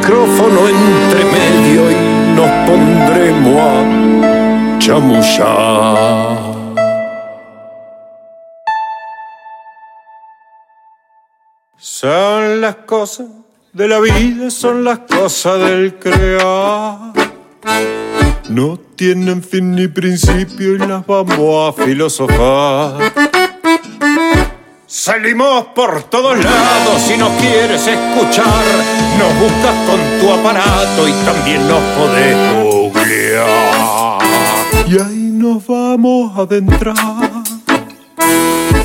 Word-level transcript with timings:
Micrófono 0.00 0.66
entre 0.66 1.24
medio 1.26 1.90
y 1.90 2.34
nos 2.34 2.50
pondremos 2.66 3.56
a 3.60 4.78
chamullar. 4.78 6.38
Son 11.76 12.62
las 12.62 12.76
cosas 12.76 13.26
de 13.74 13.88
la 13.88 14.00
vida, 14.00 14.50
son 14.50 14.84
las 14.84 15.00
cosas 15.00 15.60
del 15.68 15.98
crear. 15.98 17.12
No 18.48 18.78
tienen 18.96 19.42
fin 19.42 19.74
ni 19.74 19.86
principio 19.86 20.76
y 20.76 20.78
las 20.78 21.06
vamos 21.06 21.78
a 21.78 21.84
filosofar. 21.84 23.49
Salimos 24.92 25.66
por 25.66 26.02
todos 26.10 26.36
lados 26.42 27.00
si 27.00 27.16
nos 27.16 27.30
quieres 27.40 27.86
escuchar. 27.86 28.64
Nos 29.20 29.38
buscas 29.38 29.72
con 29.86 30.00
tu 30.18 30.32
aparato 30.32 31.06
y 31.06 31.12
también 31.24 31.68
nos 31.68 31.80
podés 31.96 32.36
googlear. 32.64 34.18
Y 34.88 34.98
ahí 34.98 35.30
nos 35.32 35.64
vamos 35.64 36.36
a 36.36 36.40
adentrar 36.42 36.96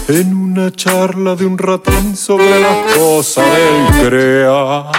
en 0.08 0.36
una 0.36 0.72
charla 0.72 1.36
de 1.36 1.48
un 1.48 1.58
ratín 1.58 2.16
sobre 2.16 2.59
las 2.61 2.95
cosas 2.95 3.44
del 3.44 4.08
crear. 4.08 4.92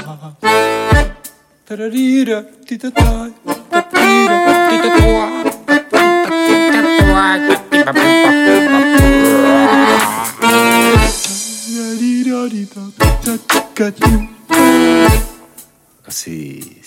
Así. 16.06 16.80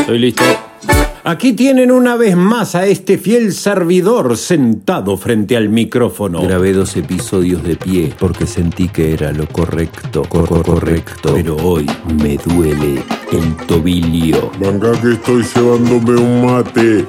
Estoy 0.00 0.18
listo. 0.18 0.44
Aquí 1.24 1.52
tienen 1.52 1.90
una 1.90 2.16
vez 2.16 2.36
más 2.36 2.74
a 2.74 2.86
este 2.86 3.18
fiel 3.18 3.52
servidor 3.52 4.36
sentado 4.38 5.16
frente 5.18 5.56
al 5.58 5.68
micrófono. 5.68 6.40
Grabé 6.42 6.72
dos 6.72 6.96
episodios 6.96 7.62
de 7.62 7.76
pie 7.76 8.14
porque 8.18 8.46
sentí 8.46 8.88
que 8.88 9.12
era 9.12 9.32
lo 9.32 9.46
correcto, 9.48 10.22
cor- 10.28 10.62
correcto. 10.62 11.34
Pero 11.34 11.56
hoy 11.56 11.86
me 12.22 12.38
duele 12.38 13.02
el 13.32 13.56
tobillo. 13.66 14.50
Venga 14.58 14.92
que 15.00 15.12
estoy 15.12 15.44
llevándome 15.54 16.18
un 16.18 16.46
mate. 16.46 17.04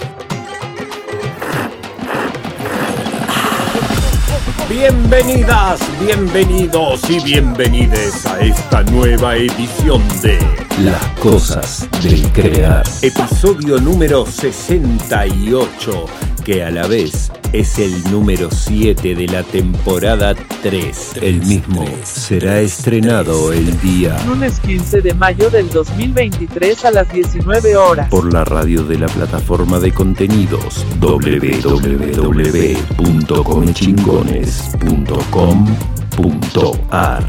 Bienvenidas, 4.80 5.82
bienvenidos 6.00 7.10
y 7.10 7.20
bienvenides 7.20 8.26
a 8.26 8.40
esta 8.40 8.82
nueva 8.84 9.36
edición 9.36 10.02
de 10.22 10.40
Las 10.86 11.06
cosas 11.20 11.86
del 12.02 12.32
crear. 12.32 12.86
Episodio 13.02 13.78
número 13.82 14.26
68, 14.26 16.06
que 16.40 16.64
a 16.64 16.72
la 16.72 16.88
vez 16.88 17.32
es 17.54 17.80
el 17.80 18.04
número 18.12 18.50
7 18.52 19.16
de 19.16 19.28
la 19.28 19.44
temporada 19.44 20.36
3. 20.62 21.14
El 21.22 21.42
mismo 21.42 21.86
será 22.04 22.60
estrenado 22.60 23.54
el 23.54 23.80
día 23.82 24.18
Lunes 24.26 24.60
15 24.60 25.02
de 25.02 25.14
mayo 25.14 25.50
del 25.50 25.70
2023 25.70 26.86
a 26.86 26.92
las 26.92 27.12
19 27.12 27.76
horas. 27.78 28.10
por 28.10 28.32
la 28.32 28.46
radio 28.46 28.84
de 28.84 29.00
la 29.00 29.08
plataforma 29.08 29.80
de 29.80 29.92
contenidos 29.92 30.86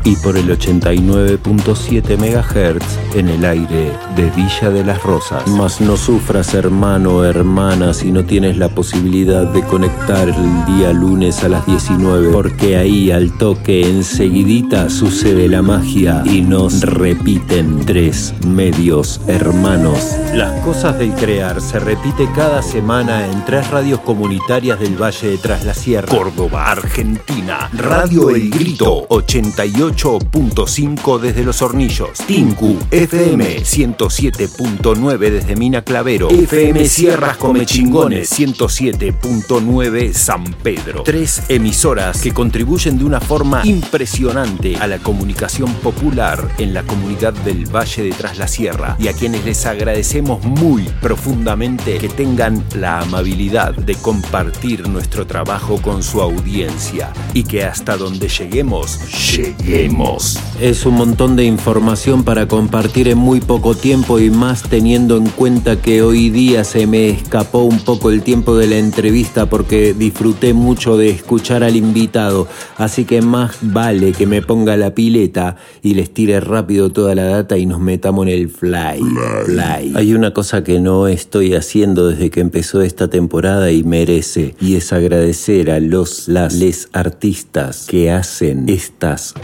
y 0.04 0.16
por 0.16 0.36
el 0.36 0.48
89.7 0.48 2.16
MHz 2.16 3.16
en 3.16 3.28
el 3.28 3.44
aire 3.44 3.92
de 4.16 4.30
Villa 4.30 4.70
de 4.70 4.84
las 4.84 5.02
Rosas. 5.02 5.46
Mas 5.48 5.80
no 5.80 5.96
sufras 5.96 6.54
hermano 6.54 7.16
o 7.16 7.24
hermana 7.24 7.94
si 7.94 8.10
no 8.10 8.24
tienes 8.24 8.56
la 8.56 8.68
posibilidad 8.68 9.46
de 9.46 9.62
conectar 9.62 10.28
el 10.28 10.76
día 10.76 10.92
lunes 10.92 11.44
a 11.44 11.48
las 11.48 11.66
19 11.66 12.32
porque 12.32 12.76
ahí 12.76 13.10
al 13.10 13.36
toque 13.38 13.82
enseguidita 13.82 14.90
sucede 14.90 15.48
la 15.48 15.62
magia 15.62 16.22
y 16.24 16.40
nos 16.42 16.80
repiten 16.82 17.84
tres 17.84 18.34
medios 18.46 19.20
hermanos. 19.26 20.16
Las 20.34 20.60
cosas 20.64 20.98
del 20.98 21.12
crear 21.14 21.60
se 21.60 21.78
repite 21.78 22.28
cada 22.34 22.62
semana 22.62 23.26
en 23.26 23.44
tres 23.44 23.70
radios 23.70 24.00
comunitarias 24.00 24.80
del 24.80 25.00
Valle 25.00 25.30
de 25.30 25.38
Tras 25.38 25.64
la 25.64 25.74
Sierra, 25.74 26.08
Córdoba, 26.08 26.70
Argentina. 26.70 27.68
Radio 27.72 28.30
El 28.30 28.50
Grito 28.50 28.79
88.5 28.86 31.20
desde 31.20 31.44
Los 31.44 31.60
Hornillos, 31.62 32.18
Tinku 32.26 32.76
FM 32.90 33.60
107.9 33.60 35.30
desde 35.30 35.54
Mina 35.56 35.82
Clavero, 35.82 36.28
FM 36.30 36.88
Sierras 36.88 37.36
Comechingones 37.36 38.30
107.9 38.38 40.12
San 40.12 40.44
Pedro. 40.62 41.02
Tres 41.02 41.42
emisoras 41.48 42.22
que 42.22 42.32
contribuyen 42.32 42.96
de 42.98 43.04
una 43.04 43.20
forma 43.20 43.62
impresionante 43.64 44.76
a 44.76 44.86
la 44.86 44.98
comunicación 44.98 45.72
popular 45.74 46.48
en 46.58 46.74
la 46.74 46.84
comunidad 46.84 47.32
del 47.32 47.66
Valle 47.66 48.04
de 48.04 48.10
Tras 48.10 48.38
la 48.38 48.46
Sierra 48.48 48.96
y 48.98 49.08
a 49.08 49.12
quienes 49.12 49.44
les 49.44 49.66
agradecemos 49.66 50.44
muy 50.44 50.84
profundamente 51.00 51.98
que 51.98 52.08
tengan 52.08 52.64
la 52.74 53.00
amabilidad 53.00 53.74
de 53.74 53.94
compartir 53.96 54.88
nuestro 54.88 55.26
trabajo 55.26 55.80
con 55.82 56.02
su 56.02 56.20
audiencia 56.20 57.12
y 57.34 57.44
que 57.44 57.64
hasta 57.64 57.96
donde 57.96 58.28
lleguemos, 58.60 58.98
lleguemos. 59.36 60.38
Es 60.60 60.84
un 60.84 60.94
montón 60.94 61.34
de 61.34 61.44
información 61.44 62.24
para 62.24 62.46
compartir 62.46 63.08
en 63.08 63.16
muy 63.16 63.40
poco 63.40 63.74
tiempo 63.74 64.18
y 64.18 64.28
más 64.28 64.64
teniendo 64.64 65.16
en 65.16 65.28
cuenta 65.28 65.80
que 65.80 66.02
hoy 66.02 66.28
día 66.28 66.64
se 66.64 66.86
me 66.86 67.08
escapó 67.08 67.60
un 67.62 67.78
poco 67.78 68.10
el 68.10 68.22
tiempo 68.22 68.56
de 68.56 68.66
la 68.66 68.76
entrevista 68.76 69.46
porque 69.46 69.94
disfruté 69.94 70.52
mucho 70.52 70.98
de 70.98 71.08
escuchar 71.08 71.64
al 71.64 71.76
invitado, 71.76 72.48
así 72.76 73.06
que 73.06 73.22
más 73.22 73.56
vale 73.62 74.12
que 74.12 74.26
me 74.26 74.42
ponga 74.42 74.76
la 74.76 74.94
pileta 74.94 75.56
y 75.82 75.94
les 75.94 76.12
tire 76.12 76.40
rápido 76.40 76.90
toda 76.90 77.14
la 77.14 77.24
data 77.24 77.56
y 77.56 77.64
nos 77.64 77.80
metamos 77.80 78.26
en 78.26 78.32
el 78.34 78.50
fly. 78.50 79.00
Fly. 79.46 79.94
Hay 79.96 80.12
una 80.12 80.34
cosa 80.34 80.62
que 80.62 80.80
no 80.80 81.08
estoy 81.08 81.54
haciendo 81.54 82.08
desde 82.08 82.28
que 82.28 82.40
empezó 82.40 82.82
esta 82.82 83.08
temporada 83.08 83.72
y 83.72 83.84
merece, 83.84 84.54
y 84.60 84.74
es 84.74 84.92
agradecer 84.92 85.70
a 85.70 85.80
los, 85.80 86.28
las, 86.28 86.54
les 86.54 86.90
artistas 86.92 87.86
que 87.88 88.10
hacen 88.10 88.49
estas 88.68 89.34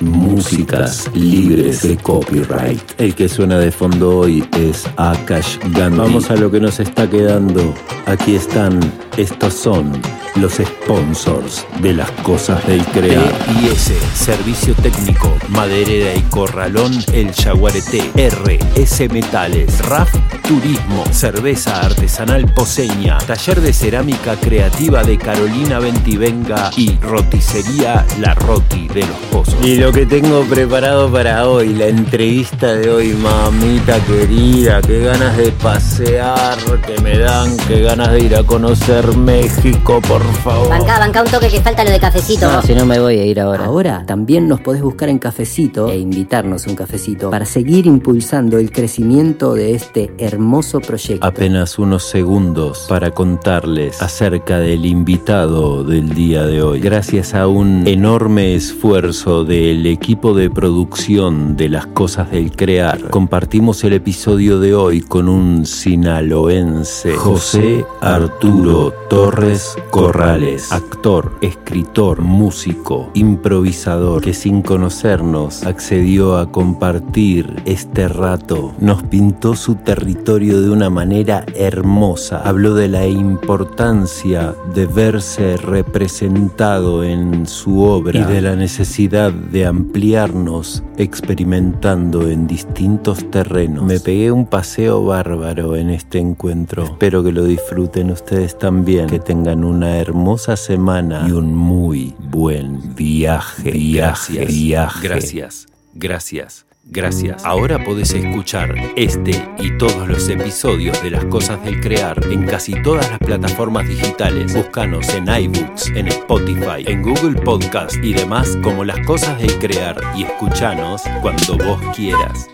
músicas 0.00 1.10
libres 1.14 1.82
de 1.82 1.96
copyright. 1.96 2.80
El 2.98 3.14
que 3.14 3.28
suena 3.28 3.58
de 3.58 3.70
fondo 3.70 4.18
hoy 4.18 4.46
es 4.58 4.86
Akash 4.96 5.58
Gandhi. 5.72 5.98
Vamos 5.98 6.30
a 6.30 6.36
lo 6.36 6.50
que 6.50 6.60
nos 6.60 6.80
está 6.80 7.08
quedando. 7.08 7.74
Aquí 8.06 8.34
están, 8.34 8.80
estos 9.16 9.54
son 9.54 9.92
los 10.36 10.54
sponsors 10.54 11.66
de 11.80 11.94
las 11.94 12.10
cosas 12.22 12.64
del 12.66 12.84
crear. 12.86 13.32
IS, 13.62 13.92
Servicio 14.14 14.74
Técnico, 14.74 15.32
Maderera 15.48 16.14
y 16.14 16.22
Corralón, 16.22 16.92
El 17.12 17.32
Yaguareté, 17.32 18.10
RS 18.16 19.08
Metales, 19.10 19.78
RAF 19.86 20.12
Turismo, 20.46 21.04
Cerveza 21.10 21.80
Artesanal 21.80 22.46
Poseña, 22.54 23.18
Taller 23.18 23.60
de 23.60 23.72
Cerámica 23.72 24.36
Creativa 24.36 25.02
de 25.02 25.18
Carolina 25.18 25.78
Ventivenga 25.78 26.70
y 26.76 26.96
Roticería 27.00 28.06
La 28.20 28.34
Roti 28.34 28.88
de 28.88 29.00
los 29.00 29.16
Pozos. 29.30 29.56
Y 29.64 29.76
lo 29.76 29.92
que 29.92 30.06
tengo 30.06 30.44
preparado 30.44 31.10
para 31.10 31.48
hoy, 31.48 31.74
la 31.74 31.86
entrevista 31.86 32.74
de 32.74 32.90
hoy, 32.90 33.12
mamita 33.14 33.98
querida, 34.04 34.80
qué 34.82 35.00
ganas 35.00 35.36
de 35.36 35.50
pasear 35.52 36.58
que 36.86 37.00
me 37.02 37.18
dan, 37.18 37.56
qué 37.68 37.80
ganas 37.80 38.12
de 38.12 38.20
ir 38.20 38.36
a 38.36 38.44
conocer 38.44 39.16
México, 39.16 40.00
por 40.02 40.25
favor. 40.34 40.68
Banca, 40.68 40.98
banca 40.98 41.22
un 41.22 41.30
toque 41.30 41.48
que 41.48 41.60
falta 41.60 41.84
lo 41.84 41.90
de 41.90 42.00
cafecito. 42.00 42.50
No, 42.50 42.62
si 42.62 42.74
no 42.74 42.86
me 42.86 42.98
voy 42.98 43.18
a 43.18 43.24
ir 43.24 43.40
ahora. 43.40 43.66
Ahora 43.66 44.04
también 44.06 44.48
nos 44.48 44.60
podés 44.60 44.82
buscar 44.82 45.08
en 45.08 45.18
cafecito 45.18 45.90
e 45.90 45.98
invitarnos 45.98 46.66
un 46.66 46.76
cafecito 46.76 47.30
para 47.30 47.44
seguir 47.44 47.86
impulsando 47.86 48.58
el 48.58 48.70
crecimiento 48.70 49.54
de 49.54 49.74
este 49.74 50.12
hermoso 50.18 50.80
proyecto. 50.80 51.26
Apenas 51.26 51.78
unos 51.78 52.04
segundos 52.04 52.86
para 52.88 53.10
contarles 53.10 54.00
acerca 54.02 54.58
del 54.58 54.86
invitado 54.86 55.84
del 55.84 56.10
día 56.14 56.44
de 56.44 56.62
hoy. 56.62 56.80
Gracias 56.80 57.34
a 57.34 57.46
un 57.46 57.86
enorme 57.86 58.54
esfuerzo 58.54 59.44
del 59.44 59.86
equipo 59.86 60.34
de 60.34 60.50
producción 60.50 61.56
de 61.56 61.68
las 61.68 61.86
cosas 61.86 62.30
del 62.30 62.52
crear, 62.52 63.10
compartimos 63.10 63.84
el 63.84 63.94
episodio 63.94 64.60
de 64.60 64.74
hoy 64.74 65.00
con 65.00 65.28
un 65.28 65.66
sinaloense, 65.66 67.14
José 67.14 67.84
Arturo 68.00 68.92
Torres 69.08 69.76
Corrales, 70.16 70.72
actor, 70.72 71.36
escritor, 71.42 72.22
músico, 72.22 73.10
improvisador, 73.12 74.22
que 74.22 74.32
sin 74.32 74.62
conocernos 74.62 75.64
accedió 75.64 76.38
a 76.38 76.50
compartir 76.50 77.54
este 77.66 78.08
rato. 78.08 78.72
Nos 78.80 79.02
pintó 79.02 79.54
su 79.54 79.74
territorio 79.74 80.62
de 80.62 80.70
una 80.70 80.88
manera 80.88 81.44
hermosa. 81.54 82.38
Habló 82.38 82.72
de 82.74 82.88
la 82.88 83.06
importancia 83.06 84.54
de 84.74 84.86
verse 84.86 85.58
representado 85.58 87.04
en 87.04 87.46
su 87.46 87.82
obra 87.82 88.18
y 88.18 88.24
de 88.24 88.40
la 88.40 88.56
necesidad 88.56 89.30
de 89.32 89.66
ampliarnos 89.66 90.82
experimentando 90.96 92.26
en 92.30 92.46
distintos 92.46 93.30
terrenos. 93.30 93.84
Me 93.84 94.00
pegué 94.00 94.32
un 94.32 94.46
paseo 94.46 95.04
bárbaro 95.04 95.76
en 95.76 95.90
este 95.90 96.18
encuentro. 96.20 96.84
Espero 96.84 97.22
que 97.22 97.32
lo 97.32 97.44
disfruten 97.44 98.10
ustedes 98.10 98.56
también, 98.58 99.08
que 99.08 99.18
tengan 99.18 99.62
una 99.62 100.05
hermosa 100.06 100.56
semana 100.56 101.26
y 101.28 101.32
un 101.32 101.52
muy 101.56 102.14
buen 102.18 102.94
viaje, 102.94 103.72
viaje, 103.72 104.44
viaje. 104.46 105.08
Gracias, 105.08 105.66
gracias. 105.94 106.66
Gracias. 106.88 107.44
Ahora 107.44 107.82
podés 107.82 108.14
escuchar 108.14 108.72
este 108.94 109.32
y 109.58 109.76
todos 109.76 110.06
los 110.06 110.28
episodios 110.28 111.02
de 111.02 111.10
Las 111.10 111.24
Cosas 111.24 111.64
del 111.64 111.80
Crear 111.80 112.24
en 112.30 112.46
casi 112.46 112.80
todas 112.82 113.10
las 113.10 113.18
plataformas 113.18 113.88
digitales. 113.88 114.54
Búscanos 114.54 115.08
en 115.08 115.26
iBooks, 115.26 115.88
en 115.96 116.06
Spotify, 116.06 116.84
en 116.86 117.02
Google 117.02 117.40
Podcast 117.42 117.96
y 117.96 118.12
demás 118.12 118.56
como 118.62 118.84
Las 118.84 119.04
Cosas 119.04 119.36
del 119.40 119.58
Crear 119.58 120.00
y 120.14 120.22
escuchanos 120.22 121.02
cuando 121.20 121.58
vos 121.58 121.80
quieras. 121.96 122.48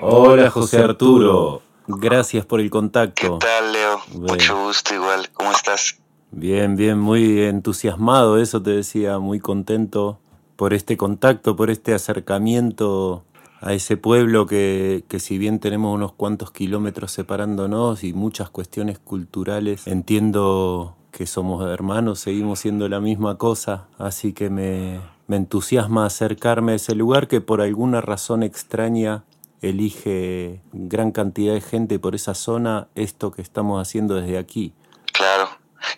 Hola 0.00 0.48
José 0.48 0.78
Arturo, 0.78 1.60
gracias 1.86 2.44
por 2.44 2.60
el 2.60 2.70
contacto. 2.70 3.38
¿Qué 3.38 3.46
tal, 3.46 3.72
Leo? 3.72 4.00
Mucho 4.14 4.64
gusto 4.64 4.94
igual. 4.94 5.28
¿Cómo 5.32 5.52
estás? 5.52 5.98
Bien, 6.32 6.76
bien, 6.76 6.98
muy 6.98 7.40
entusiasmado, 7.42 8.38
eso 8.38 8.60
te 8.60 8.70
decía, 8.70 9.18
muy 9.18 9.40
contento 9.40 10.18
por 10.56 10.74
este 10.74 10.96
contacto, 10.96 11.56
por 11.56 11.70
este 11.70 11.94
acercamiento 11.94 13.24
a 13.60 13.72
ese 13.72 13.96
pueblo 13.96 14.46
que, 14.46 15.04
que, 15.08 15.20
si 15.20 15.38
bien 15.38 15.60
tenemos 15.60 15.94
unos 15.94 16.12
cuantos 16.12 16.50
kilómetros 16.50 17.12
separándonos 17.12 18.04
y 18.04 18.12
muchas 18.12 18.50
cuestiones 18.50 18.98
culturales, 18.98 19.86
entiendo 19.86 20.96
que 21.10 21.26
somos 21.26 21.64
hermanos, 21.70 22.18
seguimos 22.18 22.60
siendo 22.60 22.88
la 22.88 23.00
misma 23.00 23.38
cosa, 23.38 23.88
así 23.98 24.34
que 24.34 24.50
me, 24.50 25.00
me 25.26 25.36
entusiasma 25.36 26.04
acercarme 26.04 26.72
a 26.72 26.74
ese 26.76 26.94
lugar 26.94 27.28
que 27.28 27.40
por 27.40 27.60
alguna 27.60 28.00
razón 28.00 28.42
extraña 28.42 29.24
elige 29.62 30.60
gran 30.72 31.12
cantidad 31.12 31.54
de 31.54 31.60
gente 31.60 31.98
por 31.98 32.14
esa 32.14 32.34
zona 32.34 32.88
esto 32.94 33.30
que 33.30 33.42
estamos 33.42 33.80
haciendo 33.80 34.14
desde 34.14 34.38
aquí. 34.38 34.72
Claro, 35.12 35.48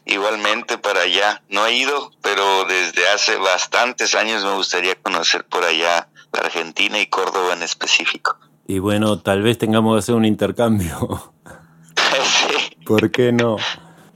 igualmente 0.05 0.79
para 0.79 1.03
allá. 1.03 1.43
No 1.49 1.67
he 1.67 1.77
ido, 1.77 2.13
pero 2.23 2.65
desde 2.65 3.09
hace 3.09 3.37
bastantes 3.37 4.15
años 4.15 4.45
me 4.45 4.55
gustaría 4.55 4.95
conocer 4.97 5.45
por 5.45 5.65
allá 5.65 6.09
la 6.33 6.41
Argentina 6.41 7.01
y 7.01 7.07
Córdoba 7.07 7.55
en 7.55 7.63
específico. 7.63 8.37
Y 8.67 8.81
bueno, 8.81 9.21
tal 9.21 9.43
vez 9.43 9.59
tengamos 9.59 9.95
que 9.95 9.99
hacer 10.01 10.15
un 10.15 10.25
intercambio. 10.25 11.33
sí. 12.23 12.77
¿Por 12.85 13.11
qué 13.11 13.33
no? 13.33 13.57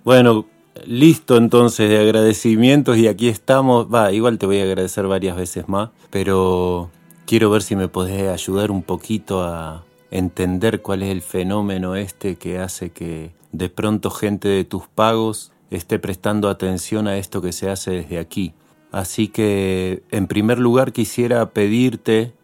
Bueno, 0.05 0.47
listo 0.85 1.37
entonces 1.37 1.89
de 1.89 1.99
agradecimientos 1.99 2.99
y 2.99 3.09
aquí 3.09 3.29
estamos. 3.29 3.93
Va, 3.93 4.13
igual 4.13 4.39
te 4.39 4.47
voy 4.47 4.61
a 4.61 4.65
agradecer 4.65 5.07
varias 5.07 5.37
veces 5.37 5.69
más, 5.69 5.91
pero 6.11 6.91
quiero 7.33 7.49
ver 7.49 7.63
si 7.63 7.77
me 7.77 7.89
podés 7.89 8.29
ayudar 8.29 8.71
un 8.71 8.83
poquito 8.83 9.43
a 9.43 9.87
entender 10.11 10.83
cuál 10.83 11.03
es 11.03 11.09
el 11.09 11.23
fenómeno 11.23 11.97
este 11.97 12.37
que 12.37 12.59
hace 12.59 12.91
que 12.91 13.33
de 13.53 13.71
pronto 13.71 14.11
gente 14.11 14.49
de 14.49 14.65
tus 14.65 14.87
pagos 14.87 15.51
esté 15.71 15.99
prestando 15.99 16.51
atención 16.51 17.09
a 17.09 17.17
esto 17.17 17.41
que 17.41 17.53
se 17.53 17.71
hace 17.71 17.93
desde 17.93 18.19
aquí. 18.19 18.53
Así 18.91 19.29
que, 19.29 20.03
en 20.11 20.27
primer 20.27 20.59
lugar, 20.59 20.93
quisiera 20.93 21.49
pedirte, 21.53 22.35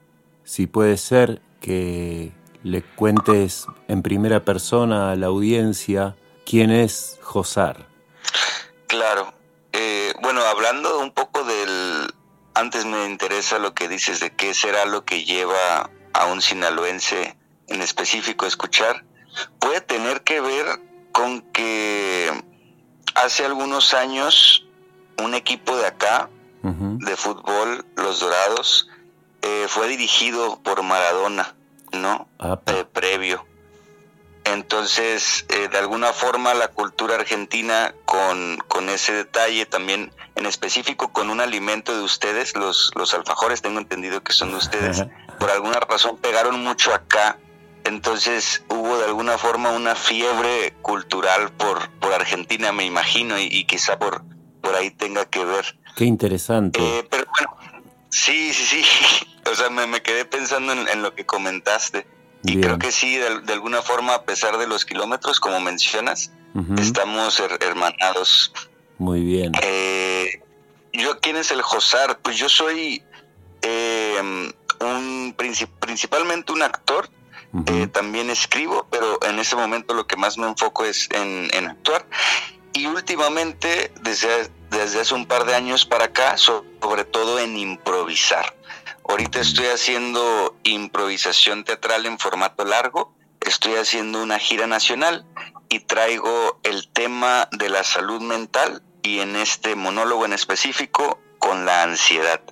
si 0.45 0.67
puede 0.67 0.97
ser, 0.97 1.43
que 1.61 2.33
le 2.63 2.81
cuentes 2.81 3.67
en 3.89 4.01
primera 4.01 4.47
persona 4.47 5.13
a 5.13 5.17
la 5.17 5.27
audiencia 5.27 6.17
quién 6.47 6.71
es 6.71 7.19
Josar. 7.21 7.89
Claro. 8.87 9.35
Eh, 9.75 10.15
bueno, 10.23 10.41
hablando 10.41 10.99
un 11.01 11.11
poco. 11.11 11.38
Antes 12.59 12.85
me 12.87 13.05
interesa 13.05 13.61
lo 13.61 13.73
que 13.73 13.87
dices 13.87 14.19
de 14.19 14.35
qué 14.35 14.53
será 14.53 14.85
lo 14.85 15.05
que 15.05 15.23
lleva 15.23 15.91
a 16.13 16.27
un 16.27 16.43
sinaloense 16.43 17.37
en 17.69 17.83
específico 17.83 18.47
a 18.47 18.49
escuchar. 18.49 19.05
Puede 19.61 19.81
tener 19.81 20.23
que 20.23 20.41
ver 20.41 20.67
con 21.13 21.43
que 21.53 22.29
hace 23.15 23.45
algunos 23.45 23.95
años 23.95 24.67
un 25.23 25.35
equipo 25.35 25.77
de 25.77 25.87
acá, 25.87 26.31
de 26.65 27.17
fútbol, 27.17 27.87
Los 27.95 28.19
Dorados, 28.19 28.89
eh, 29.43 29.67
fue 29.69 29.87
dirigido 29.87 30.61
por 30.61 30.83
Maradona, 30.83 31.55
¿no? 31.93 32.27
Eh, 32.67 32.85
previo. 32.93 33.47
Entonces, 34.53 35.45
eh, 35.49 35.69
de 35.69 35.79
alguna 35.79 36.13
forma 36.13 36.55
la 36.55 36.69
cultura 36.69 37.17
argentina 37.17 37.95
con, 38.05 38.59
con, 38.69 38.89
ese 38.89 39.13
detalle 39.13 39.67
también, 39.67 40.13
en 40.37 40.47
específico 40.47 41.13
con 41.13 41.31
un 41.31 41.41
alimento 41.41 41.95
de 41.95 42.03
ustedes, 42.03 42.57
los, 42.57 42.91
los 42.95 43.15
alfajores, 43.15 43.63
tengo 43.63 43.79
entendido 43.79 44.23
que 44.23 44.33
son 44.33 44.51
de 44.51 44.57
ustedes, 44.57 45.05
por 45.39 45.51
alguna 45.51 45.81
razón 45.81 46.17
pegaron 46.17 46.63
mucho 46.63 46.95
acá 46.95 47.39
entonces 47.89 48.63
hubo 48.69 48.99
de 48.99 49.07
alguna 49.07 49.39
forma 49.39 49.71
una 49.71 49.95
fiebre 49.95 50.75
cultural 50.83 51.51
por, 51.53 51.89
por 52.01 52.13
Argentina, 52.13 52.71
me 52.71 52.85
imagino, 52.85 53.39
y, 53.39 53.65
quizá 53.65 53.99
por, 53.99 54.23
por 54.61 54.75
ahí 54.75 54.91
tenga 54.91 55.25
que 55.25 55.43
ver. 55.43 55.79
Qué 55.97 56.05
interesante. 56.05 56.81
Eh, 56.81 57.07
pero 57.11 57.25
bueno, 57.31 57.57
sí, 58.11 58.53
sí, 58.53 58.83
sí. 58.83 58.85
O 59.51 59.55
sea, 59.55 59.71
me, 59.71 60.03
quedé 60.03 60.27
pensando 60.27 60.75
en, 60.75 61.01
lo 61.01 61.15
que 61.15 61.25
comentaste. 61.25 62.07
Y 62.43 62.61
creo 62.61 62.79
que 62.79 62.93
sí, 62.93 63.17
de, 63.17 63.53
alguna 63.53 63.83
forma, 63.83 64.15
a 64.15 64.23
pesar 64.23 64.59
de 64.59 64.67
los 64.67 64.85
kilómetros, 64.85 65.41
como 65.41 65.61
mencionas, 65.61 66.33
estamos 66.79 67.41
hermanados. 67.61 68.53
Muy 68.99 69.23
bien. 69.23 69.53
Eh, 69.63 70.43
¿Yo 70.93 71.21
quién 71.21 71.37
es 71.37 71.51
el 71.51 71.63
Josar? 71.63 72.19
Pues 72.21 72.37
yo 72.37 72.49
soy 72.49 73.03
eh, 73.63 74.53
un 74.81 75.35
principalmente 75.81 76.53
un 76.53 76.63
actor 76.63 77.09
eh, 77.67 77.87
también 77.87 78.31
escribo, 78.31 78.87
pero 78.91 79.19
en 79.25 79.39
ese 79.39 79.57
momento 79.57 79.95
lo 79.95 80.07
que 80.07 80.17
más 80.17 80.37
me 80.37 80.47
enfoco 80.47 80.85
es 80.85 81.09
en, 81.13 81.67
actuar. 81.67 82.07
Y 82.75 82.87
últimamente, 82.87 83.91
desde, 84.03 84.51
desde 84.71 85.01
hace 85.01 85.15
un 85.15 85.27
par 85.27 85.45
de 85.47 85.55
años 85.55 85.87
para 85.87 86.07
acá, 86.07 86.37
sobre 86.37 87.05
todo 87.05 87.39
en 87.39 87.57
improvisar. 87.57 88.55
Ahorita 89.09 89.41
estoy 89.41 89.69
haciendo 89.69 90.55
improvisación 90.65 91.65
teatral 91.65 92.05
en 92.05 92.19
formato 92.19 92.67
largo, 92.67 93.15
estoy 93.41 93.77
haciendo 93.77 94.23
una 94.23 94.39
gira 94.39 94.67
nacional 94.67 95.25
y 95.71 95.81
traigo 95.81 96.61
el 96.63 96.89
tema 96.89 97.49
de 97.53 97.71
la 97.71 97.85
salud 97.85 98.21
mental 98.21 98.83
y 99.03 99.21
en 99.21 99.35
este 99.37 99.77
monólogo 99.77 100.27
en 100.27 100.35
específico 100.35 101.19
con 101.39 101.65
la 101.65 101.85
ansiedad. 101.85 102.43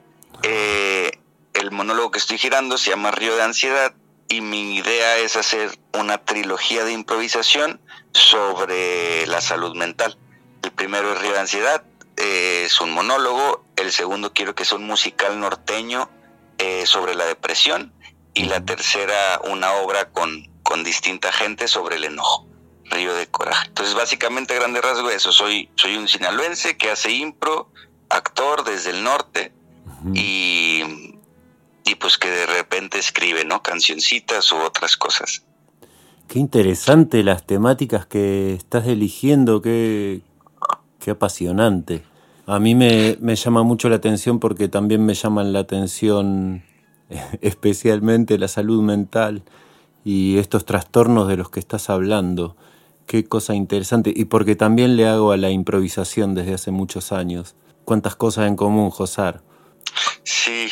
Eh, 0.45 1.11
el 1.53 1.73
monólogo 1.73 2.11
que 2.11 2.19
estoy 2.19 2.39
girando 2.39 2.79
se 2.79 2.89
llama 2.89 3.11
Río 3.11 3.37
de 3.37 3.43
Ansiedad 3.43 3.95
y 4.31 4.41
mi 4.41 4.77
idea 4.77 5.19
es 5.19 5.37
hacer 5.37 5.79
una 5.93 6.25
trilogía 6.25 6.85
de 6.85 6.93
improvisación 6.93 7.83
sobre 8.13 9.27
la 9.27 9.43
salud 9.43 9.77
mental. 9.77 10.17
El 10.63 10.73
primero 10.73 11.13
es 11.13 11.21
Río 11.21 11.33
de 11.35 11.41
Ansiedad, 11.41 11.85
eh, 12.17 12.63
es 12.65 12.81
un 12.81 12.93
monólogo, 12.93 13.63
el 13.77 13.93
segundo 13.93 14.33
quiero 14.33 14.55
que 14.55 14.65
sea 14.65 14.79
un 14.79 14.87
musical 14.87 15.39
norteño 15.39 16.09
eh, 16.59 16.87
sobre 16.87 17.15
la 17.15 17.25
depresión 17.25 17.93
y 18.35 18.45
la 18.45 18.65
tercera 18.65 19.41
una 19.51 19.73
obra 19.75 20.11
con, 20.11 20.51
con 20.63 20.85
distinta 20.85 21.33
gente 21.33 21.69
sobre 21.69 21.97
el 21.97 22.05
enojo, 22.05 22.47
Río 22.85 23.15
de 23.15 23.27
Coraje. 23.27 23.69
Entonces 23.69 23.95
básicamente 23.95 24.55
a 24.55 24.59
grande 24.59 24.81
rasgo 24.81 25.11
eso, 25.11 25.33
soy, 25.33 25.71
soy 25.77 25.97
un 25.97 26.09
sinaloense 26.09 26.77
que 26.77 26.91
hace 26.91 27.13
impro, 27.13 27.71
actor 28.09 28.65
desde 28.65 28.91
el 28.91 29.03
norte 29.03 29.53
y 30.13 31.17
y 31.87 31.95
pues 31.95 32.19
que 32.19 32.29
de 32.29 32.47
repente 32.47 32.99
escribe, 32.99 33.45
¿no? 33.45 33.63
Cancioncitas 33.63 34.51
u 34.53 34.57
otras 34.57 34.97
cosas. 34.97 35.45
Qué 36.27 36.41
interesante 36.41 37.23
las 37.23 37.47
temáticas 37.47 38.07
que 38.07 38.55
estás 38.55 38.89
eligiendo, 38.89 39.63
qué, 39.63 40.23
qué 40.99 41.13
apasionante. 41.13 42.03
A 42.47 42.59
mí 42.59 42.75
me, 42.75 43.17
me 43.21 43.35
llama 43.35 43.63
mucho 43.63 43.89
la 43.89 43.97
atención 43.97 44.39
porque 44.39 44.69
también 44.69 45.05
me 45.05 45.15
llaman 45.15 45.53
la 45.53 45.61
atención 45.61 46.63
especialmente 47.41 48.39
la 48.39 48.49
salud 48.49 48.83
mental 48.83 49.43
y 50.05 50.39
estos 50.39 50.65
trastornos 50.65 51.29
de 51.29 51.37
los 51.37 51.51
que 51.51 51.61
estás 51.61 51.91
hablando. 51.91 52.57
Qué 53.07 53.25
cosa 53.25 53.55
interesante. 53.55 54.13
Y 54.15 54.27
porque 54.27 54.57
también 54.57 54.97
le 54.97 55.07
hago 55.07 55.33
a 55.33 55.37
la 55.37 55.51
improvisación 55.51 56.35
desde 56.35 56.55
hace 56.55 56.71
muchos 56.71 57.13
años. 57.13 57.55
Cuántas 57.85 58.17
cosas 58.17 58.49
en 58.49 58.57
común, 58.57 58.91
Josar. 58.91 59.43
Sí. 60.25 60.69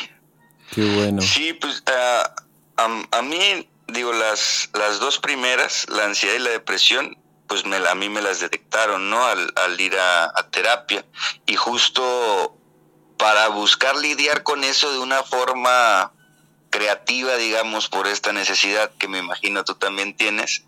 Qué 0.73 0.85
bueno. 0.95 1.23
Sí, 1.23 1.53
pues 1.61 1.83
ah, 1.87 2.35
a, 2.77 3.23
mí, 3.23 3.69
digo, 3.89 4.13
las, 4.13 4.71
las 4.75 4.99
dos 4.99 5.19
primeras, 5.19 5.87
la 5.89 6.05
ansiedad 6.07 6.35
y 6.37 6.43
la 6.43 6.51
depresión, 6.51 7.17
pues 7.47 7.65
me, 7.67 7.77
a 7.77 7.95
mí 7.95 8.09
me 8.09 8.23
las 8.23 8.41
detectaron, 8.41 9.11
¿no? 9.11 9.25
Al, 9.25 9.53
al 9.57 9.81
ir 9.81 9.97
a, 9.99 10.25
a 10.25 10.51
terapia. 10.51 11.05
Y 11.47 11.57
justo 11.57 12.57
para 13.17 13.49
buscar 13.49 13.97
lidiar 13.97 14.43
con 14.43 14.65
eso 14.65 14.93
de 14.93 14.99
una 14.99 15.23
forma 15.23 16.13
creativa, 16.75 17.37
digamos, 17.37 17.89
por 17.89 18.09
esta 18.09 18.33
necesidad 18.33 18.91
que 18.99 19.07
me 19.07 19.19
imagino 19.19 19.63
tú 19.63 19.77
también 19.77 20.17
tienes, 20.17 20.65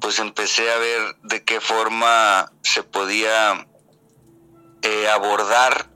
pues 0.00 0.18
empecé 0.18 0.72
a 0.72 0.78
ver 0.78 1.16
de 1.22 1.44
qué 1.44 1.60
forma 1.60 2.50
se 2.62 2.82
podía 2.82 3.66
eh, 4.80 5.08
abordar 5.10 5.90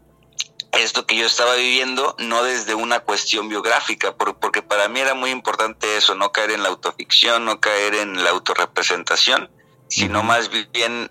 esto 0.72 1.06
que 1.06 1.16
yo 1.16 1.24
estaba 1.24 1.54
viviendo, 1.54 2.14
no 2.18 2.42
desde 2.42 2.74
una 2.74 3.00
cuestión 3.00 3.48
biográfica, 3.48 4.14
porque 4.16 4.60
para 4.60 4.88
mí 4.88 5.00
era 5.00 5.14
muy 5.14 5.30
importante 5.30 5.96
eso, 5.96 6.14
no 6.14 6.30
caer 6.30 6.50
en 6.50 6.62
la 6.62 6.68
autoficción, 6.68 7.46
no 7.46 7.58
caer 7.60 7.94
en 7.94 8.22
la 8.22 8.30
autorrepresentación, 8.30 9.50
sino 9.88 10.22
más 10.22 10.50
bien 10.50 11.10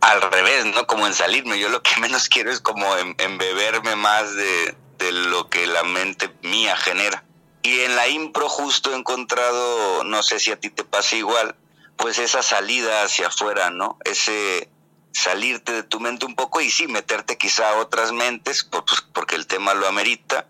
al 0.00 0.22
revés, 0.22 0.64
¿no? 0.66 0.86
Como 0.86 1.06
en 1.06 1.14
salirme. 1.14 1.58
Yo 1.58 1.68
lo 1.68 1.82
que 1.82 1.90
menos 2.00 2.28
quiero 2.28 2.50
es 2.50 2.60
como 2.60 2.86
embeberme 2.96 3.96
más 3.96 4.34
de, 4.34 4.76
de 4.98 5.12
lo 5.12 5.48
que 5.48 5.66
la 5.66 5.84
mente 5.84 6.30
mía 6.42 6.76
genera. 6.76 7.24
Y 7.62 7.80
en 7.80 7.96
la 7.96 8.08
impro 8.08 8.48
justo 8.48 8.92
he 8.92 8.96
encontrado, 8.96 10.04
no 10.04 10.22
sé 10.22 10.38
si 10.38 10.52
a 10.52 10.60
ti 10.60 10.70
te 10.70 10.84
pasa 10.84 11.16
igual, 11.16 11.56
pues 11.96 12.18
esa 12.18 12.42
salida 12.42 13.02
hacia 13.02 13.26
afuera, 13.26 13.70
¿no? 13.70 13.98
Ese 14.04 14.70
salirte 15.12 15.72
de 15.72 15.82
tu 15.82 16.00
mente 16.00 16.26
un 16.26 16.34
poco 16.34 16.60
y 16.60 16.70
sí, 16.70 16.86
meterte 16.86 17.36
quizá 17.36 17.70
a 17.70 17.76
otras 17.78 18.12
mentes, 18.12 18.64
pues, 18.64 18.84
porque 19.12 19.34
el 19.34 19.46
tema 19.46 19.74
lo 19.74 19.88
amerita, 19.88 20.46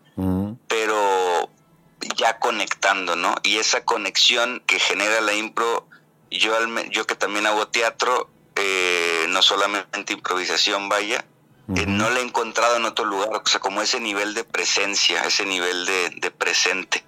pero 0.69 1.51
ya 2.17 2.39
conectando, 2.39 3.17
¿no? 3.17 3.35
Y 3.43 3.57
esa 3.57 3.85
conexión 3.85 4.63
que 4.67 4.79
genera 4.79 5.21
la 5.21 5.33
impro, 5.33 5.89
yo, 6.31 6.53
yo 6.91 7.07
que 7.07 7.15
también 7.15 7.47
hago 7.47 7.69
teatro, 7.69 8.29
eh, 8.57 9.27
no 9.29 9.43
solamente 9.43 10.13
improvisación, 10.13 10.89
vaya, 10.89 11.25
eh, 11.77 11.85
no 11.87 12.09
la 12.09 12.21
he 12.21 12.23
encontrado 12.23 12.77
en 12.77 12.87
otro 12.87 13.05
lugar, 13.05 13.29
o 13.35 13.43
sea, 13.47 13.61
como 13.61 13.83
ese 13.83 14.01
nivel 14.01 14.33
de 14.33 14.45
presencia, 14.45 15.23
ese 15.25 15.45
nivel 15.45 15.85
de, 15.85 16.31
presente. 16.31 17.05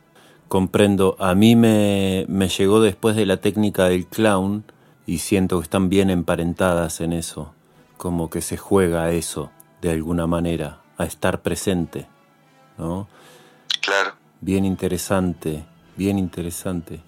Comprendo, 0.49 1.17
a 1.19 1.35
mí 1.35 1.57
me, 1.57 2.27
me, 2.29 2.49
llegó 2.49 2.81
después 2.81 3.17
de 3.17 3.25
la 3.25 3.39
técnica 3.39 3.89
del 3.89 4.07
clown 4.07 4.65
y 5.07 5.19
siento 5.19 5.59
que 5.59 5.65
están 5.65 5.89
bien 5.89 6.11
emparentadas 6.11 7.01
en 7.01 7.15
eso, 7.15 7.55
como 7.97 8.29
que 8.29 8.43
se 8.43 8.59
juega 8.59 9.05
a 9.05 9.13
eso 9.13 9.51
de 9.81 9.91
alguna 9.91 10.27
manera, 10.27 10.83
a 10.99 11.05
estar 11.05 11.41
presente, 11.41 12.07
¿no? 12.77 13.09
Claro. 13.81 14.13
Bien 14.43 14.67
interesante, 14.67 15.65
bien 15.97 16.19
interesante. 16.19 17.01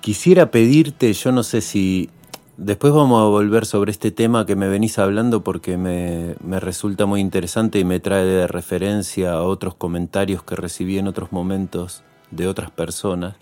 Quisiera 0.00 0.50
pedirte, 0.50 1.12
yo 1.12 1.32
no 1.32 1.42
sé 1.42 1.60
si 1.60 2.10
Después 2.58 2.92
vamos 2.92 3.20
a 3.22 3.28
volver 3.28 3.66
sobre 3.66 3.92
este 3.92 4.10
tema 4.10 4.44
que 4.44 4.56
me 4.56 4.66
venís 4.66 4.98
hablando 4.98 5.44
porque 5.44 5.76
me, 5.76 6.34
resulta 6.58 7.06
muy 7.06 7.20
interesante 7.20 7.78
y 7.78 7.84
me 7.84 8.00
trae 8.00 8.24
de 8.24 8.48
referencia 8.48 9.34
a 9.34 9.42
otros 9.44 9.76
comentarios 9.76 10.42
que 10.42 10.56
recibí 10.56 10.98
en 10.98 11.06
otros 11.06 11.30
momentos 11.30 12.02
de 12.32 12.48
otras 12.48 12.72
personas, 12.72 13.36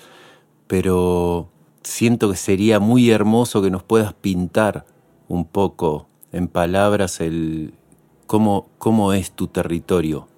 pero 0.67 1.49
siento 1.83 2.31
que 2.31 2.37
sería 2.37 2.79
muy 2.79 3.11
hermoso 3.11 3.63
que 3.63 3.71
nos 3.71 3.83
puedas 3.83 4.13
pintar 4.13 4.85
un 5.29 5.47
poco 5.47 6.11
en 6.31 6.47
palabras 6.47 7.21
el 7.21 7.73
cómo, 8.27 8.69
cómo 8.77 9.15
es 9.15 9.31
tu 9.31 9.47
territorio. 9.47 10.29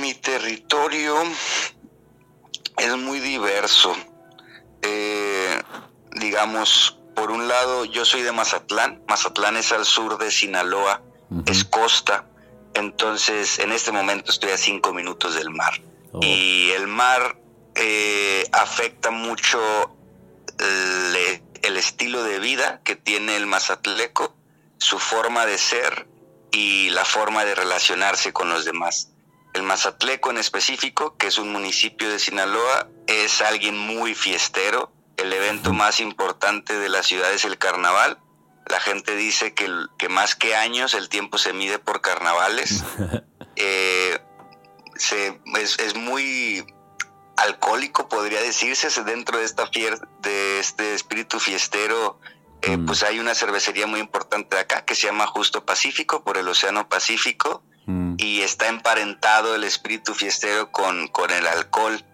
Mi 0.00 0.14
territorio 0.14 1.14
es 2.78 2.96
muy 2.96 3.18
diverso. 3.18 3.92
Eh, 4.82 5.62
digamos, 6.12 6.98
por 7.14 7.30
un 7.30 7.48
lado, 7.48 7.84
yo 7.84 8.04
soy 8.04 8.22
de 8.22 8.32
Mazatlán. 8.32 9.02
Mazatlán 9.08 9.56
es 9.56 9.72
al 9.72 9.84
sur 9.84 10.18
de 10.18 10.30
Sinaloa, 10.30 11.02
es 11.46 11.64
costa. 11.64 12.26
Entonces, 12.74 13.58
en 13.58 13.72
este 13.72 13.92
momento 13.92 14.30
estoy 14.30 14.50
a 14.50 14.58
cinco 14.58 14.92
minutos 14.92 15.34
del 15.34 15.50
mar. 15.50 15.80
Oh. 16.12 16.20
Y 16.22 16.70
el 16.70 16.86
mar 16.86 17.38
eh, 17.74 18.48
afecta 18.52 19.10
mucho 19.10 19.60
el, 20.58 21.42
el, 21.62 21.76
estilo 21.76 22.22
de 22.22 22.38
vida 22.38 22.80
que 22.84 22.96
tiene 22.96 23.36
el 23.36 23.46
mazatleco, 23.46 24.34
su 24.78 24.98
forma 24.98 25.46
de 25.46 25.58
ser 25.58 26.08
y 26.52 26.90
la 26.90 27.04
forma 27.04 27.44
de 27.44 27.54
relacionarse 27.54 28.32
con 28.32 28.48
los 28.48 28.64
demás. 28.64 29.09
El 29.52 29.62
mazatleco 29.64 30.30
en 30.30 30.38
específico, 30.38 31.16
que 31.16 31.26
es 31.26 31.38
un 31.38 31.50
municipio 31.52 32.08
de 32.08 32.18
Sinaloa, 32.18 32.88
es 33.06 33.42
alguien 33.42 33.76
muy 33.76 34.14
fiestero, 34.14 34.92
el 35.20 35.32
evento 35.32 35.72
más 35.72 36.00
importante 36.00 36.78
de 36.78 36.88
la 36.88 37.02
ciudad 37.02 37.32
es 37.32 37.44
el 37.44 37.58
carnaval. 37.58 38.18
La 38.66 38.80
gente 38.80 39.16
dice 39.16 39.52
que, 39.52 39.68
que 39.98 40.08
más 40.08 40.34
que 40.34 40.54
años 40.54 40.94
el 40.94 41.08
tiempo 41.08 41.38
se 41.38 41.52
mide 41.52 41.78
por 41.78 42.00
carnavales. 42.00 42.84
Eh, 43.56 44.18
es, 45.58 45.96
muy 45.96 46.64
alcohólico, 47.36 48.08
podría 48.08 48.40
decirse, 48.40 48.88
dentro 49.02 49.38
de, 49.38 49.44
esta 49.44 49.68
de 50.20 50.60
este 50.60 50.94
espíritu 50.94 51.38
fiestero. 51.40 52.18
Eh, 52.62 52.78
mm. 52.78 52.86
Pues 52.86 53.02
hay 53.02 53.18
una 53.18 53.34
cervecería 53.34 53.86
muy 53.86 54.00
importante 54.00 54.58
acá 54.58 54.84
que 54.86 54.94
se 54.94 55.08
llama 55.08 55.26
Justo 55.26 55.66
Pacífico, 55.66 56.22
por 56.22 56.38
el 56.38 56.48
Océano 56.48 56.88
Pacífico. 56.88 57.62
Y 58.20 58.42
está 58.42 58.68
emparentado 58.68 59.54
el 59.54 59.64
espíritu 59.64 60.14
fiestero 60.14 60.70
con, 60.70 61.08
con 61.08 61.30
el 61.30 61.46
alcohol. 61.46 62.04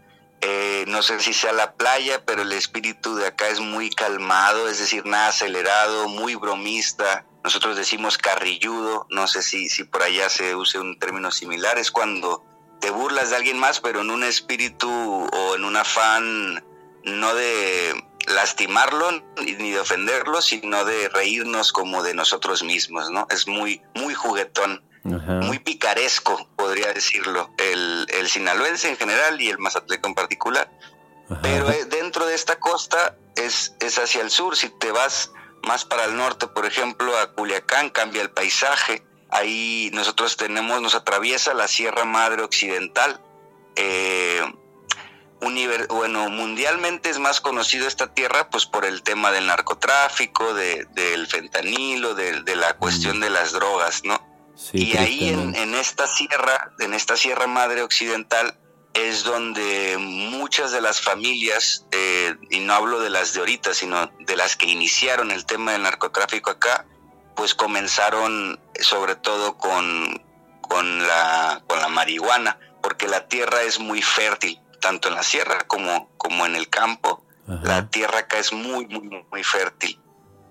Eh, 0.40 0.84
no 0.86 1.02
sé 1.02 1.18
si 1.18 1.34
sea 1.34 1.52
la 1.52 1.72
playa, 1.72 2.24
pero 2.24 2.42
el 2.42 2.52
espíritu 2.52 3.16
de 3.16 3.26
acá 3.26 3.48
es 3.48 3.58
muy 3.58 3.90
calmado, 3.90 4.68
es 4.68 4.78
decir, 4.78 5.04
nada 5.04 5.28
acelerado, 5.28 6.08
muy 6.08 6.36
bromista. 6.36 7.26
Nosotros 7.42 7.76
decimos 7.76 8.18
carrilludo, 8.18 9.08
no 9.10 9.26
sé 9.26 9.42
si, 9.42 9.68
si 9.68 9.82
por 9.82 10.04
allá 10.04 10.28
se 10.28 10.54
use 10.54 10.78
un 10.78 10.96
término 11.00 11.32
similar, 11.32 11.76
es 11.76 11.90
cuando 11.90 12.44
te 12.80 12.90
burlas 12.90 13.30
de 13.30 13.36
alguien 13.36 13.58
más, 13.58 13.80
pero 13.80 14.02
en 14.02 14.10
un 14.10 14.22
espíritu 14.22 14.88
o 14.88 15.56
en 15.56 15.64
un 15.64 15.76
afán 15.76 16.64
no 17.02 17.34
de 17.34 18.04
lastimarlo 18.26 19.10
ni 19.44 19.72
de 19.72 19.80
ofenderlo, 19.80 20.40
sino 20.40 20.84
de 20.84 21.08
reírnos 21.08 21.72
como 21.72 22.04
de 22.04 22.14
nosotros 22.14 22.62
mismos, 22.62 23.10
¿no? 23.10 23.26
Es 23.30 23.48
muy, 23.48 23.82
muy 23.94 24.14
juguetón 24.14 24.84
muy 25.06 25.58
picaresco, 25.58 26.48
podría 26.56 26.92
decirlo, 26.92 27.50
el, 27.58 28.06
el, 28.12 28.28
sinaloense 28.28 28.88
en 28.88 28.96
general 28.96 29.40
y 29.40 29.48
el 29.48 29.58
mazatleco 29.58 30.08
en 30.08 30.14
particular. 30.14 30.70
Pero 31.42 31.70
eh, 31.70 31.84
dentro 31.86 32.26
de 32.26 32.34
esta 32.34 32.58
costa 32.58 33.16
es, 33.34 33.74
es 33.80 33.98
hacia 33.98 34.22
el 34.22 34.30
sur, 34.30 34.56
si 34.56 34.68
te 34.68 34.92
vas 34.92 35.32
más 35.62 35.84
para 35.84 36.04
el 36.04 36.16
norte, 36.16 36.46
por 36.46 36.66
ejemplo, 36.66 37.18
a 37.18 37.32
Culiacán, 37.32 37.90
cambia 37.90 38.22
el 38.22 38.30
paisaje. 38.30 39.02
Ahí 39.30 39.90
nosotros 39.92 40.36
tenemos, 40.36 40.80
nos 40.80 40.94
atraviesa 40.94 41.52
la 41.54 41.66
Sierra 41.66 42.04
Madre 42.04 42.42
Occidental. 42.42 43.20
Eh, 43.74 44.42
bueno, 45.88 46.30
mundialmente 46.30 47.10
es 47.10 47.18
más 47.18 47.40
conocido 47.40 47.86
esta 47.86 48.12
tierra 48.12 48.48
pues 48.50 48.66
por 48.66 48.84
el 48.84 49.02
tema 49.02 49.30
del 49.32 49.46
narcotráfico, 49.46 50.54
de, 50.54 50.86
del 50.92 51.26
fentanilo, 51.26 52.14
de, 52.14 52.42
de 52.42 52.56
la 52.56 52.76
cuestión 52.76 53.20
de 53.20 53.30
las 53.30 53.52
drogas, 53.52 54.02
¿no? 54.04 54.20
Y 54.72 54.96
ahí 54.96 55.28
en, 55.28 55.74
esta 55.74 56.06
sierra, 56.06 56.72
en 56.78 56.94
esta 56.94 57.16
sierra 57.16 57.46
madre 57.46 57.82
occidental, 57.82 58.58
es 58.94 59.24
donde 59.24 59.98
muchas 59.98 60.72
de 60.72 60.80
las 60.80 61.00
familias, 61.00 61.86
eh, 61.90 62.34
y 62.50 62.60
no 62.60 62.72
hablo 62.72 63.00
de 63.00 63.10
las 63.10 63.34
de 63.34 63.40
ahorita, 63.40 63.74
sino 63.74 64.10
de 64.20 64.36
las 64.36 64.56
que 64.56 64.66
iniciaron 64.66 65.30
el 65.30 65.44
tema 65.44 65.72
del 65.72 65.82
narcotráfico 65.82 66.50
acá, 66.50 66.86
pues 67.34 67.54
comenzaron 67.54 68.58
sobre 68.80 69.14
todo 69.14 69.58
con, 69.58 70.22
con, 70.62 71.06
la, 71.06 71.62
con 71.66 71.80
la 71.80 71.88
marihuana, 71.88 72.58
porque 72.82 73.06
la 73.06 73.28
tierra 73.28 73.62
es 73.62 73.78
muy 73.78 74.00
fértil, 74.00 74.58
tanto 74.80 75.08
en 75.08 75.14
la 75.14 75.22
sierra 75.22 75.66
como, 75.66 76.08
como 76.16 76.46
en 76.46 76.56
el 76.56 76.68
campo. 76.68 77.22
La 77.62 77.88
tierra 77.88 78.20
acá 78.20 78.38
es 78.38 78.52
muy, 78.52 78.86
muy, 78.86 79.24
muy 79.30 79.44
fértil. 79.44 80.00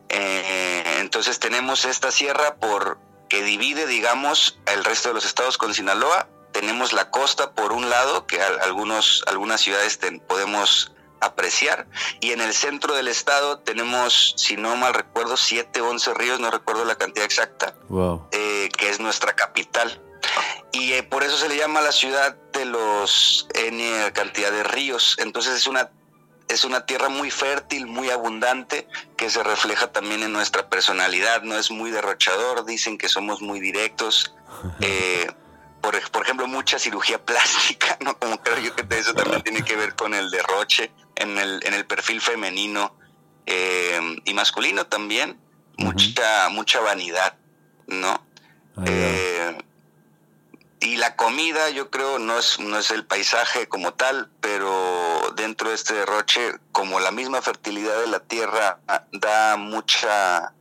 Eh, 0.08 1.00
entonces 1.00 1.40
tenemos 1.40 1.84
esta 1.84 2.10
sierra 2.10 2.56
por, 2.56 3.00
que 3.30 3.44
divide, 3.44 3.88
digamos, 3.88 4.60
el 4.66 4.84
resto 4.84 5.10
de 5.10 5.16
los 5.16 5.26
estados 5.26 5.58
con 5.58 5.74
Sinaloa. 5.74 6.28
Tenemos 6.52 6.94
la 6.94 7.12
costa 7.12 7.54
por 7.54 7.74
un 7.74 7.90
lado, 7.90 8.28
que 8.28 8.42
algunos, 8.42 9.24
algunas 9.28 9.62
ciudades 9.62 10.00
podemos 10.28 10.94
apreciar. 11.20 11.88
Y 12.22 12.32
en 12.32 12.42
el 12.42 12.54
centro 12.54 12.96
del 12.96 13.08
estado 13.08 13.60
tenemos, 13.60 14.34
si 14.38 14.56
no 14.56 14.76
mal 14.76 14.94
recuerdo, 14.94 15.38
7, 15.38 15.82
11 15.82 16.14
ríos, 16.14 16.40
no 16.40 16.52
recuerdo 16.52 16.86
la 16.86 16.96
cantidad 16.96 17.26
exacta, 17.26 17.76
eh, 18.32 18.70
que 18.78 18.90
es 18.90 19.00
nuestra 19.00 19.34
capital. 19.34 20.02
Y 20.72 20.94
eh, 20.94 21.04
por 21.04 21.24
eso 21.24 21.38
se 21.38 21.50
le 21.50 21.58
llama 21.58 21.82
la 21.82 21.92
ciudad 21.92 22.36
de 22.54 22.66
los 22.66 23.48
N 23.54 24.12
cantidad 24.14 24.52
de 24.52 24.64
ríos. 24.64 25.16
Entonces 25.20 25.54
es 25.54 25.68
una 25.68 25.92
es 26.48 26.64
una 26.64 26.86
tierra 26.86 27.10
muy 27.10 27.32
fértil, 27.32 27.88
muy 27.88 28.10
abundante, 28.10 28.88
que 29.18 29.30
se 29.30 29.44
refleja 29.44 29.92
también 29.92 30.24
en 30.24 30.32
nuestra 30.32 30.70
personalidad, 30.70 31.44
no 31.44 31.58
es 31.58 31.72
muy 31.72 31.92
derrochador, 31.92 32.66
dicen 32.66 32.98
que 32.98 33.10
somos 33.10 33.42
muy 33.42 33.60
directos, 33.60 34.36
eh, 34.82 35.28
por, 35.82 36.00
por, 36.12 36.24
ejemplo, 36.24 36.48
mucha 36.48 36.80
cirugía 36.80 37.24
plástica, 37.26 37.98
¿no? 38.02 38.18
Como 38.18 38.42
creo 38.42 38.60
yo 38.60 38.76
que 38.76 38.86
eso 38.98 39.14
también 39.14 39.42
tiene 39.42 39.64
que 39.64 39.76
ver 39.76 39.96
con 39.96 40.14
el 40.14 40.30
derroche 40.30 40.92
en 41.16 41.38
el, 41.38 41.62
en 41.64 41.74
el 41.74 41.86
perfil 41.86 42.22
femenino 42.22 42.96
eh, 43.46 44.00
y 44.26 44.34
masculino 44.34 44.86
también, 44.88 45.40
mucha, 45.78 46.50
mucha 46.50 46.80
vanidad, 46.80 47.38
¿no? 47.88 48.26
Eh, 48.86 49.58
y 50.80 50.98
la 50.98 51.16
comida, 51.16 51.70
yo 51.70 51.90
creo, 51.90 52.20
no 52.20 52.38
es, 52.38 52.60
no 52.60 52.78
es 52.78 52.92
el 52.92 53.06
paisaje 53.06 53.68
como 53.68 53.94
tal, 53.94 54.30
pero 54.42 55.34
dentro 55.36 55.70
de 55.70 55.76
este 55.76 55.94
derroche, 55.94 56.60
como 56.72 57.00
la 57.00 57.12
misma 57.12 57.42
fertilidad 57.42 58.00
de 58.02 58.08
la 58.08 58.20
tierra 58.20 58.80
da 59.14 59.56
mucha 59.58 60.54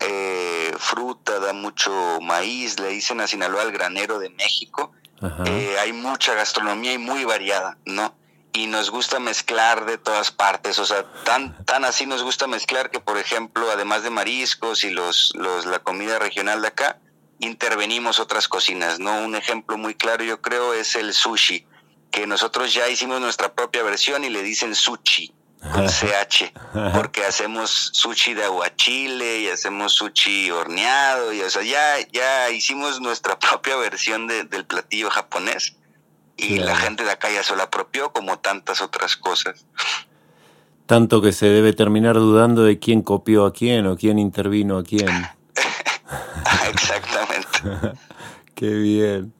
eh, 0.00 0.74
fruta, 0.78 1.38
da 1.38 1.52
mucho 1.52 2.18
maíz, 2.20 2.78
le 2.80 2.88
dicen 2.88 3.20
a 3.20 3.26
Sinaloa 3.26 3.62
el 3.62 3.72
granero 3.72 4.18
de 4.18 4.30
México, 4.30 4.92
eh, 5.46 5.76
hay 5.80 5.92
mucha 5.92 6.34
gastronomía 6.34 6.92
y 6.92 6.98
muy 6.98 7.24
variada, 7.24 7.78
¿no? 7.86 8.14
Y 8.52 8.66
nos 8.66 8.90
gusta 8.90 9.20
mezclar 9.20 9.86
de 9.86 9.96
todas 9.96 10.30
partes, 10.30 10.78
o 10.78 10.84
sea, 10.84 11.04
tan, 11.24 11.64
tan 11.64 11.84
así 11.84 12.04
nos 12.04 12.22
gusta 12.22 12.46
mezclar 12.46 12.90
que, 12.90 13.00
por 13.00 13.16
ejemplo, 13.16 13.70
además 13.70 14.02
de 14.02 14.10
mariscos 14.10 14.84
y 14.84 14.90
los, 14.90 15.32
los, 15.34 15.66
la 15.66 15.78
comida 15.78 16.18
regional 16.18 16.62
de 16.62 16.68
acá, 16.68 16.98
intervenimos 17.40 18.20
otras 18.20 18.48
cocinas, 18.48 18.98
¿no? 18.98 19.24
Un 19.24 19.34
ejemplo 19.34 19.76
muy 19.76 19.94
claro 19.94 20.24
yo 20.24 20.40
creo 20.40 20.74
es 20.74 20.94
el 20.96 21.12
sushi, 21.12 21.66
que 22.10 22.26
nosotros 22.26 22.72
ya 22.72 22.88
hicimos 22.88 23.20
nuestra 23.20 23.52
propia 23.52 23.82
versión 23.82 24.24
y 24.24 24.30
le 24.30 24.42
dicen 24.42 24.74
sushi 24.74 25.32
con 25.72 25.86
CH, 25.86 26.52
porque 26.94 27.24
hacemos 27.24 27.90
sushi 27.92 28.34
de 28.34 28.44
aguachile 28.44 29.40
y 29.40 29.48
hacemos 29.48 29.94
sushi 29.94 30.50
horneado, 30.50 31.32
y 31.32 31.42
o 31.42 31.50
sea, 31.50 31.62
ya, 31.62 31.96
ya 32.12 32.50
hicimos 32.50 33.00
nuestra 33.00 33.38
propia 33.38 33.76
versión 33.76 34.26
del 34.26 34.64
platillo 34.64 35.10
japonés 35.10 35.76
y 36.36 36.58
la 36.58 36.76
gente 36.76 37.04
de 37.04 37.10
acá 37.10 37.30
ya 37.30 37.42
se 37.42 37.56
lo 37.56 37.62
apropió 37.62 38.12
como 38.12 38.38
tantas 38.38 38.80
otras 38.82 39.16
cosas. 39.16 39.64
Tanto 40.84 41.20
que 41.20 41.32
se 41.32 41.46
debe 41.46 41.72
terminar 41.72 42.14
dudando 42.16 42.62
de 42.62 42.78
quién 42.78 43.02
copió 43.02 43.46
a 43.46 43.52
quién 43.52 43.86
o 43.86 43.96
quién 43.96 44.18
intervino 44.18 44.78
a 44.78 44.84
quién. 44.84 45.08
Exactamente. 46.70 47.15
Qué 48.54 48.74
bien. 48.74 49.32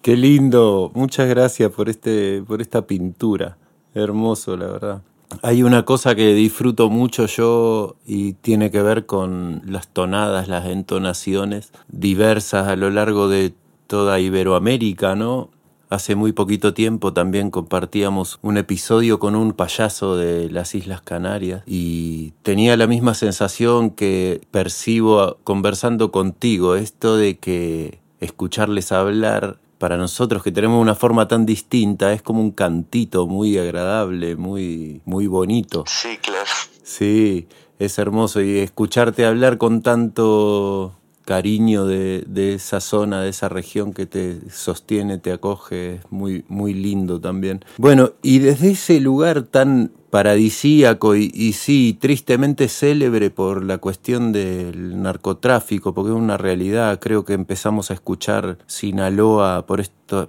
Qué 0.00 0.16
lindo. 0.16 0.90
Muchas 0.94 1.28
gracias 1.28 1.70
por 1.70 1.88
este 1.88 2.42
por 2.42 2.60
esta 2.60 2.86
pintura. 2.86 3.56
Hermoso, 3.94 4.56
la 4.56 4.66
verdad. 4.66 5.02
Hay 5.42 5.62
una 5.62 5.84
cosa 5.84 6.14
que 6.14 6.34
disfruto 6.34 6.90
mucho 6.90 7.26
yo 7.26 7.96
y 8.06 8.34
tiene 8.34 8.70
que 8.70 8.82
ver 8.82 9.06
con 9.06 9.62
las 9.64 9.88
tonadas, 9.88 10.48
las 10.48 10.66
entonaciones 10.66 11.72
diversas 11.88 12.68
a 12.68 12.76
lo 12.76 12.90
largo 12.90 13.28
de 13.28 13.54
toda 13.86 14.20
Iberoamérica, 14.20 15.14
¿no? 15.14 15.50
Hace 15.92 16.14
muy 16.14 16.32
poquito 16.32 16.72
tiempo 16.72 17.12
también 17.12 17.50
compartíamos 17.50 18.38
un 18.40 18.56
episodio 18.56 19.18
con 19.18 19.36
un 19.36 19.52
payaso 19.52 20.16
de 20.16 20.48
las 20.48 20.74
Islas 20.74 21.02
Canarias 21.02 21.64
y 21.66 22.32
tenía 22.42 22.78
la 22.78 22.86
misma 22.86 23.12
sensación 23.12 23.90
que 23.90 24.40
percibo 24.50 25.36
conversando 25.44 26.10
contigo, 26.10 26.76
esto 26.76 27.18
de 27.18 27.36
que 27.36 28.00
escucharles 28.20 28.90
hablar 28.90 29.58
para 29.76 29.98
nosotros 29.98 30.42
que 30.42 30.50
tenemos 30.50 30.80
una 30.80 30.94
forma 30.94 31.28
tan 31.28 31.44
distinta 31.44 32.14
es 32.14 32.22
como 32.22 32.40
un 32.40 32.52
cantito 32.52 33.26
muy 33.26 33.58
agradable, 33.58 34.34
muy 34.34 35.02
muy 35.04 35.26
bonito. 35.26 35.84
Sí, 35.86 36.16
claro. 36.22 36.48
Sí, 36.82 37.48
es 37.78 37.98
hermoso 37.98 38.40
y 38.40 38.60
escucharte 38.60 39.26
hablar 39.26 39.58
con 39.58 39.82
tanto 39.82 40.94
cariño 41.24 41.86
de, 41.86 42.54
esa 42.54 42.80
zona, 42.80 43.22
de 43.22 43.30
esa 43.30 43.48
región 43.48 43.92
que 43.92 44.06
te 44.06 44.50
sostiene, 44.50 45.18
te 45.18 45.32
acoge, 45.32 45.96
es 45.96 46.00
muy, 46.10 46.44
muy 46.48 46.74
lindo 46.74 47.20
también. 47.20 47.64
Bueno, 47.78 48.12
y 48.22 48.38
desde 48.38 48.72
ese 48.72 49.00
lugar 49.00 49.42
tan 49.42 49.92
paradisíaco 50.10 51.16
y, 51.16 51.52
sí, 51.54 51.96
tristemente 51.98 52.68
célebre 52.68 53.30
por 53.30 53.64
la 53.64 53.78
cuestión 53.78 54.30
del 54.30 55.00
narcotráfico, 55.00 55.94
porque 55.94 56.10
es 56.10 56.16
una 56.16 56.36
realidad, 56.36 57.00
creo 57.00 57.24
que 57.24 57.32
empezamos 57.32 57.90
a 57.90 57.94
escuchar 57.94 58.58
Sinaloa 58.66 59.64
por, 59.64 59.82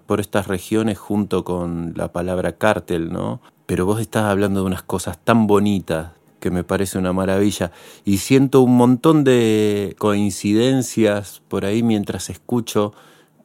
por 0.05 0.21
estas 0.21 0.47
regiones 0.47 0.97
junto 0.97 1.43
con 1.43 1.93
la 1.97 2.13
palabra 2.13 2.53
cártel, 2.53 3.11
¿no? 3.11 3.41
Pero 3.65 3.85
vos 3.85 3.99
estás 3.99 4.23
hablando 4.23 4.61
de 4.61 4.67
unas 4.67 4.83
cosas 4.83 5.17
tan 5.21 5.47
bonitas, 5.47 6.11
que 6.43 6.51
me 6.51 6.65
parece 6.65 6.97
una 6.97 7.13
maravilla. 7.13 7.71
Y 8.03 8.17
siento 8.17 8.59
un 8.59 8.75
montón 8.75 9.23
de 9.23 9.95
coincidencias 9.97 11.41
por 11.47 11.63
ahí 11.63 11.83
mientras 11.83 12.29
escucho 12.29 12.93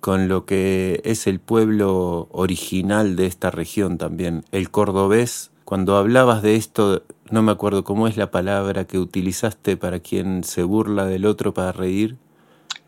con 0.01 0.27
lo 0.27 0.47
que 0.47 1.01
es 1.05 1.29
el 1.29 1.39
pueblo 1.39 2.27
original 2.33 3.15
de 3.15 3.27
esta 3.27 3.53
región 3.53 3.99
también, 3.99 4.45
el 4.51 4.73
cordobés. 4.73 5.53
Cuando 5.65 5.97
hablabas 5.97 6.43
de 6.43 6.57
esto, 6.57 7.05
no 7.31 7.43
me 7.43 7.53
acuerdo 7.53 7.85
cómo 7.85 8.09
es 8.09 8.17
la 8.17 8.33
palabra 8.33 8.85
que 8.85 8.99
utilizaste 8.99 9.77
para 9.77 10.01
quien 10.01 10.43
se 10.43 10.65
burla 10.65 11.05
del 11.05 11.25
otro 11.25 11.55
para 11.55 11.71
reír. 11.71 12.17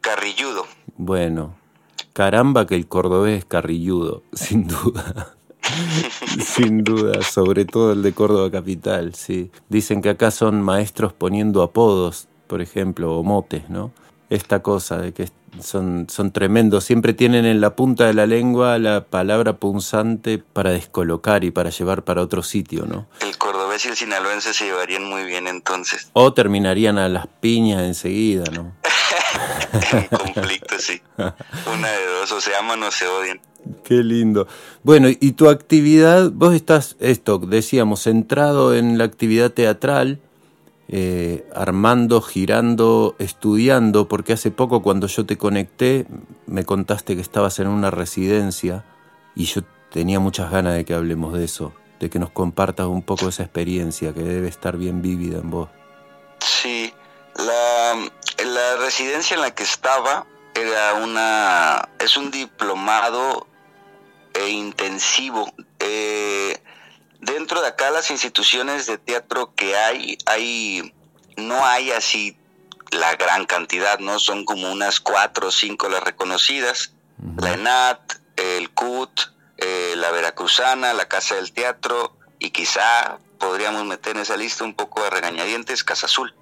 Carrilludo. 0.01 0.65
Bueno, 0.97 1.55
caramba 2.15 2.67
que 2.67 2.75
el 2.75 2.89
cordobés 2.89 3.39
es 3.39 3.45
carrilludo, 3.45 4.25
sin 4.33 4.67
duda. 4.67 5.37
Sin 6.45 6.85
duda, 6.85 7.23
sobre 7.23 7.65
todo 7.65 7.93
el 7.93 8.03
de 8.03 8.13
Córdoba 8.13 8.51
Capital, 8.51 9.15
sí. 9.15 9.51
Dicen 9.69 10.03
que 10.03 10.11
acá 10.11 10.31
son 10.31 10.63
maestros 10.63 11.13
poniendo 11.13 11.63
apodos, 11.63 12.29
por 12.47 12.61
ejemplo, 12.61 13.17
o 13.17 13.23
motes, 13.23 13.69
¿no? 13.69 13.93
Esta 14.29 14.63
cosa 14.63 14.99
de 14.99 15.13
que 15.13 15.29
son, 15.61 16.07
son 16.09 16.33
tremendos, 16.33 16.85
siempre 16.85 17.13
tienen 17.13 17.45
en 17.45 17.61
la 17.61 17.75
punta 17.75 18.07
de 18.07 18.15
la 18.15 18.27
lengua 18.27 18.79
la 18.79 19.05
palabra 19.05 19.55
punzante 19.55 20.39
para 20.39 20.71
descolocar 20.71 21.45
y 21.45 21.51
para 21.51 21.71
llevar 21.71 22.05
para 22.05 22.23
otro 22.23 22.43
sitio, 22.43 22.87
¿no? 22.87 23.09
El 23.21 23.37
cordobés 23.37 23.85
y 23.87 23.89
el 23.89 23.97
sinaloense 23.97 24.55
se 24.55 24.67
llevarían 24.67 25.05
muy 25.05 25.25
bien 25.25 25.49
entonces. 25.49 26.11
O 26.13 26.33
terminarían 26.33 26.99
a 26.99 27.09
las 27.09 27.27
piñas 27.27 27.83
enseguida, 27.83 28.45
¿no? 28.53 28.73
en 29.73 30.07
conflicto, 30.19 30.79
sí. 30.79 31.01
Una 31.17 31.89
de 31.89 32.07
dos, 32.07 32.33
o 32.33 32.41
se 32.41 32.55
aman 32.55 32.83
o 32.83 32.91
se 32.91 33.07
odian. 33.07 33.41
Qué 33.85 34.03
lindo. 34.03 34.47
Bueno, 34.83 35.09
y 35.09 35.33
tu 35.33 35.49
actividad, 35.49 36.31
vos 36.33 36.55
estás, 36.55 36.97
esto, 37.01 37.39
decíamos, 37.39 38.03
centrado 38.03 38.75
en 38.75 38.99
la 38.99 39.05
actividad 39.05 39.51
teatral, 39.51 40.21
eh, 40.89 41.47
armando, 41.55 42.21
girando, 42.21 43.15
estudiando, 43.19 44.09
porque 44.09 44.33
hace 44.33 44.51
poco 44.51 44.83
cuando 44.83 45.07
yo 45.07 45.25
te 45.25 45.37
conecté 45.37 46.07
me 46.47 46.65
contaste 46.65 47.15
que 47.15 47.23
estabas 47.23 47.61
en 47.61 47.69
una 47.69 47.93
residencia 47.93 48.85
y 49.37 49.45
yo 49.45 49.63
tenía 49.93 50.19
muchas 50.19 50.51
ganas 50.51 50.75
de 50.75 50.85
que 50.85 50.95
hablemos 50.95 51.33
de 51.33 51.45
eso, 51.45 51.73
de 52.01 52.11
que 52.11 52.19
nos 52.19 52.31
compartas 52.31 52.87
un 52.87 53.03
poco 53.03 53.29
esa 53.29 53.45
experiencia 53.45 54.13
que 54.13 54.23
debe 54.23 54.49
estar 54.49 54.77
bien 54.77 55.01
vívida 55.01 55.39
en 55.39 55.51
vos. 55.51 55.69
La 58.71 58.77
residencia 58.77 59.35
en 59.35 59.41
la 59.41 59.53
que 59.53 59.65
estaba 59.65 60.27
era 60.55 60.95
una, 60.95 61.89
es 61.99 62.17
un 62.17 62.31
diplomado 62.31 63.49
e 64.33 64.49
intensivo. 64.49 65.53
Eh, 65.81 66.63
dentro 67.19 67.63
de 67.63 67.67
acá 67.67 67.91
las 67.91 68.13
instituciones 68.13 68.87
de 68.87 68.97
teatro 68.97 69.53
que 69.57 69.77
hay, 69.77 70.19
hay 70.25 70.95
no 71.37 71.67
hay 71.67 71.91
así 71.91 72.37
la 72.93 73.17
gran 73.17 73.45
cantidad, 73.45 73.99
¿no? 73.99 74.21
Son 74.21 74.45
como 74.45 74.71
unas 74.71 75.01
cuatro 75.01 75.49
o 75.49 75.51
cinco 75.51 75.89
las 75.89 76.05
reconocidas. 76.05 76.93
La 77.39 77.55
ENAT, 77.55 78.21
el 78.37 78.71
CUT, 78.71 79.33
eh, 79.57 79.95
la 79.97 80.13
Veracruzana, 80.13 80.93
la 80.93 81.09
Casa 81.09 81.35
del 81.35 81.53
Teatro 81.53 82.17
y 82.39 82.51
quizá 82.51 83.19
podríamos 83.41 83.85
meter 83.85 84.15
en 84.15 84.23
esa 84.23 84.37
lista 84.37 84.63
un 84.63 84.75
poco 84.75 85.03
de 85.03 85.11
regañadientes, 85.11 85.83
Casa 85.83 86.07
Azul. 86.07 86.37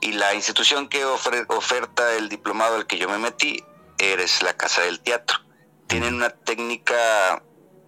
Y 0.00 0.12
la 0.12 0.34
institución 0.34 0.88
que 0.88 1.04
oferta 1.04 2.14
el 2.14 2.28
diplomado 2.28 2.76
al 2.76 2.86
que 2.86 2.98
yo 2.98 3.08
me 3.08 3.18
metí 3.18 3.62
eres 3.98 4.42
la 4.42 4.56
Casa 4.56 4.82
del 4.82 5.00
Teatro 5.00 5.38
tienen 5.88 6.14
una 6.14 6.30
técnica 6.30 7.42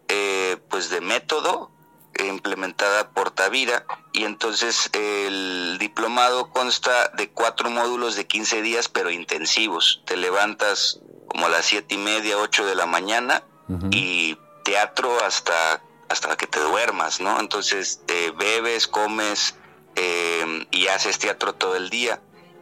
eh, 0.08 0.56
pues 0.68 0.90
de 0.90 1.00
método 1.00 1.70
implementada 2.18 3.10
por 3.10 3.30
Tavira 3.30 3.86
y 4.12 4.24
entonces 4.24 4.90
el 4.92 5.76
diplomado 5.78 6.50
consta 6.50 7.08
de 7.16 7.30
cuatro 7.30 7.70
módulos 7.70 8.16
de 8.16 8.26
15 8.26 8.62
días 8.62 8.88
pero 8.88 9.10
intensivos. 9.10 10.02
Te 10.06 10.16
levantas 10.16 11.00
como 11.28 11.46
a 11.46 11.48
las 11.50 11.66
siete 11.66 11.94
y 11.94 11.98
media, 11.98 12.38
ocho 12.38 12.66
de 12.66 12.74
la 12.74 12.86
mañana 12.86 13.44
y 13.92 14.36
teatro 14.64 15.22
hasta 15.24 15.80
hasta 16.08 16.36
que 16.36 16.48
te 16.48 16.58
duermas, 16.58 17.20
¿no? 17.20 17.38
Entonces 17.38 18.00
eh, 18.08 18.32
bebes, 18.36 18.88
comes 18.88 19.54
eh, 19.96 20.66
y 20.70 20.88
haces 20.88 21.18
teatro 21.18 21.54
todo 21.54 21.76
el 21.76 21.90
día. 21.90 22.20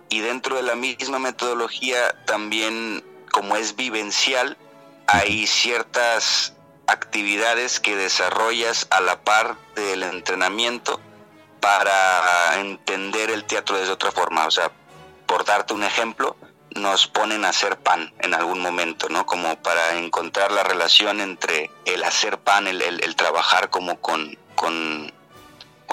Y 0.08 0.20
dentro 0.20 0.56
de 0.56 0.62
la 0.62 0.74
misma 0.74 1.18
metodología 1.18 2.24
también, 2.24 3.04
como 3.30 3.56
es 3.56 3.76
vivencial, 3.76 4.56
hay 5.06 5.46
ciertas 5.46 6.54
actividades 6.86 7.80
que 7.80 7.96
desarrollas 7.96 8.86
a 8.90 9.00
la 9.00 9.22
par 9.22 9.56
del 9.74 10.02
entrenamiento 10.02 11.00
para 11.60 12.58
entender 12.58 13.30
el 13.30 13.44
teatro 13.44 13.76
de 13.76 13.90
otra 13.90 14.10
forma. 14.10 14.46
O 14.46 14.50
sea, 14.50 14.72
por 15.26 15.44
darte 15.44 15.74
un 15.74 15.84
ejemplo, 15.84 16.36
nos 16.74 17.06
ponen 17.06 17.44
a 17.44 17.50
hacer 17.50 17.78
pan 17.78 18.12
en 18.20 18.34
algún 18.34 18.60
momento, 18.60 19.08
¿no? 19.08 19.26
Como 19.26 19.60
para 19.62 19.98
encontrar 19.98 20.52
la 20.52 20.62
relación 20.62 21.20
entre 21.20 21.70
el 21.84 22.02
hacer 22.04 22.38
pan, 22.38 22.66
el, 22.66 23.16
trabajar 23.16 23.70
como 23.70 24.00
con, 24.00 24.38
con, 24.54 25.12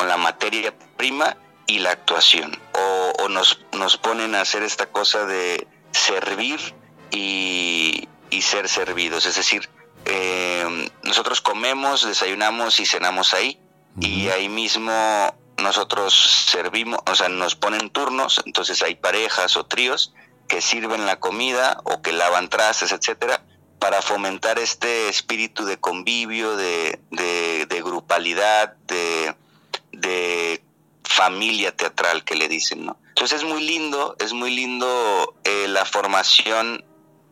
la 0.03 0.17
materia 0.17 0.73
prima 0.97 1.37
y 1.67 1.79
la 1.79 1.91
actuación. 1.91 2.59
O, 2.73 3.29
nos, 3.29 3.59
nos 3.73 3.97
ponen 3.97 4.35
a 4.35 4.41
hacer 4.41 4.63
esta 4.63 4.87
cosa 4.87 5.25
de 5.25 5.67
servir 5.91 6.59
y, 7.11 8.07
ser 8.41 8.67
servidos. 8.69 9.25
Es 9.25 9.35
decir, 9.35 9.69
eh, 10.05 10.89
nosotros 11.03 11.41
comemos, 11.41 12.05
desayunamos 12.05 12.79
y 12.79 12.85
cenamos 12.85 13.33
ahí. 13.33 13.59
Y 13.99 14.27
ahí 14.27 14.49
mismo 14.49 14.91
nosotros 15.57 16.13
servimos, 16.51 16.99
o 17.05 17.15
sea, 17.15 17.29
nos 17.29 17.55
ponen 17.55 17.89
turnos, 17.89 18.41
entonces 18.45 18.81
hay 18.81 18.95
parejas 18.95 19.55
o 19.55 19.65
tríos 19.65 20.13
que 20.47 20.61
sirven 20.61 21.05
la 21.05 21.19
comida 21.19 21.81
o 21.85 22.01
que 22.01 22.11
lavan 22.11 22.49
trastes, 22.49 22.91
etcétera, 22.91 23.41
para 23.79 24.01
fomentar 24.01 24.59
este 24.59 25.09
espíritu 25.09 25.65
de 25.65 25.77
convivio, 25.77 26.55
de, 26.55 26.99
de, 27.11 27.81
grupalidad, 27.81 28.75
de, 28.87 29.35
de, 29.99 30.61
familia 31.15 31.73
teatral 31.75 32.23
que 32.23 32.35
le 32.35 32.49
dicen, 32.49 32.85
¿no? 32.85 32.97
Entonces 33.09 33.39
es 33.41 33.45
muy 33.45 33.63
lindo, 33.65 34.15
es 34.19 34.33
muy 34.33 34.53
lindo 34.53 35.35
eh, 35.45 35.67
la 35.69 35.85
formación. 35.85 36.83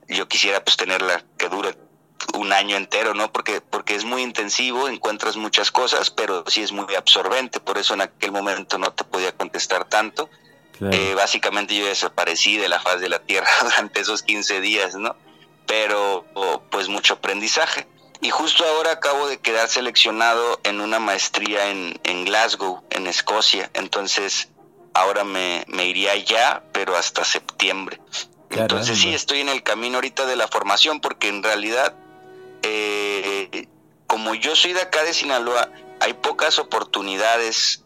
Yo 0.08 0.28
quisiera 0.28 0.64
pues 0.64 0.78
tenerla 0.78 1.26
que 1.38 1.50
dure 1.50 1.78
un 2.36 2.54
año 2.54 2.78
entero, 2.78 3.14
¿no? 3.14 3.34
Porque, 3.34 3.60
porque 3.60 3.96
es 3.96 4.06
muy 4.06 4.22
intensivo, 4.22 4.88
encuentras 4.88 5.36
muchas 5.36 5.72
cosas, 5.72 6.10
pero 6.12 6.46
sí 6.48 6.62
es 6.62 6.72
muy 6.72 6.96
absorbente, 6.96 7.60
por 7.60 7.78
eso 7.78 7.94
en 7.94 8.02
aquel 8.02 8.32
momento 8.32 8.78
no 8.78 8.94
te 8.94 9.04
podía 9.04 9.34
contestar 9.34 9.86
tanto. 9.86 10.30
Eh, 10.92 11.14
básicamente 11.16 11.76
yo 11.76 11.86
desaparecí 11.86 12.58
de 12.58 12.68
la 12.68 12.80
faz 12.80 13.00
de 13.00 13.08
la 13.08 13.20
Tierra 13.20 13.48
durante 13.62 14.02
esos 14.02 14.24
15 14.24 14.62
días, 14.62 14.96
¿no? 14.96 15.16
Pero 15.68 16.26
pues 16.72 16.88
mucho 16.88 17.16
aprendizaje. 17.16 17.88
Y 18.24 18.30
justo 18.30 18.66
ahora 18.66 18.94
acabo 18.94 19.28
de 19.28 19.38
quedar 19.38 19.68
seleccionado 19.68 20.60
en 20.64 20.80
una 20.80 21.00
maestría 21.00 21.70
en, 21.70 22.00
en 22.06 22.24
Glasgow, 22.24 22.82
en 22.90 23.06
Escocia. 23.06 23.70
Entonces 23.74 24.50
ahora 24.94 25.26
me, 25.26 25.66
me 25.68 25.86
iría 25.86 26.16
ya, 26.16 26.64
pero 26.72 26.96
hasta 26.96 27.26
septiembre. 27.26 28.00
Entonces 28.50 28.98
sí, 28.98 29.14
estoy 29.14 29.42
en 29.42 29.50
el 29.50 29.62
camino 29.62 29.96
ahorita 29.96 30.26
de 30.26 30.38
la 30.38 30.48
formación 30.48 31.02
porque 31.02 31.28
en 31.28 31.44
realidad, 31.44 31.96
eh, 32.62 33.68
como 34.08 34.36
yo 34.36 34.56
soy 34.56 34.72
de 34.74 34.82
acá 34.82 35.04
de 35.04 35.14
Sinaloa, 35.14 35.70
hay 36.00 36.14
pocas 36.14 36.60
oportunidades 36.60 37.84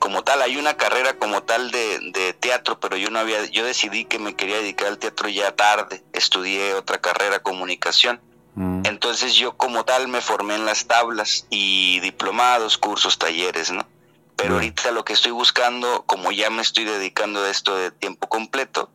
como 0.00 0.24
tal, 0.24 0.42
hay 0.42 0.56
una 0.56 0.76
carrera 0.76 1.16
como 1.16 1.44
tal 1.44 1.70
de, 1.70 2.34
teatro, 2.40 2.80
pero 2.80 2.96
yo 2.96 3.10
no 3.10 3.20
había, 3.20 3.44
yo 3.44 3.64
decidí 3.64 4.04
que 4.04 4.18
me 4.18 4.34
quería 4.34 4.56
dedicar 4.56 4.88
al 4.88 4.98
teatro 4.98 5.28
ya 5.28 5.54
tarde, 5.54 6.02
estudié 6.12 6.74
otra 6.74 7.00
carrera, 7.00 7.38
comunicación. 7.38 8.20
Mm. 8.56 8.82
Entonces 8.84 9.34
yo 9.34 9.56
como 9.56 9.84
tal 9.84 10.08
me 10.08 10.20
formé 10.20 10.56
en 10.56 10.64
las 10.64 10.86
tablas 10.86 11.46
y 11.50 12.00
diplomados, 12.00 12.78
cursos, 12.78 13.18
talleres, 13.18 13.70
¿no? 13.70 13.86
Pero 14.34 14.54
ahorita 14.54 14.90
lo 14.90 15.04
que 15.04 15.14
estoy 15.14 15.32
buscando, 15.32 16.04
como 16.06 16.30
ya 16.30 16.50
me 16.50 16.60
estoy 16.60 16.84
dedicando 16.84 17.42
a 17.42 17.50
esto 17.50 17.74
de 17.76 17.90
tiempo 17.90 18.28
completo, 18.28 18.90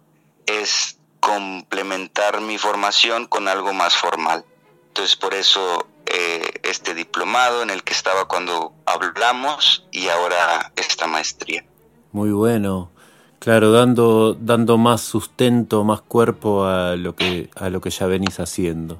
es 0.45 0.97
complementar 1.19 2.41
mi 2.41 2.57
formación 2.57 3.25
con 3.27 3.47
algo 3.47 3.73
más 3.73 3.95
formal. 3.95 4.43
Entonces 4.89 5.15
por 5.15 5.33
eso 5.33 5.87
eh, 6.05 6.59
este 6.63 6.93
diplomado 6.93 7.63
en 7.63 7.69
el 7.69 7.83
que 7.83 7.93
estaba 7.93 8.25
cuando 8.25 8.73
hablamos 8.85 9.85
y 9.91 10.09
ahora 10.09 10.71
esta 10.75 11.07
maestría. 11.07 11.63
Muy 12.11 12.31
bueno. 12.31 12.91
Claro, 13.39 13.71
dando, 13.71 14.35
dando 14.35 14.77
más 14.77 15.01
sustento, 15.01 15.83
más 15.83 16.01
cuerpo 16.01 16.65
a 16.65 16.95
lo 16.95 17.15
que, 17.15 17.49
a 17.55 17.69
lo 17.69 17.81
que 17.81 17.89
ya 17.89 18.05
venís 18.05 18.39
haciendo. 18.39 18.99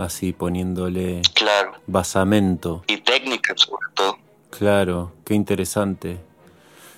Así 0.00 0.32
poniéndole 0.32 1.20
claro. 1.34 1.72
basamento. 1.86 2.84
Y 2.86 2.96
técnica 3.02 3.52
sobre 3.54 3.86
todo. 3.92 4.16
Claro, 4.48 5.12
qué 5.26 5.34
interesante. 5.34 6.18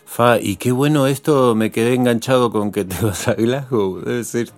Fa, 0.06 0.38
y 0.38 0.54
qué 0.54 0.70
bueno 0.70 1.08
esto, 1.08 1.56
me 1.56 1.72
quedé 1.72 1.94
enganchado 1.94 2.52
con 2.52 2.70
que 2.70 2.84
te 2.84 3.04
vas 3.04 3.26
a 3.26 3.34
Glasgow. 3.34 4.02
Debe 4.02 4.22
ser 4.22 4.50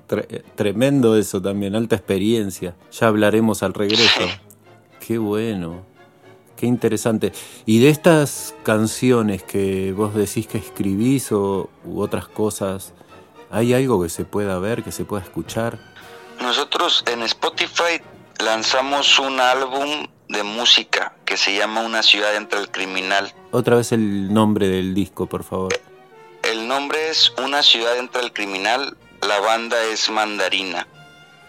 tremendo 0.57 1.17
eso 1.17 1.41
también, 1.41 1.75
alta 1.75 1.97
experiencia. 1.97 2.75
Ya 2.93 3.07
hablaremos 3.07 3.63
al 3.63 3.73
regreso. 3.73 4.21
Qué 5.01 5.17
bueno, 5.17 5.83
qué 6.55 6.67
interesante. 6.67 7.33
Y 7.65 7.79
de 7.79 7.89
estas 7.89 8.55
canciones 8.63 9.43
que 9.43 9.93
vos 9.93 10.15
decís 10.15 10.47
que 10.47 10.59
escribís 10.59 11.33
o 11.33 11.71
u 11.87 12.01
otras 12.01 12.29
cosas, 12.29 12.93
¿hay 13.51 13.73
algo 13.73 14.03
que 14.03 14.11
se 14.11 14.27
pueda 14.27 14.59
ver, 14.59 14.83
que 14.83 14.93
se 14.93 15.07
pueda 15.07 15.23
escuchar? 15.23 15.79
Nosotros 16.43 17.05
en 17.11 17.23
Spotify 17.23 18.03
lanzamos 18.45 19.19
un 19.19 19.41
álbum 19.41 20.07
de 20.29 20.43
música 20.43 21.15
que 21.25 21.37
se 21.37 21.55
llama 21.55 21.81
Una 21.81 22.03
ciudad 22.03 22.37
entre 22.37 22.61
el 22.61 22.71
criminal. 22.71 23.33
Otra 23.51 23.77
vez 23.77 23.93
el 23.93 24.33
nombre 24.33 24.69
del 24.69 24.95
disco, 24.95 25.27
por 25.27 25.45
favor. 25.45 25.73
El 26.43 26.69
nombre 26.69 27.09
es 27.09 27.33
Una 27.43 27.63
ciudad 27.63 27.97
entre 27.99 28.23
el 28.23 28.33
criminal, 28.33 28.97
la 29.23 29.41
banda 29.41 29.83
es 29.85 30.11
Mandarina. 30.11 30.87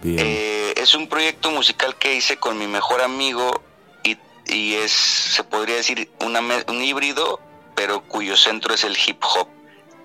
Eh, 0.03 0.73
es 0.77 0.93
un 0.93 1.07
proyecto 1.07 1.49
musical 1.49 1.95
que 1.95 2.15
hice 2.15 2.37
con 2.37 2.59
mi 2.59 2.67
mejor 2.67 3.01
amigo 3.01 3.63
y, 4.03 4.17
y 4.45 4.75
es, 4.75 4.91
se 4.91 5.43
podría 5.43 5.77
decir, 5.77 6.11
un 6.19 6.83
híbrido, 6.83 7.39
pero 7.75 8.01
cuyo 8.01 8.37
centro 8.37 8.73
es 8.73 8.83
el 8.83 8.95
hip 8.95 9.21
hop. 9.23 9.47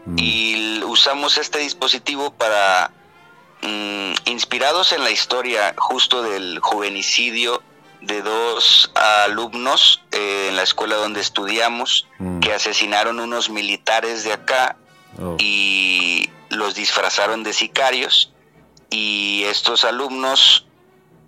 Mm. 0.07 0.17
Y 0.19 0.83
usamos 0.85 1.37
este 1.37 1.59
dispositivo 1.59 2.31
para, 2.33 2.91
mm, 3.63 4.13
inspirados 4.27 4.93
en 4.93 5.05
la 5.05 5.11
historia 5.11 5.75
justo 5.77 6.23
del 6.23 6.59
juvenicidio 6.61 7.63
de 8.01 8.23
dos 8.23 8.91
alumnos 8.95 10.03
eh, 10.13 10.47
en 10.49 10.57
la 10.57 10.63
escuela 10.63 10.97
donde 10.97 11.21
estudiamos 11.21 12.07
mm. 12.19 12.41
que 12.41 12.53
asesinaron 12.53 13.21
unos 13.21 13.51
militares 13.51 14.25
de 14.25 14.33
acá 14.33 14.77
oh. 15.21 15.37
y 15.39 16.31
los 16.49 16.75
disfrazaron 16.75 17.43
de 17.43 17.53
sicarios 17.53 18.33
y 18.89 19.45
estos 19.45 19.85
alumnos 19.85 20.67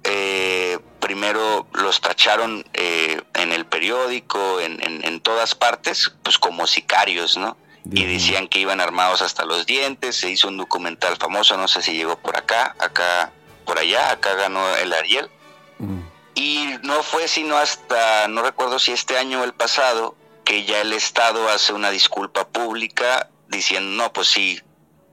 eh, 0.05 0.79
primero 0.99 1.67
los 1.75 2.01
tacharon 2.01 2.65
eh, 2.73 3.23
en 3.35 3.53
el 3.53 3.67
periódico, 3.67 4.61
en, 4.61 4.81
en, 4.83 5.21
todas 5.21 5.55
partes, 5.55 6.13
pues 6.23 6.39
como 6.39 6.67
sicarios, 6.67 7.37
¿no? 7.37 7.57
Y 7.91 8.05
decían 8.05 8.47
que 8.49 8.61
iban 8.61 8.81
armados 8.81 9.23
hasta 9.23 9.45
los 9.45 9.67
dientes, 9.67 10.17
se 10.17 10.31
hizo 10.31 10.49
un 10.49 10.57
documental 10.57 11.17
famoso, 11.17 11.57
no 11.57 11.67
sé 11.67 11.83
si 11.83 11.95
llegó 11.95 12.17
por 12.17 12.37
acá, 12.37 12.77
acá, 12.79 13.33
por 13.65 13.79
allá, 13.79 14.13
acá 14.13 14.35
ganó 14.35 14.77
el 14.77 14.93
Ariel. 14.93 15.29
Mm. 15.79 16.01
Y 16.35 16.69
no 16.83 17.03
fue 17.03 17.27
sino 17.29 17.57
hasta, 17.57 18.29
no 18.29 18.43
recuerdo 18.43 18.79
si 18.79 18.93
este 18.93 19.19
año 19.19 19.41
o 19.41 19.45
el 19.45 19.53
pasado, 19.53 20.17
que 20.45 20.65
ya 20.65 20.81
el 20.81 20.93
Estado 20.93 21.49
hace 21.49 21.73
una 21.73 21.91
disculpa 21.91 22.47
pública 22.49 23.29
diciendo, 23.49 24.03
no, 24.03 24.13
pues 24.13 24.29
sí, 24.29 24.61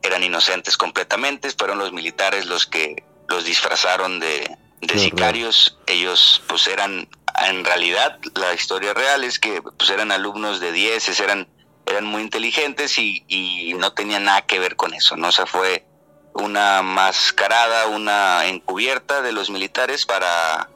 eran 0.01 0.23
inocentes 0.23 0.77
completamente, 0.77 1.49
fueron 1.51 1.77
los 1.77 1.91
militares 1.91 2.45
los 2.45 2.65
que 2.65 3.03
los 3.27 3.45
disfrazaron 3.45 4.19
de, 4.19 4.57
sicarios, 4.95 5.77
ellos 5.87 6.41
pues 6.47 6.67
eran, 6.67 7.09
en 7.47 7.65
realidad 7.65 8.17
la 8.35 8.53
historia 8.53 8.93
real 8.93 9.23
es 9.23 9.37
que 9.37 9.61
pues 9.61 9.89
eran 9.89 10.11
alumnos 10.11 10.59
de 10.59 10.71
10, 10.71 11.19
eran, 11.19 11.47
eran 11.89 12.05
muy 12.05 12.21
inteligentes 12.21 12.97
y, 12.97 13.23
y 13.27 13.73
no 13.73 13.93
tenían 13.93 14.25
nada 14.25 14.43
que 14.43 14.59
ver 14.59 14.75
con 14.75 14.93
eso, 14.93 15.17
¿no? 15.17 15.29
O 15.29 15.31
sea, 15.31 15.45
fue 15.45 15.85
una 16.33 16.81
mascarada, 16.81 17.87
una 17.87 18.45
encubierta 18.45 19.21
de 19.21 19.31
los 19.31 19.49
militares 19.49 20.05
para 20.05 20.69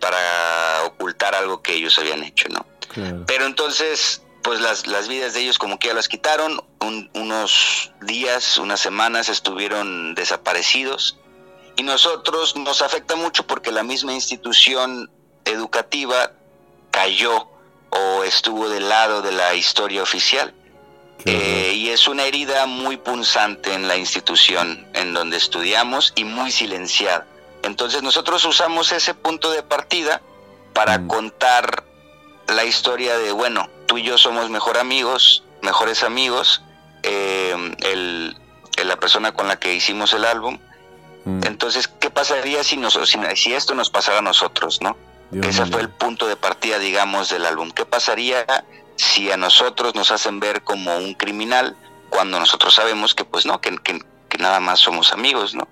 para 0.00 0.84
ocultar 0.84 1.34
algo 1.34 1.62
que 1.62 1.74
ellos 1.74 1.98
habían 1.98 2.22
hecho, 2.22 2.48
¿no? 2.48 2.66
Pero 3.26 3.46
entonces, 3.46 4.22
pues 4.42 4.60
las, 4.60 4.86
las, 4.86 5.08
vidas 5.08 5.34
de 5.34 5.40
ellos 5.40 5.58
como 5.58 5.78
que 5.78 5.88
ya 5.88 5.94
las 5.94 6.08
quitaron, 6.08 6.60
unos 7.14 7.92
días, 8.00 8.58
unas 8.58 8.80
semanas 8.80 9.28
estuvieron 9.28 10.14
desaparecidos 10.14 11.18
y 11.76 11.82
nosotros 11.82 12.56
nos 12.56 12.82
afecta 12.82 13.14
mucho 13.14 13.46
porque 13.46 13.70
la 13.70 13.82
misma 13.82 14.14
institución 14.14 15.10
educativa 15.44 16.32
cayó 16.90 17.48
o 17.90 18.24
estuvo 18.24 18.68
del 18.68 18.88
lado 18.88 19.22
de 19.22 19.32
la 19.32 19.54
historia 19.54 20.02
oficial. 20.02 20.54
Eh, 21.24 21.72
y 21.74 21.90
es 21.90 22.06
una 22.08 22.24
herida 22.24 22.66
muy 22.66 22.96
punzante 22.96 23.74
en 23.74 23.88
la 23.88 23.96
institución 23.96 24.86
en 24.94 25.12
donde 25.12 25.36
estudiamos 25.36 26.12
y 26.16 26.24
muy 26.24 26.50
silenciada. 26.50 27.26
Entonces 27.62 28.02
nosotros 28.02 28.44
usamos 28.44 28.92
ese 28.92 29.14
punto 29.14 29.50
de 29.50 29.62
partida 29.62 30.22
para 30.72 30.98
mm. 30.98 31.08
contar 31.08 31.84
la 32.46 32.64
historia 32.64 33.18
de, 33.18 33.32
bueno, 33.32 33.68
tú 33.86 33.98
y 33.98 34.04
yo 34.04 34.16
somos 34.16 34.48
mejor 34.48 34.78
amigos, 34.78 35.42
mejores 35.60 36.02
amigos, 36.02 36.62
eh, 37.02 37.54
el, 37.80 38.36
la 38.84 38.96
persona 38.96 39.32
con 39.32 39.48
la 39.48 39.58
que 39.58 39.74
hicimos 39.74 40.12
el 40.12 40.24
álbum. 40.24 40.58
Mm. 41.24 41.40
Entonces, 41.44 41.88
¿qué 41.88 42.10
pasaría 42.10 42.62
si, 42.64 42.76
nos, 42.76 42.98
si, 43.34 43.52
esto 43.52 43.74
nos 43.74 43.90
pasara 43.90 44.18
a 44.18 44.22
nosotros, 44.22 44.80
no? 44.80 44.96
Ese 45.42 45.66
fue 45.66 45.82
el 45.82 45.90
punto 45.90 46.26
de 46.26 46.36
partida, 46.36 46.78
digamos, 46.78 47.28
del 47.28 47.44
álbum. 47.44 47.70
¿Qué 47.70 47.84
pasaría 47.84 48.46
si 48.98 49.30
a 49.30 49.36
nosotros 49.36 49.94
nos 49.94 50.10
hacen 50.10 50.40
ver 50.40 50.62
como 50.62 50.96
un 50.96 51.14
criminal 51.14 51.76
cuando 52.10 52.38
nosotros 52.38 52.74
sabemos 52.74 53.14
que, 53.14 53.24
pues 53.24 53.46
no, 53.46 53.60
que, 53.60 53.76
que, 53.78 54.38
nada 54.38 54.60
más 54.60 54.80
somos 54.80 55.12
amigos, 55.12 55.54
¿no? 55.54 55.68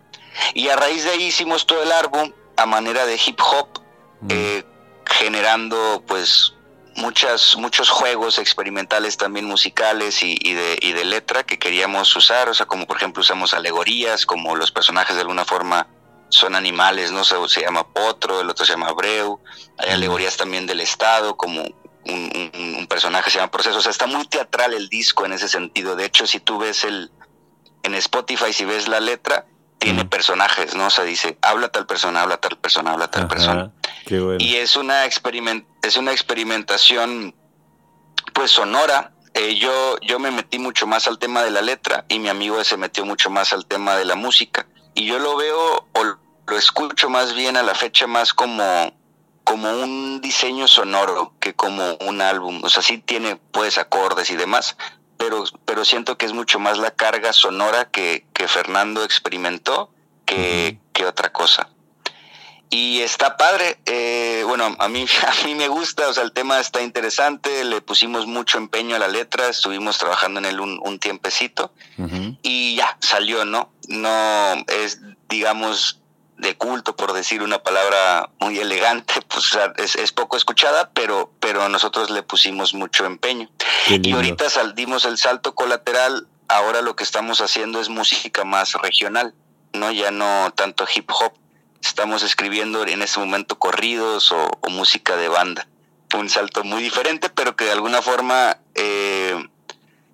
Y 0.55 0.69
a 0.69 0.77
raíz 0.77 1.05
de 1.05 1.11
ahí 1.11 1.25
hicimos 1.25 1.67
todo 1.67 1.83
el 1.83 1.93
álbum 1.93 2.33
a 2.57 2.67
manera 2.67 3.05
de 3.07 3.15
hip 3.25 3.41
hop, 3.41 3.81
mm. 4.21 4.29
eh, 4.31 4.65
generando, 5.07 6.03
pues, 6.07 6.55
muchas, 6.95 7.57
muchos 7.57 7.91
juegos 7.91 8.39
experimentales 8.39 9.17
también 9.17 9.45
musicales 9.47 10.23
y, 10.23 10.55
de, 10.55 10.79
y 10.81 10.93
de 10.93 11.05
letra 11.05 11.45
que 11.45 11.59
queríamos 11.59 12.15
usar, 12.15 12.49
o 12.49 12.55
sea, 12.55 12.67
como 12.67 12.87
por 12.87 12.97
ejemplo 12.97 13.21
usamos 13.21 13.55
alegorías, 13.55 14.25
como 14.25 14.57
los 14.57 14.71
personajes 14.73 15.17
de 15.17 15.23
alguna 15.23 15.45
forma 15.45 15.87
son 16.29 16.57
animales, 16.57 17.13
¿no? 17.13 17.25
Se, 17.25 17.37
se 17.49 17.61
llama 17.61 17.87
Potro, 17.87 18.41
el 18.41 18.51
otro 18.51 18.65
se 18.65 18.73
llama 18.73 18.93
Breu, 18.93 19.41
hay 19.79 19.91
alegorías 19.91 20.37
también 20.37 20.67
del 20.67 20.81
Estado, 20.81 21.37
como 21.37 21.65
un, 22.09 22.87
personaje 22.89 23.31
se 23.31 23.39
llama 23.39 23.51
Proceso, 23.51 23.79
o 23.79 23.83
sea, 23.83 23.91
está 23.91 24.07
muy 24.07 24.27
teatral 24.27 24.73
el 24.73 24.89
disco 24.89 25.27
en 25.27 25.33
ese 25.33 25.49
sentido, 25.49 25.97
de 25.97 26.07
hecho, 26.07 26.27
si 26.27 26.41
tú 26.41 26.59
ves 26.59 26.85
el, 26.85 27.11
en 27.83 27.95
Spotify, 27.95 28.53
si 28.53 28.65
ves 28.65 28.89
la 28.89 29.01
letra, 29.01 29.47
tiene 29.79 30.05
personajes, 30.05 30.75
¿no? 30.75 30.87
O 30.87 30.91
sea, 30.91 31.05
dice, 31.05 31.39
habla 31.43 31.69
tal 31.69 31.87
persona, 31.87 32.23
habla 32.23 32.39
tal 32.39 32.57
persona, 32.59 32.93
habla 32.93 33.11
tal 33.11 33.29
persona. 33.29 33.73
Y 34.39 34.57
es 34.57 34.77
una, 34.77 35.05
experiment 35.05 35.67
es 35.83 35.97
una 35.97 36.13
experimentación, 36.13 37.35
pues, 38.33 38.51
sonora. 38.51 39.13
Eh, 39.35 39.57
yo, 39.57 39.99
yo 40.01 40.19
me 40.19 40.31
metí 40.31 40.59
mucho 40.59 40.87
más 40.87 41.07
al 41.07 41.19
tema 41.19 41.43
de 41.43 41.51
la 41.51 41.61
letra 41.61 42.07
y 42.09 42.19
mi 42.19 42.29
amigo 42.29 42.63
se 42.65 42.77
metió 42.77 43.05
mucho 43.05 43.29
más 43.29 43.53
al 43.53 43.67
tema 43.67 43.97
de 43.97 44.07
la 44.07 44.15
música. 44.15 44.67
Y 44.95 45.07
yo 45.07 45.19
lo 45.19 45.37
veo 45.37 45.87
o 45.93 46.05
lo 46.05 46.57
escucho 46.57 47.11
más 47.11 47.35
bien 47.35 47.57
a 47.57 47.63
la 47.63 47.75
fecha 47.75 48.07
más 48.07 48.33
como, 48.33 48.95
como 49.47 49.71
un 49.71 50.21
diseño 50.21 50.67
sonoro 50.67 51.33
que 51.39 51.55
como 51.55 51.95
un 52.01 52.21
álbum. 52.21 52.65
O 52.65 52.69
sea, 52.69 52.83
sí 52.83 52.99
tiene, 52.99 53.37
pues, 53.53 53.79
acordes 53.79 54.29
y 54.31 54.37
demás, 54.37 54.77
pero, 55.17 55.45
pero 55.65 55.85
siento 55.85 56.19
que 56.19 56.27
es 56.27 56.33
mucho 56.33 56.59
más 56.59 56.79
la 56.79 56.91
carga 56.91 57.33
sonora 57.33 57.85
que, 57.85 58.27
que 58.33 58.49
Fernando 58.49 59.05
experimentó 59.05 59.89
que, 60.25 60.81
que, 60.93 61.07
otra 61.07 61.33
cosa. 61.33 61.69
Y 62.71 63.03
está 63.03 63.37
padre, 63.37 63.79
eh, 63.87 64.43
bueno, 64.45 64.75
a 64.81 64.89
mí, 64.89 65.07
a 65.23 65.47
mí 65.47 65.55
me 65.55 65.69
gusta, 65.69 66.09
o 66.09 66.13
sea, 66.13 66.25
el 66.25 66.33
tema 66.33 66.59
está 66.59 66.83
interesante, 66.83 67.65
le 67.65 67.81
pusimos 67.81 68.27
mucho 68.27 68.59
empeño 68.59 68.97
a 68.97 68.99
la 68.99 69.07
letra, 69.07 69.49
estuvimos 69.49 69.97
trabajando 69.99 70.41
en 70.41 70.47
él 70.47 70.59
un, 70.59 70.81
un 70.83 70.99
tiempecito 70.99 71.73
y 72.43 72.75
ya, 72.75 72.99
salió, 73.01 73.45
¿no? 73.45 73.71
No 73.87 74.55
es, 74.67 74.99
digamos, 75.29 76.01
de 76.39 76.57
culto, 76.57 76.97
por 76.97 77.13
decir 77.13 77.43
una 77.43 77.59
palabra 77.59 78.31
muy 78.41 78.59
elegante, 78.59 79.15
pues 79.29 79.57
es, 79.97 80.13
poco 80.13 80.37
escuchada, 80.37 80.91
pero, 80.93 81.33
pero 81.41 81.69
nosotros 81.69 82.11
le 82.11 82.23
pusimos 82.23 82.75
mucho 82.75 83.05
empeño. 83.07 83.49
Y 83.89 84.13
ahorita 84.13 84.51
saldimos 84.51 85.05
el 85.05 85.19
salto 85.19 85.55
colateral, 85.55 86.27
ahora 86.49 86.83
lo 86.83 86.97
que 86.97 87.05
estamos 87.05 87.41
haciendo 87.41 87.81
es 87.81 87.89
música 87.89 88.45
más 88.45 88.75
regional, 88.75 89.35
¿no? 89.73 89.91
Ya 89.93 90.11
no 90.11 90.53
tanto 90.55 90.87
hip 90.95 91.11
hop, 91.11 91.33
estamos 91.83 92.23
escribiendo 92.23 92.87
en 92.87 93.03
este 93.03 93.21
momento 93.21 93.59
corridos 93.59 94.33
o, 94.33 94.51
música 94.69 95.17
de 95.17 95.29
banda. 95.29 95.67
Un 96.15 96.29
salto 96.29 96.65
muy 96.65 96.83
diferente, 96.83 97.31
pero 97.31 97.57
que 97.57 97.65
de 97.65 97.73
alguna 97.73 98.03
forma 98.03 98.59
eh, 98.75 99.49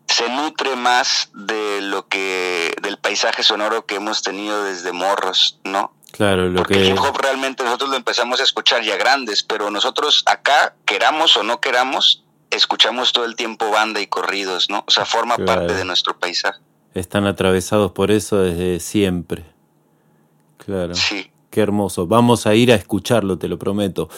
se 0.06 0.28
nutre 0.28 0.76
más 0.76 1.30
de 1.34 1.80
lo 1.80 2.06
que, 2.06 2.74
del 2.82 2.98
paisaje 2.98 3.42
sonoro 3.42 3.86
que 3.86 3.96
hemos 3.96 4.22
tenido 4.22 4.64
desde 4.64 4.92
morros, 4.92 5.58
¿no? 5.64 5.92
Claro, 6.12 6.48
lo 6.48 6.58
Porque 6.58 6.74
que... 6.74 6.86
hip 6.86 6.98
hop 6.98 7.16
realmente 7.20 7.64
nosotros 7.64 7.90
lo 7.90 7.96
empezamos 7.96 8.38
a 8.40 8.44
escuchar 8.44 8.82
ya 8.82 8.96
grandes, 8.96 9.42
pero 9.42 9.70
nosotros 9.70 10.22
acá, 10.26 10.76
queramos 10.84 11.36
o 11.36 11.42
no 11.42 11.60
queramos, 11.60 12.24
escuchamos 12.50 13.12
todo 13.12 13.24
el 13.24 13.34
tiempo 13.34 13.70
banda 13.70 14.00
y 14.00 14.06
corridos, 14.06 14.68
¿no? 14.68 14.84
O 14.86 14.90
sea, 14.90 15.06
forma 15.06 15.36
parte 15.38 15.74
de 15.74 15.84
nuestro 15.84 16.18
paisaje. 16.18 16.60
Están 16.94 17.26
atravesados 17.26 17.92
por 17.92 18.10
eso 18.10 18.38
desde 18.38 18.78
siempre. 18.78 19.44
Claro. 20.58 20.94
Sí. 20.94 21.30
Qué 21.50 21.60
hermoso. 21.60 22.06
Vamos 22.06 22.46
a 22.46 22.54
ir 22.54 22.72
a 22.72 22.74
escucharlo, 22.74 23.38
te 23.38 23.48
lo 23.48 23.58
prometo. 23.58 24.08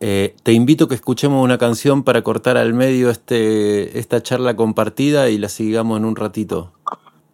Eh, 0.00 0.34
te 0.42 0.52
invito 0.52 0.84
a 0.84 0.88
que 0.88 0.94
escuchemos 0.94 1.42
una 1.42 1.58
canción 1.58 2.02
para 2.02 2.22
cortar 2.22 2.56
al 2.56 2.74
medio 2.74 3.08
este, 3.08 3.98
esta 3.98 4.22
charla 4.22 4.56
compartida 4.56 5.28
y 5.28 5.38
la 5.38 5.48
sigamos 5.48 5.98
en 5.98 6.04
un 6.04 6.16
ratito. 6.16 6.72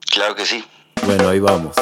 Claro 0.01 0.35
que 0.35 0.47
sí. 0.47 0.65
Bueno, 1.07 1.29
ahí 1.29 1.41
vamos. 1.41 1.75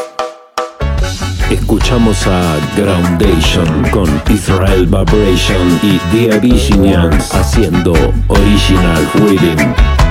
Escuchamos 1.50 2.26
a 2.26 2.59
Groundation 2.76 3.85
con 3.92 4.09
Israel 4.28 4.87
Vibration 4.87 5.80
y 5.80 5.98
The 6.11 6.35
Abyssinians 6.37 7.32
haciendo 7.32 7.92
Original 8.26 9.09
Rhythm. 9.14 10.05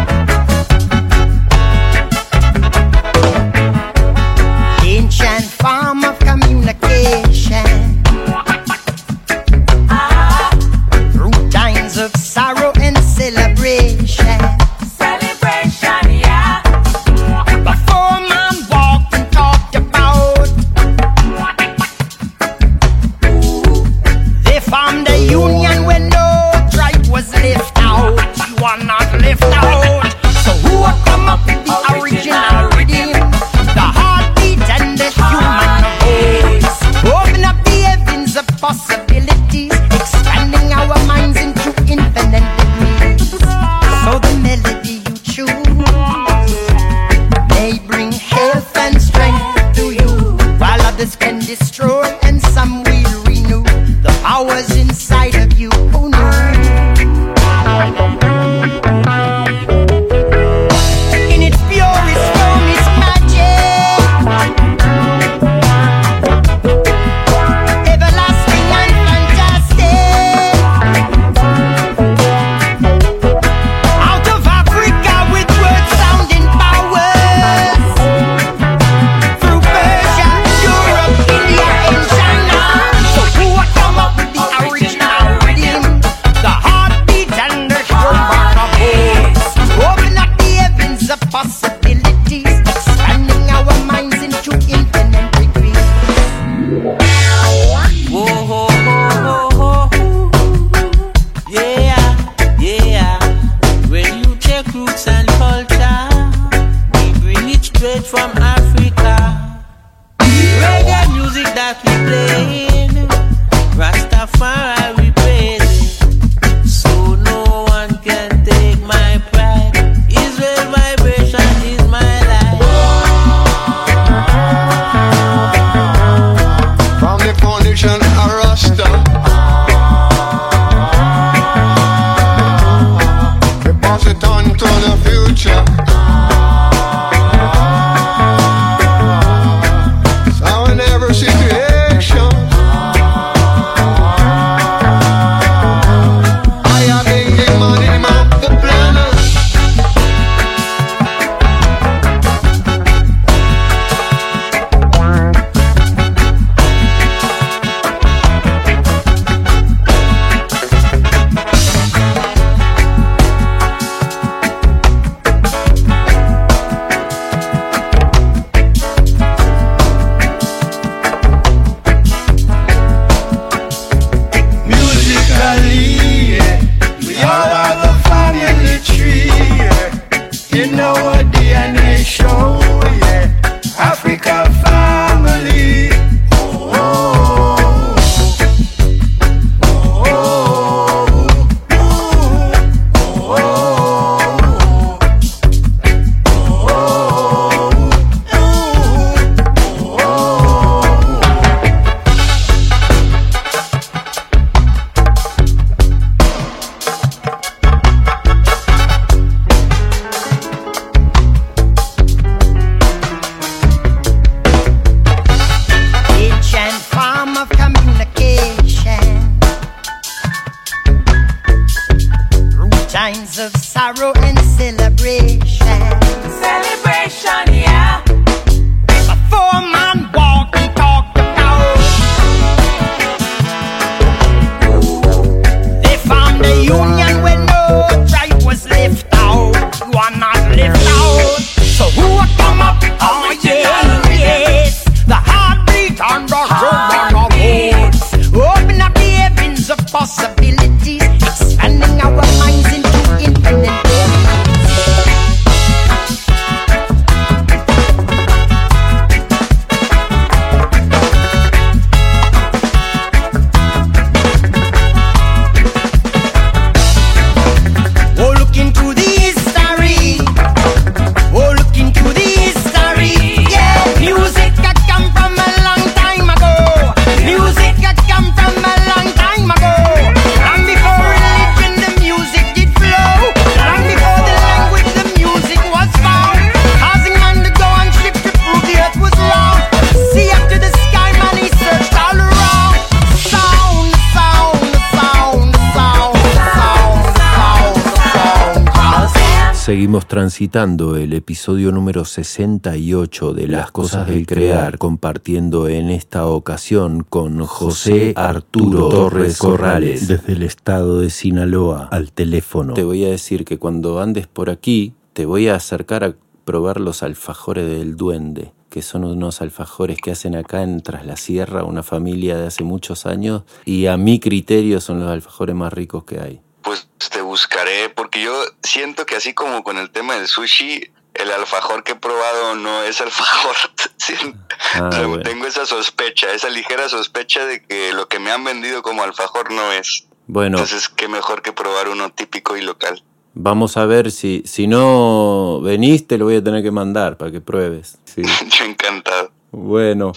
Transitando 300.15 300.95
el 300.95 301.11
episodio 301.11 301.73
número 301.73 302.05
68 302.05 303.33
de 303.33 303.49
Las 303.49 303.71
Cosas 303.71 304.07
del 304.07 304.25
Crear, 304.25 304.77
compartiendo 304.77 305.67
en 305.67 305.89
esta 305.89 306.25
ocasión 306.25 307.03
con 307.03 307.45
José 307.45 308.13
Arturo 308.15 308.87
Torres 308.87 309.37
Corrales, 309.37 310.07
desde 310.07 310.31
el 310.31 310.43
estado 310.43 311.01
de 311.01 311.09
Sinaloa, 311.09 311.89
al 311.91 312.13
teléfono. 312.13 312.75
Te 312.75 312.85
voy 312.85 313.03
a 313.03 313.09
decir 313.09 313.43
que 313.43 313.59
cuando 313.59 313.99
andes 313.99 314.25
por 314.27 314.49
aquí, 314.49 314.93
te 315.11 315.25
voy 315.25 315.49
a 315.49 315.55
acercar 315.55 316.05
a 316.05 316.15
probar 316.45 316.79
los 316.79 317.03
alfajores 317.03 317.67
del 317.67 317.97
duende 317.97 318.53
que 318.69 318.81
son 318.81 319.03
unos 319.03 319.41
alfajores 319.41 319.97
que 320.01 320.11
hacen 320.11 320.35
acá 320.35 320.63
en 320.63 320.81
Tras 320.81 321.05
la 321.05 321.15
Sierra, 321.15 321.63
una 321.63 321.83
familia 321.83 322.37
de 322.37 322.47
hace 322.47 322.63
muchos 322.63 323.05
años, 323.05 323.43
y 323.63 323.85
a 323.85 323.95
mi 323.95 324.19
criterio 324.19 324.81
son 324.81 324.99
los 324.99 325.09
alfajores 325.09 325.55
más 325.55 325.71
ricos 325.71 326.03
que 326.03 326.19
hay. 326.19 326.41
Pues 326.65 326.87
te 327.11 327.21
buscaré, 327.21 327.89
porque 327.89 328.21
yo 328.23 328.33
siento 328.63 329.05
que 329.05 329.15
así 329.15 329.33
como 329.33 329.63
con 329.63 329.77
el 329.77 329.89
tema 329.91 330.15
del 330.15 330.27
sushi, 330.27 330.89
el 331.13 331.31
alfajor 331.31 331.83
que 331.83 331.93
he 331.93 331.95
probado 331.95 332.55
no 332.55 332.83
es 332.83 332.99
alfajor. 333.01 333.55
Ah, 334.73 334.89
tengo- 334.89 335.07
bueno. 335.09 335.23
Tengo 335.23 335.45
esa 335.47 335.65
sospecha, 335.65 336.31
esa 336.33 336.49
ligera 336.49 336.89
sospecha 336.89 337.45
de 337.45 337.61
que 337.63 337.93
lo 337.93 338.07
que 338.07 338.19
me 338.19 338.31
han 338.31 338.43
vendido 338.43 338.81
como 338.81 339.03
alfajor 339.03 339.51
no 339.51 339.71
es. 339.71 340.07
Bueno, 340.27 340.57
Entonces, 340.57 340.89
qué 340.89 341.07
mejor 341.07 341.41
que 341.41 341.51
probar 341.53 341.87
uno 341.89 342.09
típico 342.11 342.57
y 342.57 342.61
local. 342.61 343.03
vamos 343.35 343.77
a 343.77 343.85
ver 343.85 344.11
si, 344.11 344.41
si 344.45 344.65
no 344.67 345.59
venís, 345.61 346.07
te 346.07 346.17
lo 346.17 346.25
voy 346.25 346.37
a 346.37 346.43
tener 346.43 346.63
que 346.63 346.71
mandar 346.71 347.17
para 347.17 347.31
que 347.31 347.41
pruebes. 347.41 347.97
Sí. 348.05 348.21
Yo 348.57 348.65
encantado. 348.65 349.31
Bueno, 349.51 350.13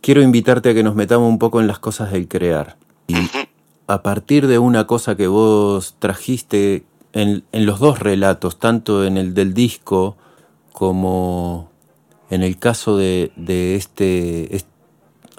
quiero 0.00 0.22
invitarte 0.22 0.70
a 0.70 0.74
que 0.74 0.82
nos 0.82 0.94
metamos 0.94 1.28
un 1.28 1.38
poco 1.38 1.60
en 1.60 1.66
las 1.66 1.78
cosas 1.78 2.12
del 2.12 2.28
crear. 2.28 2.76
Y 3.08 3.16
a 3.88 4.02
partir 4.02 4.46
de 4.46 4.58
una 4.58 4.86
cosa 4.86 5.16
que 5.16 5.26
vos 5.26 5.96
trajiste 5.98 6.84
en, 7.14 7.42
los 7.52 7.80
dos 7.80 7.98
relatos, 7.98 8.58
tanto 8.58 9.04
en 9.04 9.16
el 9.16 9.34
del 9.34 9.54
disco 9.54 10.16
como 10.72 11.70
en 12.30 12.42
el 12.42 12.58
caso 12.58 12.96
de, 12.96 13.32
de 13.36 13.74
este, 13.74 14.54
es- 14.54 14.66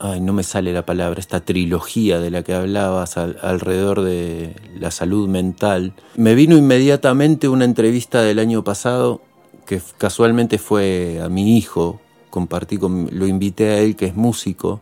Ay, 0.02 0.22
no 0.22 0.32
me 0.32 0.44
sale 0.44 0.72
la 0.72 0.86
palabra, 0.86 1.20
esta 1.20 1.42
trilogía 1.42 2.20
de 2.20 2.32
la 2.32 2.42
que 2.42 2.54
hablabas 2.54 3.18
al- 3.18 3.38
alrededor 3.42 4.02
de 4.02 4.56
la 4.80 4.92
salud 4.92 5.28
mental. 5.28 5.94
Me 6.16 6.36
vino 6.36 6.56
inmediatamente 6.58 7.50
una 7.50 7.66
entrevista 7.66 8.22
del 8.22 8.40
año 8.40 8.64
pasado 8.64 9.22
que 9.66 9.82
casualmente 9.98 10.58
fue 10.58 11.20
a 11.22 11.28
mi 11.28 11.58
hijo, 11.58 12.00
compartí 12.30 12.78
con, 12.78 13.10
lo 13.12 13.28
invité 13.28 13.72
a 13.72 13.80
él 13.80 13.98
que 13.98 14.06
es 14.06 14.16
músico, 14.16 14.80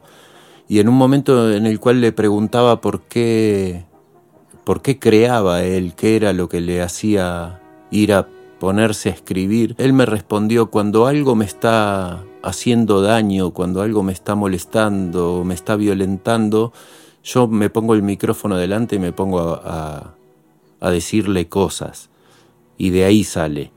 y 0.68 0.80
en 0.80 0.90
un 0.90 0.96
momento 0.96 1.52
en 1.52 1.66
el 1.66 1.80
cual 1.80 2.02
le 2.02 2.12
preguntaba 2.12 2.82
por 2.82 3.02
qué, 3.04 3.86
por 4.64 4.82
qué 4.82 5.00
creaba 5.00 5.64
él, 5.64 5.94
qué 5.96 6.16
era 6.16 6.34
lo 6.34 6.50
que 6.50 6.62
le 6.62 6.82
hacía 6.82 7.62
ir 7.92 8.14
a 8.14 8.28
ponerse 8.60 9.10
a 9.10 9.14
escribir, 9.14 9.76
él 9.78 9.94
me 9.94 10.06
respondió, 10.06 10.72
cuando 10.72 11.06
algo 11.06 11.36
me 11.36 11.46
está 11.46 12.24
haciendo 12.42 13.02
daño, 13.02 13.52
cuando 13.52 13.82
algo 13.82 14.02
me 14.04 14.12
está 14.14 14.36
molestando, 14.36 15.44
me 15.46 15.54
está 15.54 15.76
violentando, 15.76 16.74
yo 17.24 17.48
me 17.48 17.70
pongo 17.70 17.94
el 17.94 18.02
micrófono 18.02 18.58
delante 18.58 18.96
y 18.96 19.00
me 19.00 19.12
pongo 19.12 19.40
a, 19.42 19.62
a- 19.64 20.14
a 20.80 20.92
decirle 20.92 21.50
cosas. 21.50 22.10
Y 22.78 22.92
de 22.92 23.06
ahí 23.06 23.24
sale. 23.24 23.72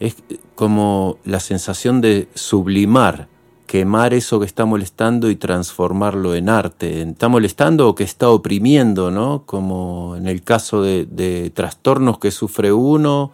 Es 0.00 0.16
como 0.54 1.18
la 1.24 1.40
sensación 1.40 2.00
de 2.00 2.28
sublimar, 2.34 3.28
quemar 3.66 4.14
eso 4.14 4.38
que 4.40 4.46
está 4.46 4.64
molestando 4.64 5.30
y 5.30 5.36
transformarlo 5.36 6.34
en 6.34 6.48
arte. 6.48 7.02
Está 7.02 7.28
molestando 7.28 7.88
o 7.88 7.94
que 7.94 8.04
está 8.04 8.28
oprimiendo, 8.28 9.10
¿no? 9.10 9.44
Como 9.46 10.16
en 10.16 10.26
el 10.26 10.42
caso 10.42 10.82
de, 10.82 11.50
trastornos 11.54 12.18
que 12.18 12.30
sufre 12.30 12.72
uno, 12.72 13.32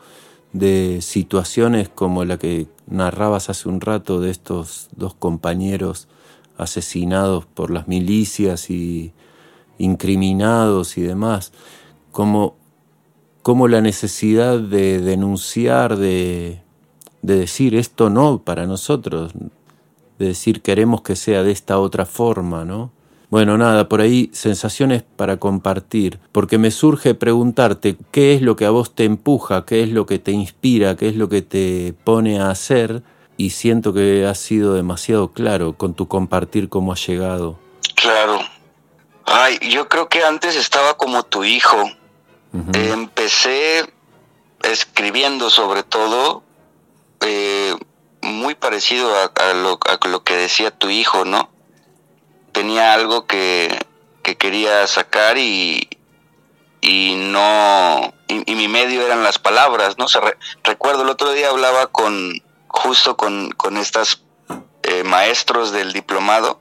de 0.52 0.98
situaciones 1.00 1.88
como 1.88 2.24
la 2.24 2.38
que 2.38 2.66
narrabas 2.88 3.50
hace 3.50 3.68
un 3.68 3.80
rato 3.80 4.20
de 4.20 4.30
estos 4.30 4.88
dos 4.96 5.14
compañeros 5.14 6.08
asesinados 6.58 7.46
por 7.46 7.70
las 7.70 7.86
milicias 7.86 8.68
y 8.68 9.12
incriminados 9.78 10.98
y 10.98 11.02
demás, 11.02 11.52
como, 12.10 12.56
como 13.42 13.68
la 13.68 13.80
necesidad 13.80 14.58
de 14.58 15.00
denunciar, 15.00 15.96
de, 15.96 16.62
de 17.22 17.36
decir 17.36 17.74
esto 17.74 18.10
no 18.10 18.42
para 18.42 18.66
nosotros, 18.66 19.32
de 20.20 20.26
decir 20.26 20.60
queremos 20.60 21.00
que 21.00 21.16
sea 21.16 21.42
de 21.42 21.50
esta 21.50 21.78
otra 21.78 22.04
forma, 22.04 22.64
¿no? 22.64 22.92
Bueno, 23.30 23.56
nada, 23.56 23.88
por 23.88 24.00
ahí 24.00 24.28
sensaciones 24.32 25.02
para 25.02 25.38
compartir, 25.38 26.20
porque 26.30 26.58
me 26.58 26.70
surge 26.70 27.14
preguntarte 27.14 27.96
qué 28.10 28.34
es 28.34 28.42
lo 28.42 28.54
que 28.54 28.66
a 28.66 28.70
vos 28.70 28.94
te 28.94 29.04
empuja, 29.04 29.64
qué 29.64 29.82
es 29.82 29.88
lo 29.88 30.04
que 30.04 30.18
te 30.18 30.32
inspira, 30.32 30.96
qué 30.96 31.08
es 31.08 31.16
lo 31.16 31.28
que 31.28 31.40
te 31.40 31.94
pone 32.04 32.38
a 32.38 32.50
hacer, 32.50 33.02
y 33.36 33.50
siento 33.50 33.94
que 33.94 34.26
has 34.26 34.38
sido 34.38 34.74
demasiado 34.74 35.32
claro 35.32 35.72
con 35.72 35.94
tu 35.94 36.06
compartir 36.06 36.68
cómo 36.68 36.92
has 36.92 37.06
llegado. 37.06 37.58
Claro. 37.94 38.40
Ay, 39.24 39.58
yo 39.70 39.88
creo 39.88 40.08
que 40.08 40.22
antes 40.22 40.56
estaba 40.56 40.96
como 40.98 41.22
tu 41.22 41.44
hijo. 41.44 41.78
Eh, 42.74 42.90
empecé 42.92 43.88
escribiendo 44.62 45.48
sobre 45.50 45.84
todo 45.84 46.42
eh, 47.20 47.74
muy 48.22 48.54
parecido 48.54 49.14
a, 49.16 49.24
a 49.50 49.52
lo, 49.54 49.78
a 49.86 50.08
lo 50.08 50.22
que 50.24 50.36
decía 50.36 50.70
tu 50.70 50.88
hijo, 50.90 51.24
¿no? 51.24 51.50
Tenía 52.52 52.94
algo 52.94 53.26
que, 53.26 53.78
que 54.22 54.36
quería 54.36 54.86
sacar 54.86 55.38
y, 55.38 55.88
y 56.80 57.14
no 57.16 58.12
y, 58.28 58.50
y 58.50 58.54
mi 58.54 58.68
medio 58.68 59.02
eran 59.02 59.22
las 59.22 59.38
palabras, 59.38 59.98
¿no? 59.98 60.06
O 60.06 60.08
sea, 60.08 60.20
re- 60.22 60.36
recuerdo 60.64 61.02
el 61.02 61.08
otro 61.10 61.32
día 61.32 61.48
hablaba 61.50 61.86
con 61.88 62.42
justo 62.68 63.16
con, 63.16 63.50
con 63.52 63.76
estas 63.76 64.22
eh, 64.82 65.02
maestros 65.04 65.72
del 65.72 65.92
diplomado 65.92 66.60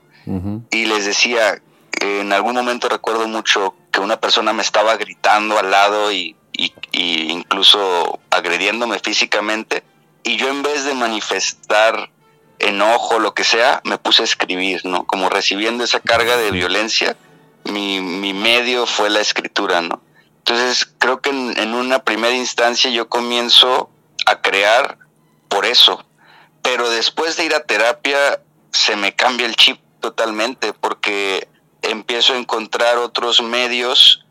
y 0.70 0.84
les 0.86 1.06
decía, 1.06 1.54
eh, 2.00 2.20
en 2.20 2.32
algún 2.32 2.54
momento 2.54 2.88
recuerdo 2.88 3.26
mucho 3.26 3.74
que 3.92 4.00
una 4.00 4.20
persona 4.20 4.52
me 4.52 4.62
estaba 4.62 4.96
gritando 4.96 5.58
al 5.58 5.70
lado 5.70 6.12
y, 6.12 6.36
y- 6.52 6.72
y 6.92 7.30
incluso 7.32 8.20
agrediéndome 8.30 8.98
físicamente 9.00 9.82
y 10.22 10.36
yo 10.36 10.48
en 10.48 10.62
vez 10.62 10.84
de 10.84 10.94
manifestar 10.94 12.10
enojo, 12.58 13.18
lo 13.18 13.34
que 13.34 13.44
sea, 13.44 13.80
me 13.84 13.98
puse 13.98 14.22
a 14.22 14.24
escribir, 14.24 14.84
¿no? 14.84 15.06
Como 15.06 15.28
recibiendo 15.28 15.84
esa 15.84 16.00
carga 16.00 16.36
de 16.36 16.50
violencia, 16.50 17.16
mi, 17.64 18.00
mi 18.00 18.34
medio 18.34 18.86
fue 18.86 19.10
la 19.10 19.20
escritura, 19.20 19.80
¿no? 19.80 20.02
Entonces 20.38 20.88
creo 20.98 21.20
que 21.20 21.30
en, 21.30 21.58
en 21.58 21.74
una 21.74 22.00
primera 22.00 22.34
instancia 22.34 22.90
yo 22.90 23.08
comienzo 23.08 23.90
a 24.26 24.40
crear 24.42 24.98
por 25.48 25.64
eso, 25.64 26.04
pero 26.62 26.90
después 26.90 27.36
de 27.36 27.46
ir 27.46 27.54
a 27.54 27.64
terapia 27.64 28.42
se 28.72 28.96
me 28.96 29.14
cambia 29.14 29.46
el 29.46 29.56
chip 29.56 29.80
totalmente 30.00 30.72
porque 30.72 31.48
empiezo 31.82 32.34
a 32.34 32.38
encontrar 32.38 32.98
otros 32.98 33.42
medios 33.42 34.24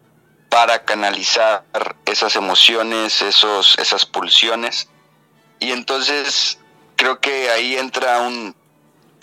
para 0.49 0.83
canalizar 0.83 1.63
esas 2.05 2.35
emociones, 2.35 3.21
esos, 3.21 3.77
esas 3.79 4.05
pulsiones. 4.05 4.89
Y 5.59 5.71
entonces 5.71 6.59
creo 6.95 7.19
que 7.19 7.49
ahí 7.49 7.75
entra 7.75 8.19
un, 8.21 8.55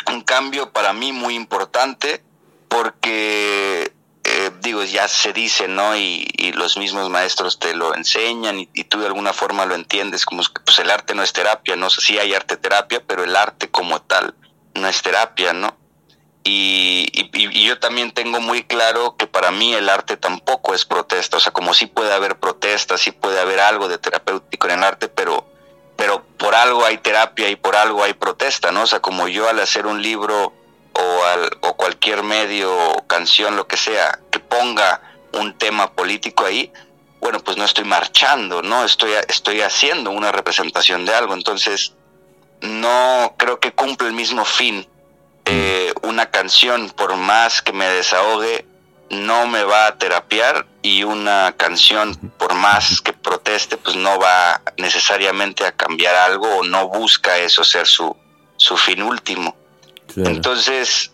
un 0.09 0.21
cambio 0.23 0.73
para 0.73 0.93
mí 0.93 1.13
muy 1.13 1.35
importante 1.35 2.23
porque 2.69 3.93
eh, 4.29 4.51
digo, 4.61 4.83
ya 4.83 5.07
se 5.07 5.33
dice, 5.33 5.69
¿no? 5.69 5.97
Y, 5.97 6.25
los 6.57 6.79
mismos 6.79 7.11
maestros 7.11 7.59
te 7.59 7.75
lo 7.75 7.95
enseñan 7.95 8.59
y, 8.59 8.85
tú 8.85 8.99
de 8.99 9.07
alguna 9.07 9.33
forma 9.33 9.67
lo 9.67 9.75
entiendes 9.75 10.25
como 10.25 10.43
pues 10.65 10.79
el 10.79 10.91
arte 10.91 11.15
no 11.15 11.23
es 11.23 11.33
terapia, 11.33 11.77
¿no? 11.77 11.91
si 11.91 12.19
hay 12.19 12.33
arte 12.35 12.57
terapia, 12.57 13.03
pero 13.07 13.25
el 13.25 13.37
arte 13.37 13.69
como 13.69 14.01
tal 14.01 14.35
no 14.75 14.89
es 14.89 15.03
terapia, 15.03 15.53
¿no? 15.53 15.77
Y, 16.45 17.07
yo 17.67 17.79
también 17.79 18.13
tengo 18.13 18.41
muy 18.41 18.63
claro 18.65 19.17
que 19.17 19.27
para 19.27 19.51
mí 19.51 19.75
el 19.75 19.89
arte 19.89 20.17
tampoco 20.17 20.75
es 20.75 20.85
protesta, 20.85 21.37
o 21.37 21.41
sea, 21.41 21.53
como 21.53 21.75
sí 21.75 21.87
puede 21.87 22.13
haber 22.13 22.39
protesta, 22.39 22.97
sí 22.97 23.13
puede 23.13 23.39
haber 23.41 23.61
algo 23.61 23.89
de 23.89 23.99
terapéutico 23.99 24.67
en 24.67 24.79
el 24.79 24.85
arte, 24.85 25.09
pero, 25.09 25.47
pero 25.97 26.25
por 26.37 26.55
algo 26.55 26.85
hay 26.85 26.99
terapia 26.99 27.49
y 27.49 27.57
por 27.57 27.77
algo 27.77 28.05
hay 28.05 28.15
protesta, 28.15 28.71
¿no? 28.71 28.83
O 28.83 28.87
sea, 28.87 29.01
como 29.01 29.29
yo 29.29 29.49
al 29.49 29.61
hacer 29.61 29.87
un 29.87 30.03
libro 30.03 30.53
o, 30.93 31.25
al, 31.25 31.51
o 31.63 31.77
cualquier 31.77 32.23
medio, 32.23 32.77
canción, 33.07 33.57
lo 33.57 33.67
que 33.67 33.77
sea, 33.77 34.19
que 34.31 34.39
ponga 34.39 35.01
un 35.33 35.57
tema 35.59 35.93
político 35.93 36.45
ahí, 36.45 36.73
bueno, 37.21 37.41
pues 37.41 37.57
no 37.57 37.65
estoy 37.65 37.85
marchando, 37.85 38.63
¿no? 38.63 38.85
Estoy, 38.85 39.13
estoy 39.29 39.63
haciendo 39.63 40.11
una 40.11 40.33
representación 40.33 41.05
de 41.05 41.15
algo, 41.15 41.35
entonces 41.35 41.95
no 42.61 43.35
creo 43.37 43.59
que 43.59 43.73
cumple 43.73 44.09
el 44.09 44.15
mismo 44.15 44.45
fin. 44.45 44.87
Eh, 45.45 45.93
una 46.03 46.31
canción, 46.31 46.91
por 46.91 47.17
más 47.17 47.63
que 47.63 47.73
me 47.73 47.87
desahogue, 47.89 48.67
no 49.11 49.47
me 49.47 49.63
va 49.63 49.87
a 49.87 49.99
terapiar 49.99 50.67
y 50.83 51.05
una 51.05 51.55
canción, 51.57 52.15
por 52.39 52.55
más 52.55 53.01
que 53.01 53.13
proteste, 53.13 53.77
pues 53.77 53.97
no 53.97 54.19
va 54.19 54.61
necesariamente 54.77 55.65
a 55.65 55.73
cambiar 55.73 56.15
algo 56.15 56.59
o 56.59 56.65
no 56.65 56.89
busca 56.89 57.39
eso 57.39 57.65
ser 57.65 57.87
su, 57.87 58.17
su 58.57 58.77
fin 58.77 59.03
último. 59.03 59.57
Entonces, 60.17 61.13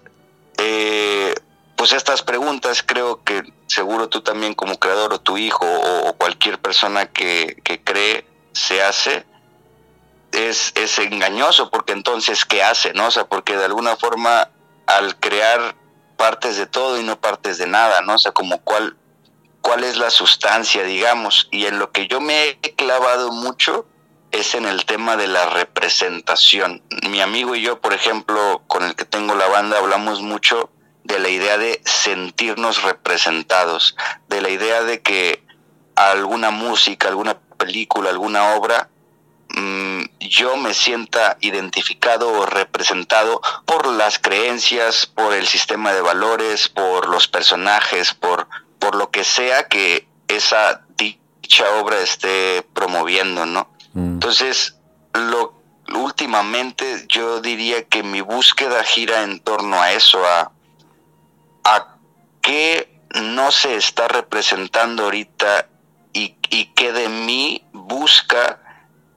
eh, 0.59 1.35
pues 1.77 1.93
estas 1.93 2.23
preguntas 2.23 2.83
creo 2.87 3.23
que 3.25 3.43
seguro 3.67 4.09
tú 4.09 4.21
también 4.21 4.55
como 4.55 4.79
creador 4.79 5.13
o 5.15 5.21
tu 5.21 5.37
hijo 5.39 5.67
o, 5.67 6.13
cualquier 6.15 6.61
persona 6.61 7.07
que, 7.07 7.57
cree 7.85 8.27
se 8.53 8.83
hace, 8.83 9.27
es, 10.31 10.73
es 10.77 10.99
engañoso 10.99 11.71
porque 11.71 11.93
entonces, 11.93 12.45
¿qué 12.45 12.63
hace? 12.63 12.93
No? 12.95 13.07
O 13.07 13.11
sea, 13.11 13.25
porque 13.25 13.57
de 13.57 13.65
alguna 13.65 13.97
forma 13.97 14.51
al 14.87 15.17
crear 15.17 15.75
partes 16.23 16.57
de 16.57 16.69
todo 16.69 17.01
y 17.01 17.03
no 17.03 17.21
partes 17.21 17.59
de 17.59 17.67
nada, 17.67 18.01
¿no? 18.01 18.15
O 18.15 18.19
sea, 18.19 18.31
como 18.31 18.61
cuál, 18.61 18.97
cuál 19.61 19.83
es 19.83 19.97
la 19.97 20.09
sustancia, 20.09 20.85
digamos. 20.85 21.49
Y 21.51 21.67
en 21.67 21.81
lo 21.81 21.91
que 21.91 22.07
yo 22.07 22.21
me 22.21 22.51
he 22.63 22.77
clavado 22.77 23.33
mucho 23.33 23.87
es 24.31 24.55
en 24.55 24.65
el 24.67 24.85
tema 24.85 25.17
de 25.17 25.27
la 25.27 25.47
representación. 25.47 26.81
Mi 27.11 27.21
amigo 27.21 27.57
y 27.57 27.63
yo, 27.63 27.81
por 27.81 27.93
ejemplo, 27.93 28.63
con 28.69 28.85
el 28.85 28.95
que 28.95 29.05
tengo 29.05 29.35
la 29.35 29.49
banda, 29.49 29.79
hablamos 29.79 30.23
mucho 30.23 30.71
de 31.03 31.19
la 31.19 31.29
idea 31.29 31.59
de 31.59 31.83
sentirnos 31.85 32.85
representados, 32.85 33.97
de 34.29 34.43
la 34.43 34.51
idea 34.51 34.85
de 34.85 35.03
que 35.03 35.45
alguna 35.97 36.53
música, 36.53 37.09
alguna 37.09 37.37
película, 37.59 38.11
alguna 38.11 38.55
obra, 38.55 38.91
mm, 39.55 40.03
yo 40.21 40.57
me 40.57 40.75
sienta 40.75 41.37
identificado 41.41 42.29
o 42.33 42.47
representado 42.47 43.41
por 43.67 43.87
las 43.87 44.19
creencias, 44.19 45.07
por 45.07 45.35
el 45.35 45.47
sistema 45.47 45.93
de 45.93 46.01
valores, 46.01 46.69
por 46.69 47.09
los 47.09 47.29
personajes, 47.29 48.15
por, 48.15 48.49
por 48.79 48.95
lo 48.95 49.11
que 49.11 49.25
sea 49.25 49.69
que 49.69 50.09
esa 50.29 50.83
dicha 50.97 51.71
obra 51.81 52.01
esté 52.01 52.63
promoviendo, 52.73 53.47
¿no? 53.47 53.69
Mm. 53.95 54.15
Entonces, 54.15 54.77
lo, 55.13 55.63
últimamente 55.95 57.07
yo 57.09 57.41
diría 57.41 57.85
que 57.85 58.03
mi 58.03 58.21
búsqueda 58.21 58.83
gira 58.85 59.23
en 59.23 59.41
torno 59.41 59.81
a 59.81 59.93
eso, 59.93 60.25
a, 60.25 60.53
a 61.65 61.97
qué 62.41 63.01
no 63.21 63.53
se 63.53 63.77
está 63.77 64.09
representando 64.09 65.05
ahorita 65.05 65.69
y, 66.13 66.37
y 66.51 66.67
qué 66.75 66.93
de 66.93 67.09
mí 67.09 67.65
busca 67.73 68.62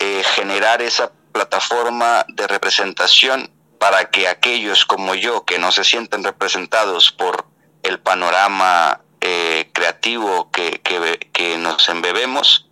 eh, 0.06 0.24
generar 0.24 0.84
esa 0.84 1.12
plataforma 1.32 2.28
de 2.28 2.46
representación 2.46 3.50
para 3.80 4.12
que 4.12 4.28
aquellos 4.28 4.86
como 4.86 5.16
yo 5.16 5.46
que 5.46 5.58
no 5.58 5.72
se 5.72 5.84
sienten 5.84 6.24
representados 6.24 7.12
por 7.12 7.48
el 7.82 8.00
panorama 8.00 9.02
eh, 9.20 9.72
creativo 9.74 10.52
que, 10.52 10.80
que 10.80 11.58
nos 11.58 11.90
embebemos, 11.90 12.70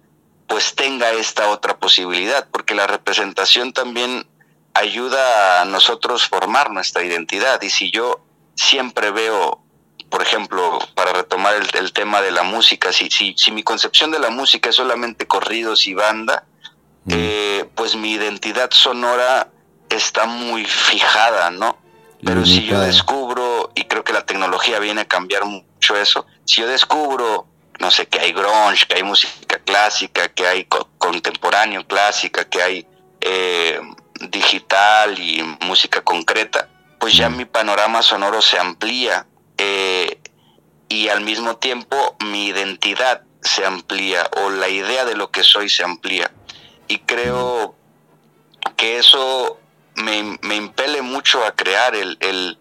pues 0.47 0.75
tenga 0.75 1.09
esta 1.09 1.49
otra 1.49 1.79
posibilidad, 1.79 2.47
porque 2.51 2.75
la 2.75 2.85
representación 2.85 3.73
también 3.73 4.27
ayuda 4.75 5.63
a 5.63 5.65
nosotros 5.65 6.27
formar 6.27 6.69
nuestra 6.69 7.03
identidad. 7.03 7.59
Y 7.63 7.71
si 7.71 7.89
yo 7.89 8.23
siempre 8.53 9.09
veo, 9.09 9.63
por 10.11 10.21
ejemplo, 10.21 10.77
para 10.93 11.13
retomar 11.13 11.55
el, 11.55 11.93
tema 11.93 12.21
de 12.21 12.29
la 12.29 12.43
música, 12.43 12.93
si, 12.93 13.09
si, 13.09 13.33
si, 13.35 13.51
mi 13.51 13.63
concepción 13.63 14.11
de 14.11 14.19
la 14.19 14.29
música 14.29 14.69
es 14.69 14.75
solamente 14.75 15.25
corridos 15.25 15.87
y 15.87 15.95
banda, 15.95 16.45
mm. 17.05 17.11
eh, 17.11 17.69
pues 17.75 17.95
mi 17.95 18.13
identidad 18.13 18.69
sonora 18.71 19.49
está 19.89 20.25
muy 20.25 20.65
fijada, 20.65 21.51
¿no? 21.51 21.77
Pero 22.25 22.45
si 22.45 22.63
yo 22.63 22.79
descubro, 22.79 23.71
y 23.75 23.83
creo 23.83 24.05
que 24.05 24.13
la 24.13 24.25
tecnología 24.25 24.79
viene 24.79 25.01
a 25.01 25.05
cambiar 25.05 25.43
mucho 25.43 25.97
eso, 25.97 26.25
si 26.45 26.61
yo 26.61 26.67
descubro 26.67 27.47
no 27.79 27.91
sé, 27.91 28.07
que 28.07 28.19
hay 28.19 28.31
grunge, 28.31 28.85
que 28.87 28.95
hay 28.95 29.03
música 29.03 29.59
clásica, 29.59 30.29
que 30.29 30.47
hay 30.47 30.67
contemporáneo 30.97 31.85
clásica, 31.85 32.45
que 32.45 32.61
hay 32.61 32.87
eh, 33.21 33.79
digital 34.29 35.19
y 35.19 35.43
música 35.65 36.01
concreta, 36.01 36.69
pues 36.99 37.15
ya 37.15 37.29
mi 37.29 37.45
panorama 37.45 38.01
sonoro 38.01 38.41
se 38.41 38.57
amplía 38.57 39.25
eh, 39.57 40.17
y 40.87 41.09
al 41.09 41.21
mismo 41.21 41.57
tiempo 41.57 42.15
mi 42.25 42.47
identidad 42.47 43.23
se 43.41 43.65
amplía 43.65 44.29
o 44.37 44.49
la 44.49 44.69
idea 44.69 45.03
de 45.03 45.15
lo 45.15 45.29
que 45.31 45.43
soy 45.43 45.67
se 45.69 45.83
amplía. 45.83 46.31
Y 46.87 46.99
creo 46.99 47.75
que 48.77 48.97
eso 48.97 49.59
me, 49.95 50.37
me 50.41 50.55
impele 50.55 51.01
mucho 51.01 51.43
a 51.45 51.55
crear 51.55 51.95
el, 51.95 52.17
el 52.19 52.57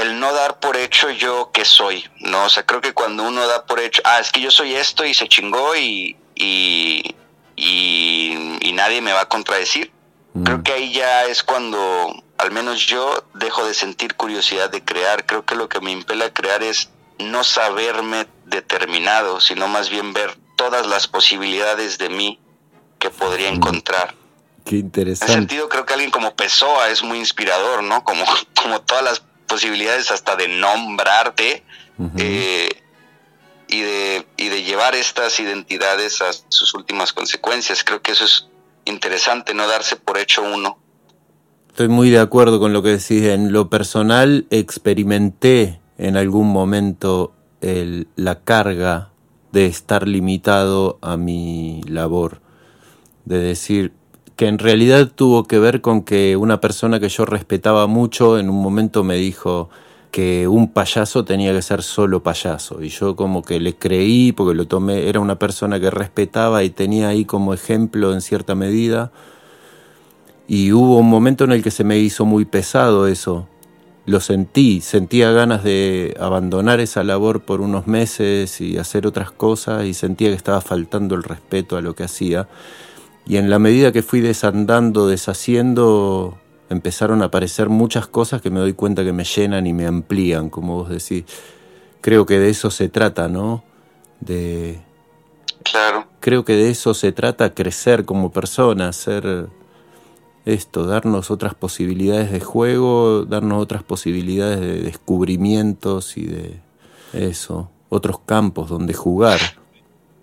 el 0.00 0.18
no 0.18 0.32
dar 0.32 0.60
por 0.60 0.76
hecho 0.76 1.10
yo 1.10 1.50
que 1.52 1.64
soy, 1.64 2.04
¿no? 2.20 2.44
O 2.44 2.48
sea, 2.48 2.64
creo 2.64 2.80
que 2.80 2.94
cuando 2.94 3.22
uno 3.22 3.46
da 3.46 3.66
por 3.66 3.80
hecho, 3.80 4.00
ah, 4.04 4.18
es 4.18 4.32
que 4.32 4.40
yo 4.40 4.50
soy 4.50 4.74
esto 4.74 5.04
y 5.04 5.12
se 5.12 5.28
chingó 5.28 5.76
y, 5.76 6.16
y, 6.34 7.14
y, 7.56 8.72
nadie 8.72 9.02
me 9.02 9.12
va 9.12 9.22
a 9.22 9.28
contradecir, 9.28 9.92
mm. 10.32 10.44
creo 10.44 10.62
que 10.62 10.72
ahí 10.72 10.92
ya 10.92 11.26
es 11.26 11.42
cuando, 11.42 12.14
al 12.38 12.50
menos 12.50 12.86
yo, 12.86 13.24
dejo 13.34 13.66
de 13.66 13.74
sentir 13.74 14.14
curiosidad 14.14 14.70
de 14.70 14.82
crear. 14.82 15.26
Creo 15.26 15.44
que 15.44 15.54
lo 15.54 15.68
que 15.68 15.80
me 15.80 15.90
impela 15.90 16.26
a 16.26 16.32
crear 16.32 16.62
es 16.62 16.88
no 17.18 17.44
saberme 17.44 18.26
determinado, 18.46 19.40
sino 19.40 19.68
más 19.68 19.90
bien 19.90 20.14
ver 20.14 20.38
todas 20.56 20.86
las 20.86 21.08
posibilidades 21.08 21.98
de 21.98 22.08
mí 22.08 22.40
que 23.00 23.10
podría 23.10 23.50
mm. 23.50 23.54
encontrar. 23.54 24.14
Qué 24.64 24.76
interesante. 24.76 25.32
En 25.32 25.38
ese 25.38 25.40
sentido, 25.40 25.68
creo 25.68 25.84
que 25.84 25.94
alguien 25.94 26.12
como 26.12 26.36
Pessoa 26.36 26.90
es 26.90 27.02
muy 27.02 27.18
inspirador, 27.18 27.82
¿no? 27.82 28.04
Como, 28.04 28.24
como 28.62 28.80
todas 28.82 29.02
las 29.02 29.22
posibilidades 29.48 30.12
hasta 30.12 30.36
de 30.36 30.46
nombrarte 30.46 31.64
eh, 32.16 32.68
y, 33.66 33.80
de, 33.80 34.26
y 34.36 34.48
de 34.48 34.62
llevar 34.62 34.94
estas 34.94 35.40
identidades 35.40 36.22
a 36.22 36.30
sus 36.48 36.72
últimas 36.74 37.12
consecuencias. 37.12 37.82
Creo 37.82 38.00
que 38.00 38.12
eso 38.12 38.24
es 38.24 38.46
interesante, 38.84 39.52
no 39.54 39.66
darse 39.66 39.96
por 39.96 40.18
hecho 40.18 40.42
uno. 40.42 40.78
Estoy 41.68 41.88
muy 41.88 42.10
de 42.10 42.20
acuerdo 42.20 42.60
con 42.60 42.72
lo 42.72 42.82
que 42.82 42.90
decís. 42.90 43.24
En 43.24 43.52
lo 43.52 43.68
personal 43.68 44.46
experimenté 44.50 45.80
en 45.98 46.16
algún 46.16 46.48
momento 46.48 47.32
el, 47.60 48.08
la 48.16 48.40
carga 48.40 49.10
de 49.52 49.66
estar 49.66 50.06
limitado 50.06 50.98
a 51.02 51.16
mi 51.16 51.82
labor, 51.86 52.40
de 53.30 53.38
decir, 53.38 53.92
que 54.34 54.48
en 54.48 54.58
realidad 54.58 55.10
tuvo 55.14 55.44
que 55.44 55.58
ver 55.58 55.80
con 55.80 56.02
que 56.02 56.36
una 56.36 56.60
persona 56.60 56.98
que 56.98 57.08
yo 57.08 57.24
respetaba 57.24 57.86
mucho 57.86 58.38
en 58.38 58.50
un 58.50 58.60
momento 58.60 59.04
me 59.04 59.16
dijo 59.16 59.70
que 60.10 60.48
un 60.48 60.72
payaso 60.72 61.24
tenía 61.24 61.52
que 61.52 61.62
ser 61.62 61.82
solo 61.82 62.22
payaso. 62.22 62.82
Y 62.82 62.88
yo 62.88 63.14
como 63.14 63.42
que 63.42 63.60
le 63.60 63.76
creí 63.76 64.32
porque 64.32 64.56
lo 64.56 64.66
tomé, 64.66 65.08
era 65.08 65.20
una 65.20 65.38
persona 65.38 65.78
que 65.78 65.90
respetaba 65.90 66.64
y 66.64 66.70
tenía 66.70 67.08
ahí 67.08 67.24
como 67.24 67.54
ejemplo 67.54 68.12
en 68.12 68.20
cierta 68.20 68.54
medida. 68.56 69.12
Y 70.48 70.72
hubo 70.72 70.98
un 70.98 71.08
momento 71.08 71.44
en 71.44 71.52
el 71.52 71.62
que 71.62 71.70
se 71.70 71.84
me 71.84 71.98
hizo 71.98 72.24
muy 72.24 72.44
pesado 72.44 73.06
eso, 73.06 73.46
lo 74.06 74.20
sentí, 74.20 74.80
sentía 74.80 75.30
ganas 75.30 75.62
de 75.62 76.16
abandonar 76.18 76.80
esa 76.80 77.04
labor 77.04 77.42
por 77.42 77.60
unos 77.60 77.86
meses 77.86 78.60
y 78.60 78.78
hacer 78.78 79.06
otras 79.06 79.30
cosas 79.30 79.84
y 79.84 79.94
sentía 79.94 80.30
que 80.30 80.34
estaba 80.34 80.60
faltando 80.60 81.14
el 81.14 81.22
respeto 81.22 81.76
a 81.76 81.82
lo 81.82 81.94
que 81.94 82.04
hacía 82.04 82.48
y 83.30 83.36
en 83.36 83.48
la 83.48 83.60
medida 83.60 83.92
que 83.92 84.02
fui 84.02 84.20
desandando, 84.20 85.06
deshaciendo, 85.06 86.36
empezaron 86.68 87.22
a 87.22 87.26
aparecer 87.26 87.68
muchas 87.68 88.08
cosas 88.08 88.42
que 88.42 88.50
me 88.50 88.58
doy 88.58 88.72
cuenta 88.72 89.04
que 89.04 89.12
me 89.12 89.22
llenan 89.22 89.68
y 89.68 89.72
me 89.72 89.86
amplían, 89.86 90.50
como 90.50 90.74
vos 90.74 90.88
decís. 90.88 91.26
Creo 92.00 92.26
que 92.26 92.40
de 92.40 92.50
eso 92.50 92.72
se 92.72 92.88
trata, 92.88 93.28
¿no? 93.28 93.62
De, 94.18 94.80
Claro. 95.62 96.08
Creo 96.18 96.44
que 96.44 96.54
de 96.54 96.70
eso 96.70 96.92
se 96.92 97.12
trata, 97.12 97.54
crecer 97.54 98.04
como 98.04 98.32
persona, 98.32 98.92
ser 98.92 99.48
esto, 100.44 100.84
darnos 100.84 101.30
otras 101.30 101.54
posibilidades 101.54 102.32
de 102.32 102.40
juego, 102.40 103.26
darnos 103.26 103.62
otras 103.62 103.84
posibilidades 103.84 104.58
de 104.58 104.82
descubrimientos 104.82 106.16
y 106.16 106.26
de 106.26 106.60
eso, 107.12 107.70
otros 107.90 108.18
campos 108.26 108.68
donde 108.68 108.92
jugar. 108.92 109.38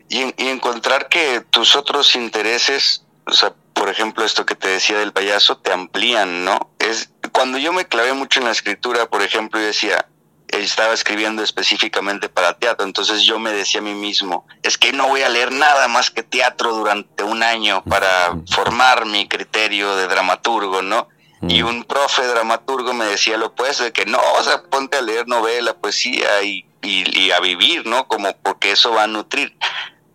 Y, 0.10 0.34
y 0.42 0.48
encontrar 0.48 1.10
que 1.10 1.42
tus 1.50 1.76
otros 1.76 2.16
intereses, 2.16 3.04
o 3.26 3.34
sea, 3.34 3.54
por 3.74 3.90
ejemplo, 3.90 4.26
esto 4.26 4.46
que 4.46 4.56
te 4.56 4.70
decía 4.70 4.98
del 5.00 5.14
payaso, 5.14 5.58
te 5.58 5.72
amplían, 5.72 6.46
¿no? 6.46 6.72
Es 6.80 7.12
cuando 7.32 7.58
yo 7.58 7.74
me 7.74 7.86
clavé 7.86 8.14
mucho 8.14 8.40
en 8.40 8.46
la 8.46 8.52
escritura, 8.52 9.08
por 9.08 9.22
ejemplo, 9.22 9.60
y 9.60 9.64
decía, 9.64 10.08
estaba 10.48 10.94
escribiendo 10.94 11.44
específicamente 11.44 12.30
para 12.30 12.58
teatro, 12.58 12.86
entonces 12.86 13.22
yo 13.24 13.38
me 13.40 13.52
decía 13.52 13.82
a 13.82 13.84
mí 13.84 13.94
mismo, 13.94 14.48
es 14.64 14.78
que 14.78 14.94
no 14.94 15.08
voy 15.08 15.22
a 15.22 15.30
leer 15.30 15.52
nada 15.52 15.88
más 15.88 16.10
que 16.10 16.24
teatro 16.24 16.74
durante 16.74 17.24
un 17.24 17.44
año 17.44 17.84
para 17.84 18.36
formar 18.50 19.06
mi 19.06 19.28
criterio 19.28 19.96
de 19.96 20.08
dramaturgo, 20.08 20.82
¿no? 20.82 21.10
Y 21.48 21.62
un 21.62 21.84
profe 21.84 22.26
dramaturgo 22.26 22.94
me 22.94 23.06
decía 23.06 23.38
lo 23.38 23.48
opuesto, 23.48 23.84
de 23.84 23.94
que 23.94 24.06
no, 24.06 24.20
o 24.40 24.44
sea, 24.44 24.64
ponte 24.64 24.98
a 24.98 25.02
leer 25.02 25.28
novela, 25.28 25.76
poesía 25.76 26.42
y, 26.42 26.66
y, 26.82 27.20
y 27.20 27.32
a 27.32 27.40
vivir, 27.40 27.86
¿no? 27.86 28.08
Como 28.08 28.36
porque 28.38 28.72
eso 28.72 28.92
va 28.92 29.04
a 29.04 29.08
nutrir. 29.08 29.56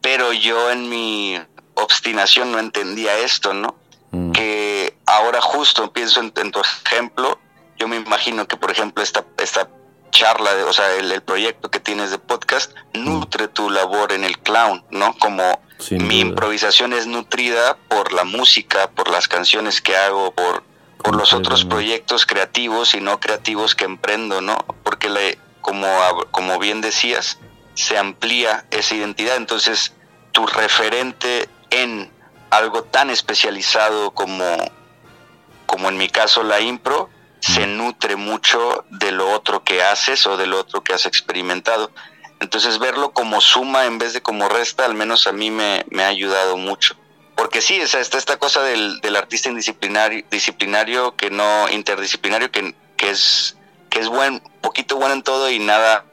Pero 0.02 0.32
yo 0.32 0.70
en 0.70 0.88
mi 0.88 1.38
obstinación 1.74 2.52
no 2.52 2.58
entendía 2.58 3.18
esto, 3.18 3.54
¿no? 3.54 3.76
Que 4.34 4.94
ahora 5.06 5.40
justo 5.40 5.90
pienso 5.90 6.20
en, 6.20 6.34
en, 6.36 6.52
tu 6.52 6.60
ejemplo, 6.60 7.38
yo 7.78 7.88
me 7.88 7.96
imagino 7.96 8.46
que, 8.46 8.58
por 8.58 8.70
ejemplo, 8.70 9.02
esta, 9.02 9.24
esta 9.38 9.70
charla, 10.10 10.54
de, 10.54 10.64
o 10.64 10.72
sea, 10.74 10.94
el, 10.96 11.10
el, 11.10 11.22
proyecto 11.22 11.70
que 11.70 11.80
tienes 11.80 12.10
de 12.10 12.18
podcast 12.18 12.72
nutre 12.92 13.48
tu 13.48 13.70
labor 13.70 14.12
en 14.12 14.24
el 14.24 14.38
clown, 14.38 14.84
¿no? 14.90 15.16
Como 15.18 15.60
Sin 15.78 16.06
mi 16.06 16.20
duda. 16.20 16.28
improvisación 16.28 16.92
es 16.92 17.06
nutrida 17.06 17.78
por 17.88 18.12
la 18.12 18.24
música, 18.24 18.90
por 18.90 19.08
las 19.10 19.28
canciones 19.28 19.80
que 19.80 19.96
hago, 19.96 20.32
por, 20.32 20.62
por 20.98 21.16
los 21.16 21.32
otros 21.32 21.64
proyectos 21.64 22.26
creativos 22.26 22.94
y 22.94 23.00
no 23.00 23.18
creativos 23.18 23.74
que 23.74 23.84
emprendo, 23.84 24.42
¿no? 24.42 24.58
Porque 24.84 25.08
le, 25.08 25.38
como, 25.62 25.88
como 26.30 26.58
bien 26.58 26.82
decías, 26.82 27.38
se 27.74 27.98
amplía 27.98 28.66
esa 28.70 28.94
identidad, 28.94 29.36
entonces 29.36 29.92
tu 30.32 30.46
referente 30.46 31.48
en 31.70 32.10
algo 32.50 32.84
tan 32.84 33.10
especializado 33.10 34.12
como, 34.12 34.44
como 35.66 35.88
en 35.88 35.96
mi 35.96 36.08
caso 36.08 36.42
la 36.42 36.60
impro, 36.60 37.08
se 37.40 37.66
nutre 37.66 38.16
mucho 38.16 38.84
de 38.90 39.10
lo 39.10 39.30
otro 39.32 39.64
que 39.64 39.82
haces 39.82 40.26
o 40.26 40.36
de 40.36 40.46
lo 40.46 40.60
otro 40.60 40.82
que 40.84 40.94
has 40.94 41.06
experimentado. 41.06 41.90
Entonces 42.40 42.78
verlo 42.78 43.12
como 43.12 43.40
suma 43.40 43.86
en 43.86 43.98
vez 43.98 44.12
de 44.12 44.22
como 44.22 44.48
resta, 44.48 44.84
al 44.84 44.94
menos 44.94 45.26
a 45.26 45.32
mí 45.32 45.50
me, 45.50 45.84
me 45.90 46.04
ha 46.04 46.08
ayudado 46.08 46.56
mucho. 46.56 46.96
Porque 47.36 47.60
sí, 47.60 47.76
está 47.76 47.98
esta 48.00 48.36
cosa 48.36 48.62
del, 48.62 49.00
del 49.00 49.16
artista 49.16 49.48
indisciplinario, 49.48 50.24
disciplinario, 50.30 51.16
que 51.16 51.30
no 51.30 51.68
interdisciplinario, 51.70 52.50
que, 52.50 52.74
que 52.96 53.10
es 53.10 53.56
que 53.92 54.00
es 54.00 54.08
buen, 54.08 54.40
poquito 54.62 54.96
bueno 54.96 55.14
en 55.14 55.22
todo 55.22 55.50
y 55.50 55.58
nada 55.58 56.06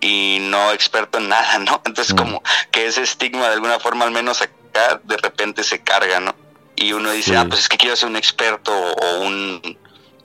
y 0.00 0.38
no 0.40 0.72
experto 0.72 1.18
en 1.18 1.28
nada, 1.28 1.58
¿no? 1.58 1.82
Entonces 1.84 2.14
mm. 2.14 2.16
como 2.16 2.42
que 2.70 2.86
ese 2.86 3.02
estigma 3.02 3.48
de 3.48 3.54
alguna 3.54 3.78
forma 3.78 4.04
al 4.04 4.10
menos 4.10 4.42
acá 4.42 5.00
de 5.04 5.16
repente 5.16 5.62
se 5.62 5.82
carga, 5.82 6.20
¿no? 6.20 6.34
Y 6.76 6.92
uno 6.92 7.10
dice, 7.10 7.32
sí. 7.32 7.36
ah, 7.36 7.44
pues 7.46 7.60
es 7.60 7.68
que 7.68 7.76
quiero 7.76 7.94
ser 7.96 8.08
un 8.08 8.16
experto 8.16 8.72
o 8.72 9.20
un, 9.20 9.78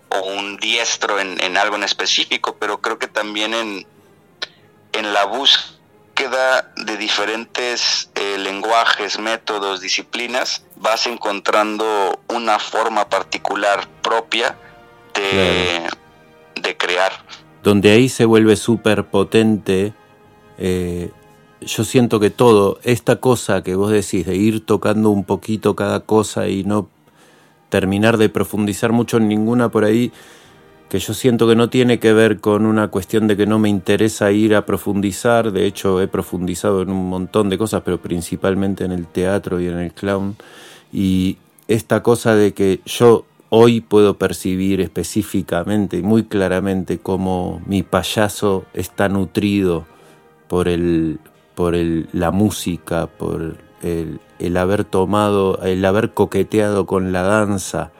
o 0.09 0.19
un 0.19 0.57
diestro 0.57 1.19
en, 1.19 1.41
en, 1.41 1.57
algo 1.57 1.75
en 1.75 1.83
específico, 1.83 2.55
pero 2.57 2.79
creo 2.79 2.97
que 2.97 3.07
también 3.07 3.53
en, 3.53 3.85
en 4.93 5.13
la 5.13 5.25
búsqueda 5.25 6.71
de 6.77 6.95
diferentes 6.95 8.09
eh, 8.15 8.37
lenguajes, 8.37 9.19
métodos, 9.19 9.81
disciplinas, 9.81 10.63
vas 10.77 11.07
encontrando 11.07 12.21
una 12.29 12.57
forma 12.59 13.09
particular 13.09 13.85
propia 14.01 14.57
de, 15.13 15.89
de 16.55 16.77
crear 16.77 17.11
donde 17.65 17.89
ahí 17.89 18.09
se 18.09 18.25
vuelve 18.25 18.55
súper 18.55 19.05
potente. 19.05 19.93
Eh, 20.59 21.09
yo 21.61 21.83
siento 21.83 22.19
que 22.19 22.29
todo, 22.29 22.79
esta 22.83 23.15
cosa 23.15 23.63
que 23.63 23.73
vos 23.73 23.91
decís, 23.91 24.23
de 24.27 24.35
ir 24.35 24.63
tocando 24.63 25.09
un 25.09 25.23
poquito 25.23 25.75
cada 25.75 26.01
cosa 26.01 26.47
y 26.47 26.63
no 26.63 26.87
terminar 27.69 28.17
de 28.17 28.29
profundizar 28.29 28.91
mucho 28.91 29.17
en 29.17 29.27
ninguna 29.27 29.69
por 29.69 29.83
ahí, 29.83 30.11
que 30.89 30.99
yo 30.99 31.15
siento 31.15 31.47
que 31.47 31.55
no 31.55 31.67
tiene 31.71 31.97
que 31.97 32.13
ver 32.13 32.39
con 32.39 32.67
una 32.67 32.89
cuestión 32.89 33.25
de 33.25 33.35
que 33.35 33.47
no 33.47 33.57
me 33.57 33.67
interesa 33.67 34.31
ir 34.31 34.53
a 34.53 34.67
profundizar, 34.67 35.51
de 35.51 35.65
hecho 35.65 35.99
he 36.03 36.07
profundizado 36.07 36.83
en 36.83 36.91
un 36.91 37.09
montón 37.09 37.49
de 37.49 37.57
cosas, 37.57 37.81
pero 37.83 37.99
principalmente 37.99 38.85
en 38.85 38.91
el 38.91 39.07
teatro 39.07 39.59
y 39.59 39.65
en 39.65 39.79
el 39.79 39.91
clown, 39.91 40.35
y 40.93 41.37
esta 41.67 42.03
cosa 42.03 42.35
de 42.35 42.53
que 42.53 42.81
yo 42.85 43.25
hoy 43.57 43.79
puedo 43.79 44.17
percibir 44.17 44.81
específicamente 44.81 45.95
y 45.97 46.03
muy 46.03 46.25
claramente 46.25 46.99
cómo 46.99 47.61
mi 47.65 47.83
payaso 47.83 48.65
está 48.73 49.07
nutrido 49.07 49.85
por, 50.49 50.67
el, 50.67 51.19
por 51.55 51.73
el, 51.73 52.09
la 52.11 52.31
música, 52.31 53.07
por 53.07 53.55
el, 53.81 54.57
haber 54.57 54.83
tomado, 54.83 55.61
el 55.61 55.85
haber 55.85 56.13
coqueteado 56.13 56.85
con 56.85 57.13
la 57.13 57.21
danza, 57.21 57.93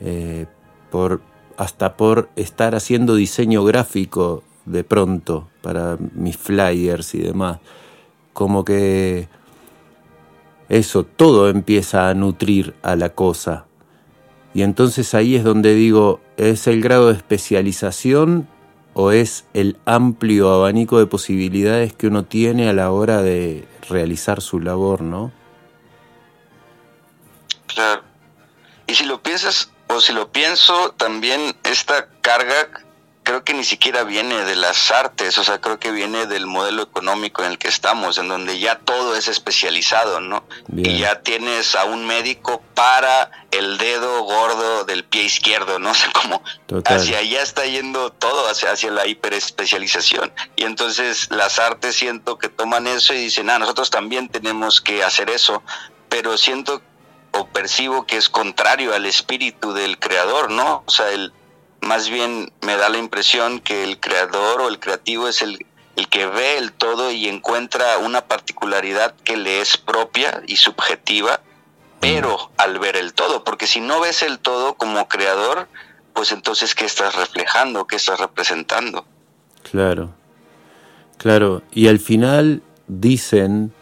eh, 0.00 0.46
por, 0.90 1.20
hasta 1.56 1.96
por 1.96 2.28
estar 2.34 2.74
haciendo 2.74 3.14
diseño 3.14 3.62
gráfico 3.62 4.42
de 4.64 4.82
pronto 4.82 5.46
para 5.62 5.96
mis 6.12 6.36
flyers 6.36 7.14
y 7.14 7.18
demás. 7.18 7.60
Como 8.32 8.64
que 8.64 9.28
eso, 10.68 11.04
todo 11.04 11.48
empieza 11.48 12.08
a 12.08 12.14
nutrir 12.14 12.74
a 12.82 12.96
la 12.96 13.10
cosa 13.10 13.67
y 14.58 14.62
entonces 14.64 15.14
ahí 15.14 15.36
es 15.36 15.44
donde 15.44 15.72
digo, 15.72 16.20
¿es 16.36 16.66
el 16.66 16.82
grado 16.82 17.06
de 17.06 17.14
especialización 17.14 18.48
o 18.92 19.12
es 19.12 19.44
el 19.54 19.76
amplio 19.84 20.52
abanico 20.52 20.98
de 20.98 21.06
posibilidades 21.06 21.92
que 21.92 22.08
uno 22.08 22.24
tiene 22.24 22.68
a 22.68 22.72
la 22.72 22.90
hora 22.90 23.22
de 23.22 23.68
realizar 23.88 24.40
su 24.40 24.58
labor, 24.58 25.02
no? 25.02 25.30
Claro. 27.68 28.02
Y 28.88 28.94
si 28.94 29.04
lo 29.04 29.22
piensas, 29.22 29.70
o 29.86 30.00
si 30.00 30.12
lo 30.12 30.32
pienso, 30.32 30.92
también 30.96 31.54
esta 31.62 32.08
carga 32.20 32.84
creo 33.28 33.44
que 33.44 33.52
ni 33.52 33.62
siquiera 33.62 34.04
viene 34.04 34.42
de 34.46 34.56
las 34.56 34.90
artes, 34.90 35.36
o 35.36 35.44
sea, 35.44 35.60
creo 35.60 35.78
que 35.78 35.90
viene 35.90 36.24
del 36.24 36.46
modelo 36.46 36.82
económico 36.82 37.44
en 37.44 37.50
el 37.50 37.58
que 37.58 37.68
estamos, 37.68 38.16
en 38.16 38.26
donde 38.26 38.58
ya 38.58 38.78
todo 38.78 39.14
es 39.16 39.28
especializado, 39.28 40.18
¿no? 40.18 40.44
Bien. 40.68 40.96
Y 40.96 41.00
ya 41.00 41.20
tienes 41.20 41.74
a 41.74 41.84
un 41.84 42.06
médico 42.06 42.62
para 42.74 43.30
el 43.50 43.76
dedo 43.76 44.22
gordo 44.22 44.86
del 44.86 45.04
pie 45.04 45.24
izquierdo, 45.24 45.78
¿no? 45.78 45.90
O 45.90 45.94
sea, 45.94 46.10
como 46.10 46.42
Total. 46.66 46.96
hacia 46.96 47.18
allá 47.18 47.42
está 47.42 47.66
yendo 47.66 48.10
todo, 48.12 48.48
hacia, 48.48 48.72
hacia 48.72 48.90
la 48.92 49.06
hiperespecialización. 49.06 50.32
Y 50.56 50.62
entonces 50.64 51.28
las 51.30 51.58
artes 51.58 51.96
siento 51.96 52.38
que 52.38 52.48
toman 52.48 52.86
eso 52.86 53.12
y 53.12 53.18
dicen, 53.18 53.50
ah, 53.50 53.58
nosotros 53.58 53.90
también 53.90 54.30
tenemos 54.30 54.80
que 54.80 55.04
hacer 55.04 55.28
eso, 55.28 55.62
pero 56.08 56.38
siento 56.38 56.80
o 57.32 57.46
percibo 57.46 58.06
que 58.06 58.16
es 58.16 58.30
contrario 58.30 58.94
al 58.94 59.04
espíritu 59.04 59.74
del 59.74 59.98
creador, 59.98 60.50
¿no? 60.50 60.82
O 60.86 60.90
sea, 60.90 61.10
el 61.10 61.34
más 61.88 62.10
bien 62.10 62.52
me 62.60 62.76
da 62.76 62.90
la 62.90 62.98
impresión 62.98 63.60
que 63.60 63.82
el 63.82 63.98
creador 63.98 64.60
o 64.60 64.68
el 64.68 64.78
creativo 64.78 65.26
es 65.26 65.40
el, 65.40 65.64
el 65.96 66.08
que 66.08 66.26
ve 66.26 66.58
el 66.58 66.72
todo 66.72 67.10
y 67.10 67.28
encuentra 67.28 67.96
una 67.98 68.26
particularidad 68.26 69.14
que 69.24 69.38
le 69.38 69.62
es 69.62 69.78
propia 69.78 70.42
y 70.46 70.56
subjetiva, 70.56 71.40
pero 71.98 72.52
al 72.58 72.78
ver 72.78 72.96
el 72.96 73.14
todo, 73.14 73.42
porque 73.42 73.66
si 73.66 73.80
no 73.80 74.00
ves 74.00 74.22
el 74.22 74.38
todo 74.38 74.74
como 74.74 75.08
creador, 75.08 75.66
pues 76.12 76.30
entonces 76.30 76.74
¿qué 76.74 76.84
estás 76.84 77.16
reflejando? 77.16 77.86
¿Qué 77.86 77.96
estás 77.96 78.20
representando? 78.20 79.06
Claro, 79.70 80.14
claro, 81.16 81.62
y 81.72 81.88
al 81.88 82.00
final 82.00 82.62
dicen, 82.86 83.72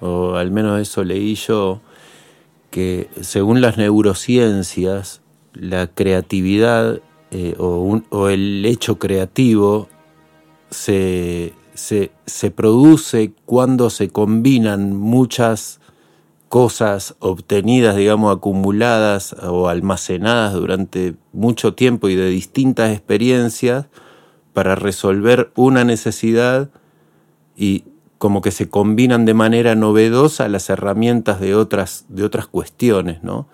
o 0.00 0.34
al 0.34 0.50
menos 0.50 0.82
eso 0.82 1.02
leí 1.02 1.34
yo, 1.34 1.80
que 2.70 3.08
según 3.22 3.62
las 3.62 3.78
neurociencias, 3.78 5.22
la 5.54 5.86
creatividad 5.86 7.00
eh, 7.36 7.56
o, 7.58 8.28
el 8.28 8.64
hecho 8.64 9.00
creativo 9.00 9.88
se, 10.70 11.52
se, 11.74 12.12
se, 12.26 12.52
produce 12.52 13.32
cuando 13.44 13.90
se 13.90 14.08
combinan 14.08 14.94
muchas 14.96 15.80
cosas 16.48 17.16
obtenidas, 17.18 17.96
digamos, 17.96 18.36
acumuladas 18.36 19.32
o 19.42 19.68
almacenadas 19.68 20.52
durante 20.54 21.16
mucho 21.32 21.74
tiempo 21.74 22.08
y 22.08 22.14
de 22.14 22.28
distintas 22.28 22.92
experiencias 22.92 23.86
para 24.52 24.76
resolver 24.76 25.50
una 25.56 25.82
necesidad 25.82 26.70
y 27.56 27.82
como 28.18 28.42
que 28.42 28.52
se 28.52 28.70
combinan 28.70 29.24
de 29.24 29.34
manera 29.34 29.74
novedosa 29.74 30.48
las 30.48 30.70
herramientas 30.70 31.40
de 31.40 31.56
otras, 31.56 32.04
de 32.10 32.22
otras 32.22 32.46
cuestiones, 32.46 33.24
¿no? 33.24 33.48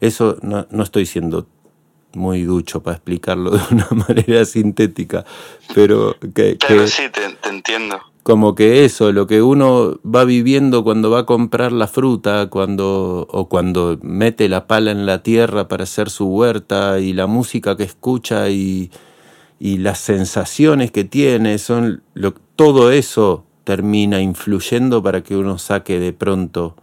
Eso 0.00 0.36
no, 0.42 0.66
no 0.70 0.82
estoy 0.82 1.06
siendo 1.06 1.46
muy 2.14 2.42
ducho 2.42 2.82
para 2.82 2.96
explicarlo 2.96 3.50
de 3.50 3.60
una 3.70 3.88
manera 4.08 4.44
sintética, 4.44 5.24
pero 5.74 6.16
que... 6.34 6.56
Pero 6.66 6.82
que, 6.82 6.88
sí, 6.88 7.02
te, 7.12 7.28
te, 7.40 7.48
entiendo. 7.48 8.00
como 8.22 8.54
que 8.54 8.84
eso, 8.84 9.12
lo 9.12 9.26
que 9.26 9.42
uno 9.42 10.00
va 10.04 10.24
viviendo 10.24 10.84
cuando 10.84 11.10
va 11.10 11.20
a 11.20 11.26
comprar 11.26 11.72
la 11.72 11.86
fruta, 11.86 12.48
cuando 12.50 13.26
o 13.30 13.48
cuando 13.48 13.98
mete 14.02 14.48
la 14.48 14.66
pala 14.66 14.90
en 14.90 15.06
la 15.06 15.22
tierra 15.22 15.68
para 15.68 15.84
hacer 15.84 16.10
su 16.10 16.26
huerta 16.26 17.00
y 17.00 17.12
la 17.12 17.26
música 17.26 17.76
que 17.76 17.84
escucha 17.84 18.50
y, 18.50 18.90
y 19.58 19.78
las 19.78 19.98
sensaciones 19.98 20.90
que 20.90 21.04
tiene, 21.04 21.58
son 21.58 22.02
lo, 22.14 22.34
todo 22.56 22.90
eso 22.90 23.44
termina 23.64 24.20
influyendo 24.20 25.02
para 25.02 25.22
que 25.22 25.36
uno 25.36 25.58
saque 25.58 26.00
de 26.00 26.12
pronto 26.12 26.76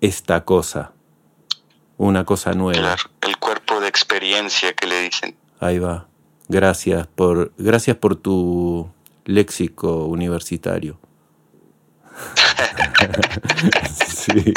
esta 0.00 0.44
cosa, 0.44 0.92
una 1.96 2.24
cosa 2.24 2.52
nueva. 2.52 2.80
Claro, 2.80 3.02
el 3.22 3.36
cuerpo 3.38 3.53
experiencia 3.94 4.72
que 4.72 4.88
le 4.88 5.02
dicen. 5.02 5.36
Ahí 5.60 5.78
va. 5.78 6.08
Gracias 6.48 7.06
por 7.06 7.52
gracias 7.56 7.96
por 7.96 8.16
tu 8.16 8.88
léxico 9.24 10.06
universitario. 10.06 10.98
sí, 14.06 14.52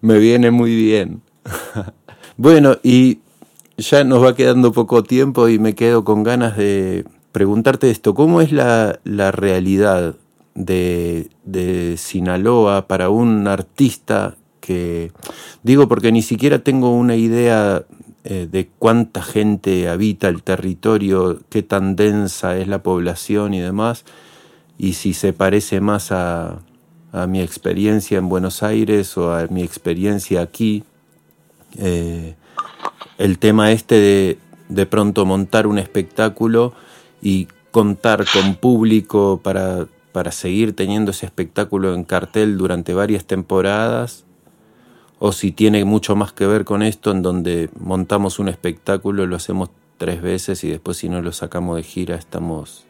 me 0.00 0.18
viene 0.18 0.50
muy 0.50 0.74
bien. 0.74 1.22
bueno, 2.38 2.78
y 2.82 3.20
ya 3.76 4.04
nos 4.04 4.24
va 4.24 4.34
quedando 4.34 4.72
poco 4.72 5.02
tiempo 5.02 5.48
y 5.48 5.58
me 5.58 5.74
quedo 5.74 6.02
con 6.04 6.22
ganas 6.22 6.56
de 6.56 7.04
preguntarte 7.32 7.90
esto. 7.90 8.14
¿Cómo 8.14 8.40
es 8.40 8.52
la, 8.52 8.98
la 9.04 9.30
realidad 9.32 10.16
de, 10.54 11.28
de 11.44 11.96
Sinaloa 11.98 12.88
para 12.88 13.10
un 13.10 13.46
artista 13.46 14.36
que, 14.60 15.12
digo 15.62 15.88
porque 15.88 16.12
ni 16.12 16.20
siquiera 16.22 16.58
tengo 16.58 16.90
una 16.90 17.16
idea 17.16 17.84
eh, 18.24 18.48
de 18.50 18.68
cuánta 18.78 19.22
gente 19.22 19.88
habita 19.88 20.28
el 20.28 20.42
territorio, 20.42 21.40
qué 21.48 21.62
tan 21.62 21.96
densa 21.96 22.56
es 22.56 22.68
la 22.68 22.82
población 22.82 23.54
y 23.54 23.60
demás, 23.60 24.04
y 24.76 24.94
si 24.94 25.14
se 25.14 25.32
parece 25.32 25.80
más 25.80 26.12
a, 26.12 26.60
a 27.12 27.26
mi 27.26 27.40
experiencia 27.40 28.18
en 28.18 28.28
Buenos 28.28 28.62
Aires 28.62 29.16
o 29.16 29.34
a 29.34 29.46
mi 29.48 29.62
experiencia 29.62 30.42
aquí. 30.42 30.84
Eh, 31.76 32.34
el 33.18 33.38
tema 33.38 33.72
este 33.72 33.94
de 33.96 34.38
de 34.68 34.86
pronto 34.86 35.24
montar 35.24 35.66
un 35.66 35.78
espectáculo 35.78 36.72
y 37.22 37.48
contar 37.70 38.24
con 38.32 38.54
público 38.56 39.40
para, 39.42 39.86
para 40.12 40.30
seguir 40.32 40.74
teniendo 40.74 41.10
ese 41.10 41.26
espectáculo 41.26 41.94
en 41.94 42.04
cartel 42.04 42.58
durante 42.58 42.94
varias 42.94 43.24
temporadas 43.24 44.24
o 45.18 45.32
si 45.32 45.52
tiene 45.52 45.84
mucho 45.84 46.14
más 46.16 46.32
que 46.32 46.46
ver 46.46 46.64
con 46.64 46.82
esto, 46.82 47.10
en 47.10 47.22
donde 47.22 47.70
montamos 47.78 48.38
un 48.38 48.48
espectáculo, 48.48 49.26
lo 49.26 49.36
hacemos 49.36 49.70
tres 49.96 50.22
veces 50.22 50.62
y 50.64 50.70
después 50.70 50.96
si 50.98 51.08
no 51.08 51.20
lo 51.22 51.32
sacamos 51.32 51.76
de 51.76 51.82
gira 51.82 52.14
estamos 52.16 52.86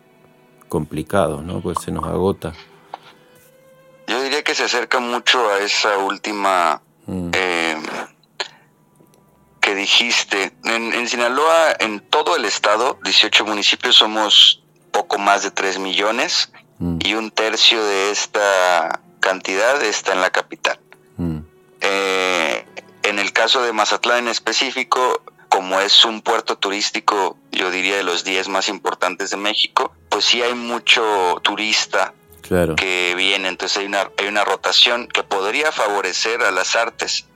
complicados, 0.69 1.43
¿no? 1.43 1.61
Pues 1.61 1.79
se 1.83 1.91
nos 1.91 2.05
agota. 2.05 2.53
Yo 4.07 4.23
diría 4.23 4.43
que 4.43 4.55
se 4.55 4.65
acerca 4.65 5.01
mucho 5.01 5.49
a 5.51 5.59
esa 5.61 5.99
última 5.99 6.83
Mm. 7.07 7.31
eh, 7.33 7.77
que 9.61 9.75
dijiste. 9.75 10.53
En, 10.65 10.93
en 10.93 11.09
Sinaloa, 11.09 11.73
en 11.81 12.01
todo 12.01 12.37
el 12.37 12.45
estado, 12.45 12.99
18 13.05 13.47
municipios, 13.47 13.97
somos 13.97 14.63
poco 14.91 15.19
más 15.19 15.43
de 15.43 15.51
3 15.51 15.79
millones 15.79 16.53
Mm. 16.79 16.99
y 17.05 17.15
un 17.15 17.31
tercio 17.31 17.83
de 17.85 18.11
esta 18.13 19.01
cantidad 19.21 19.83
está 19.83 20.13
en 20.13 20.21
la 20.21 20.31
capital. 20.31 20.79
Eh, 21.81 22.65
en 23.03 23.19
el 23.19 23.33
caso 23.33 23.63
de 23.63 23.73
Mazatlán 23.73 24.19
en 24.25 24.29
específico, 24.29 25.23
como 25.49 25.81
es 25.81 26.05
un 26.05 26.21
puerto 26.21 26.57
turístico, 26.59 27.37
yo 27.53 27.71
diría 27.71 27.97
de 27.97 28.03
los 28.03 28.25
10 28.25 28.49
más 28.49 28.69
importantes 28.69 29.31
de 29.31 29.37
México, 29.37 29.93
pues 30.09 30.25
sí 30.25 30.43
hay 30.43 30.55
mucho 30.55 31.41
turista 31.43 32.13
Claro. 32.43 32.77
que 32.77 33.15
viene, 33.17 33.49
entonces 33.49 33.79
hay 33.79 33.87
una, 33.87 34.11
hay 34.19 34.27
una 34.27 34.45
rotación 34.45 35.07
que 35.09 35.23
podría 35.23 35.71
favorecer 35.73 36.43
a 36.43 36.51
las 36.51 36.77
artes, 36.77 37.27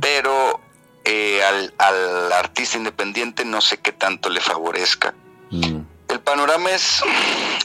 pero 0.00 0.60
eh, 1.04 1.42
al, 1.44 1.72
al 1.78 2.32
artista 2.32 2.76
independiente 2.76 3.44
no 3.44 3.60
sé 3.60 3.78
qué 3.78 3.92
tanto 3.92 4.28
le 4.28 4.40
favorezca. 4.40 5.14
Mm. 5.50 5.80
El 6.08 6.20
panorama 6.20 6.70
es, 6.72 7.00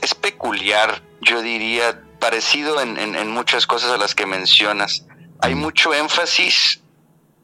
es 0.01 0.13
peculiar, 0.13 1.01
yo 1.21 1.41
diría, 1.41 1.99
parecido 2.19 2.79
en, 2.81 2.97
en- 2.99 3.15
en 3.15 3.29
muchas 3.31 3.65
cosas 3.65 3.91
a 3.91 3.97
las 3.97 4.13
que 4.13 4.27
mencionas. 4.27 5.03
Hay 5.41 5.55
mucho 5.55 5.93
énfasis 5.93 6.81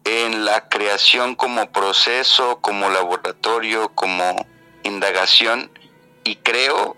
en 0.04 0.46
la 0.46 0.70
creación 0.70 1.36
como 1.36 1.72
proceso, 1.72 2.60
como 2.62 2.90
laboratorio, 2.90 3.90
como 3.90 4.48
indagación, 4.84 5.72
y 6.24 6.38
creo, 6.38 6.98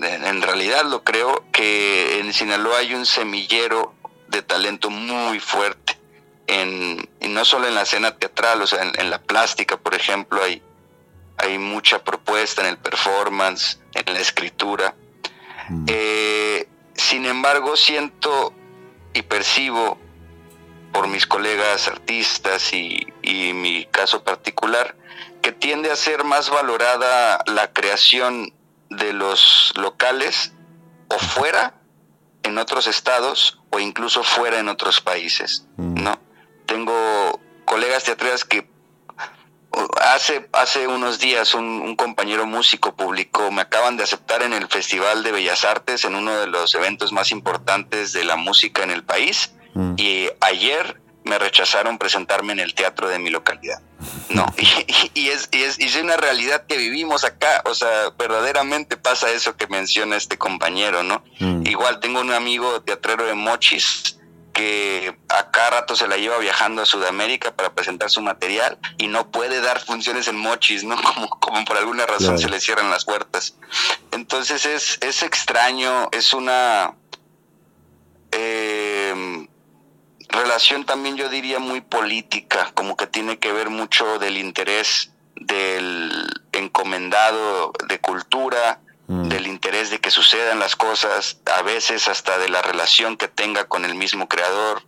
en 0.00 0.42
realidad 0.42 0.84
lo 0.84 1.02
creo, 1.04 1.44
que 1.52 2.20
en 2.20 2.32
Sinaloa 2.32 2.78
hay 2.78 2.94
un 2.94 3.06
semillero 3.06 3.94
de 4.28 4.42
talento 4.42 4.90
muy 4.90 5.40
fuerte. 5.40 5.98
En, 6.46 7.08
y 7.20 7.28
no 7.28 7.44
solo 7.44 7.66
en 7.66 7.74
la 7.74 7.82
escena 7.82 8.16
teatral, 8.16 8.62
o 8.62 8.66
sea, 8.66 8.82
en, 8.82 8.92
en 9.00 9.10
la 9.10 9.20
plástica, 9.20 9.76
por 9.76 9.94
ejemplo, 9.94 10.42
hay, 10.42 10.62
hay 11.38 11.58
mucha 11.58 12.04
propuesta 12.04 12.62
en 12.62 12.68
el 12.68 12.78
performance, 12.78 13.80
en 13.94 14.14
la 14.14 14.20
escritura. 14.20 14.94
Eh, 15.88 16.68
sin 16.94 17.26
embargo, 17.26 17.76
siento 17.76 18.52
y 19.14 19.22
percibo 19.22 19.98
por 20.92 21.08
mis 21.08 21.26
colegas 21.26 21.88
artistas 21.88 22.72
y, 22.72 23.06
y 23.22 23.52
mi 23.52 23.86
caso 23.86 24.24
particular, 24.24 24.96
que 25.42 25.52
tiende 25.52 25.90
a 25.90 25.96
ser 25.96 26.24
más 26.24 26.50
valorada 26.50 27.42
la 27.46 27.72
creación 27.72 28.52
de 28.90 29.12
los 29.12 29.72
locales 29.76 30.52
o 31.08 31.18
fuera 31.18 31.74
en 32.42 32.58
otros 32.58 32.86
estados 32.86 33.60
o 33.70 33.78
incluso 33.78 34.22
fuera 34.22 34.58
en 34.58 34.68
otros 34.68 35.00
países, 35.00 35.66
¿no? 35.76 36.18
Tengo 36.66 37.40
colegas 37.64 38.04
teatrales 38.04 38.44
que 38.44 38.68
hace, 40.00 40.48
hace 40.52 40.86
unos 40.86 41.18
días 41.18 41.54
un, 41.54 41.64
un 41.64 41.96
compañero 41.96 42.46
músico 42.46 42.94
publicó, 42.94 43.50
me 43.50 43.62
acaban 43.62 43.96
de 43.96 44.04
aceptar 44.04 44.42
en 44.42 44.52
el 44.52 44.68
Festival 44.68 45.22
de 45.22 45.32
Bellas 45.32 45.64
Artes, 45.64 46.04
en 46.04 46.14
uno 46.14 46.36
de 46.38 46.46
los 46.46 46.74
eventos 46.74 47.12
más 47.12 47.30
importantes 47.30 48.12
de 48.12 48.24
la 48.24 48.36
música 48.36 48.82
en 48.82 48.90
el 48.90 49.04
país, 49.04 49.52
Mm. 49.74 49.94
y 49.98 50.28
ayer 50.40 51.02
me 51.24 51.38
rechazaron 51.38 51.98
presentarme 51.98 52.54
en 52.54 52.60
el 52.60 52.72
teatro 52.74 53.08
de 53.08 53.18
mi 53.18 53.28
localidad. 53.28 53.82
No, 54.30 54.46
y, 54.56 54.64
y- 54.64 55.10
y 55.14 55.28
es, 55.28 55.48
y, 55.52 55.62
es, 55.64 55.78
y 55.78 55.84
es 55.84 55.96
una 55.96 56.16
realidad 56.16 56.64
que 56.66 56.78
vivimos 56.78 57.24
acá, 57.24 57.62
o 57.66 57.74
sea, 57.74 58.10
verdaderamente 58.18 58.96
pasa 58.96 59.30
eso 59.30 59.56
que 59.56 59.66
menciona 59.66 60.16
este 60.16 60.38
compañero, 60.38 61.02
¿no? 61.02 61.22
Mm. 61.40 61.66
Igual 61.66 62.00
tengo 62.00 62.20
un 62.20 62.32
amigo 62.32 62.80
teatrero 62.82 63.26
de 63.26 63.34
Mochis 63.34 64.15
que 64.56 65.14
a 65.28 65.50
cada 65.50 65.68
rato 65.70 65.94
se 65.96 66.08
la 66.08 66.16
lleva 66.16 66.38
viajando 66.38 66.80
a 66.80 66.86
Sudamérica 66.86 67.54
para 67.54 67.74
presentar 67.74 68.08
su 68.08 68.22
material 68.22 68.78
y 68.96 69.06
no 69.06 69.30
puede 69.30 69.60
dar 69.60 69.84
funciones 69.84 70.28
en 70.28 70.38
Mochis, 70.38 70.82
¿no? 70.82 70.96
Como, 71.02 71.28
como 71.28 71.62
por 71.66 71.76
alguna 71.76 72.06
razón 72.06 72.36
Claro. 72.36 72.38
se 72.38 72.48
le 72.48 72.60
cierran 72.60 72.90
las 72.90 73.04
puertas. 73.04 73.54
Entonces 74.12 74.64
es, 74.64 74.98
es 75.02 75.22
extraño, 75.22 76.08
es 76.10 76.32
una 76.32 76.94
eh, 78.32 79.46
relación 80.30 80.86
también 80.86 81.18
yo 81.18 81.28
diría 81.28 81.58
muy 81.58 81.82
política, 81.82 82.72
como 82.74 82.96
que 82.96 83.06
tiene 83.06 83.38
que 83.38 83.52
ver 83.52 83.68
mucho 83.68 84.18
del 84.18 84.38
interés 84.38 85.10
del 85.34 86.26
encomendado 86.52 87.72
de 87.88 87.98
cultura, 88.00 88.80
Mm. 89.08 89.28
del 89.28 89.46
interés 89.46 89.90
de 89.90 90.00
que 90.00 90.10
sucedan 90.10 90.58
las 90.58 90.74
cosas, 90.74 91.38
a 91.54 91.62
veces 91.62 92.08
hasta 92.08 92.38
de 92.38 92.48
la 92.48 92.60
relación 92.62 93.16
que 93.16 93.28
tenga 93.28 93.64
con 93.66 93.84
el 93.84 93.94
mismo 93.94 94.28
creador, 94.28 94.82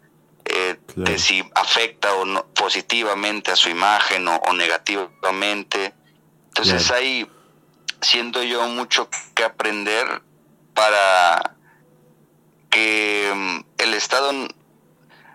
eh, 0.45 0.77
Claro. 0.87 1.12
de 1.12 1.19
si 1.21 1.49
afecta 1.55 2.12
o 2.14 2.25
no 2.25 2.45
positivamente 2.55 3.53
a 3.53 3.57
su 3.57 3.69
imagen 3.69 4.27
o, 4.27 4.37
o 4.37 4.53
negativamente. 4.55 5.95
Entonces 6.49 6.87
Claro. 6.87 7.01
hay, 7.03 7.31
siento 8.01 8.43
yo, 8.43 8.66
mucho 8.66 9.09
que 9.35 9.45
aprender 9.45 10.23
para 10.75 11.55
que 12.71 13.33
mm, 13.35 13.61
el 13.79 13.95
Estado 13.95 14.33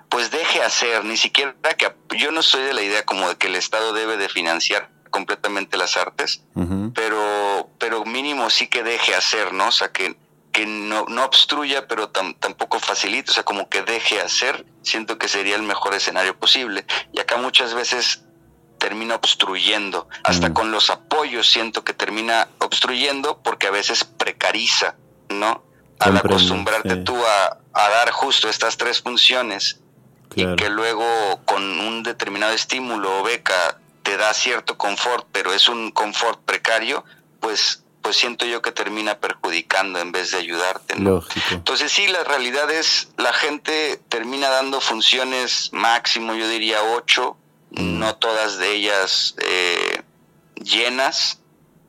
pues 0.09 0.29
deje 0.29 0.61
hacer, 0.61 1.05
ni 1.05 1.17
siquiera 1.17 1.53
que 1.77 1.91
yo 2.17 2.31
no 2.31 2.43
soy 2.43 2.61
de 2.63 2.73
la 2.73 2.81
idea 2.83 3.03
como 3.05 3.29
de 3.29 3.35
que 3.37 3.47
el 3.47 3.55
Estado 3.55 3.93
debe 3.93 4.17
de 4.17 4.29
financiar 4.29 4.89
completamente 5.17 5.77
las 5.77 5.95
artes, 5.95 6.41
pero 6.93 7.69
pero 7.77 8.03
mínimo 8.05 8.49
sí 8.49 8.67
que 8.67 8.83
deje 8.83 9.15
hacer, 9.15 9.53
¿no? 9.53 9.67
O 9.67 9.71
sea, 9.71 9.91
que, 9.91 10.15
que 10.51 10.65
no, 10.65 11.05
no 11.07 11.23
obstruya, 11.23 11.87
pero 11.87 12.11
tam- 12.11 12.35
tampoco 12.39 12.79
facilite, 12.79 13.31
o 13.31 13.33
sea, 13.33 13.43
como 13.43 13.69
que 13.69 13.81
deje 13.83 14.19
hacer, 14.21 14.65
siento 14.81 15.17
que 15.17 15.27
sería 15.27 15.55
el 15.55 15.63
mejor 15.63 15.93
escenario 15.93 16.37
posible. 16.37 16.85
Y 17.13 17.19
acá 17.19 17.37
muchas 17.37 17.73
veces 17.73 18.23
termina 18.79 19.15
obstruyendo, 19.15 20.07
hasta 20.23 20.49
Mm. 20.49 20.53
con 20.53 20.71
los 20.71 20.89
apoyos 20.89 21.49
siento 21.49 21.83
que 21.83 21.93
termina 21.93 22.47
obstruyendo 22.59 23.41
porque 23.43 23.67
a 23.67 23.71
veces 23.71 24.03
precariza, 24.03 24.95
¿no? 25.29 25.63
Al 25.99 26.17
acostumbrarte 26.17 26.95
sí. 26.95 27.03
tú 27.03 27.15
a, 27.25 27.57
a 27.73 27.89
dar 27.89 28.11
justo 28.11 28.49
estas 28.49 28.75
tres 28.77 29.01
funciones 29.01 29.79
Claro. 30.29 30.53
y 30.53 30.55
que 30.55 30.69
luego 30.69 31.05
con 31.45 31.61
un 31.79 32.01
determinado 32.03 32.53
estímulo 32.53 33.19
o 33.19 33.23
beca 33.23 33.77
te 34.03 34.17
da 34.17 34.33
cierto 34.33 34.77
confort, 34.77 35.27
pero 35.31 35.53
es 35.53 35.67
un 35.69 35.91
confort 35.91 36.41
precario, 36.43 37.03
pues 37.39 37.79
pues 38.01 38.17
siento 38.17 38.45
yo 38.45 38.61
que 38.61 38.73
termina 38.73 39.17
perjudicando 39.17 39.97
en 39.99 40.11
vez 40.11 40.31
de 40.31 40.37
ayudarte. 40.37 40.97
¿no? 40.97 41.11
Lógico. 41.11 41.45
Entonces 41.51 41.89
sí, 41.89 42.05
la 42.07 42.25
realidad 42.25 42.69
es, 42.69 43.07
la 43.15 43.31
gente 43.31 43.97
termina 44.09 44.49
dando 44.49 44.81
funciones 44.81 45.69
máximo, 45.71 46.35
yo 46.35 46.49
diría 46.49 46.83
ocho, 46.83 47.37
no 47.71 48.15
todas 48.17 48.57
de 48.57 48.73
ellas 48.73 49.35
eh, 49.39 50.03
llenas, 50.55 51.39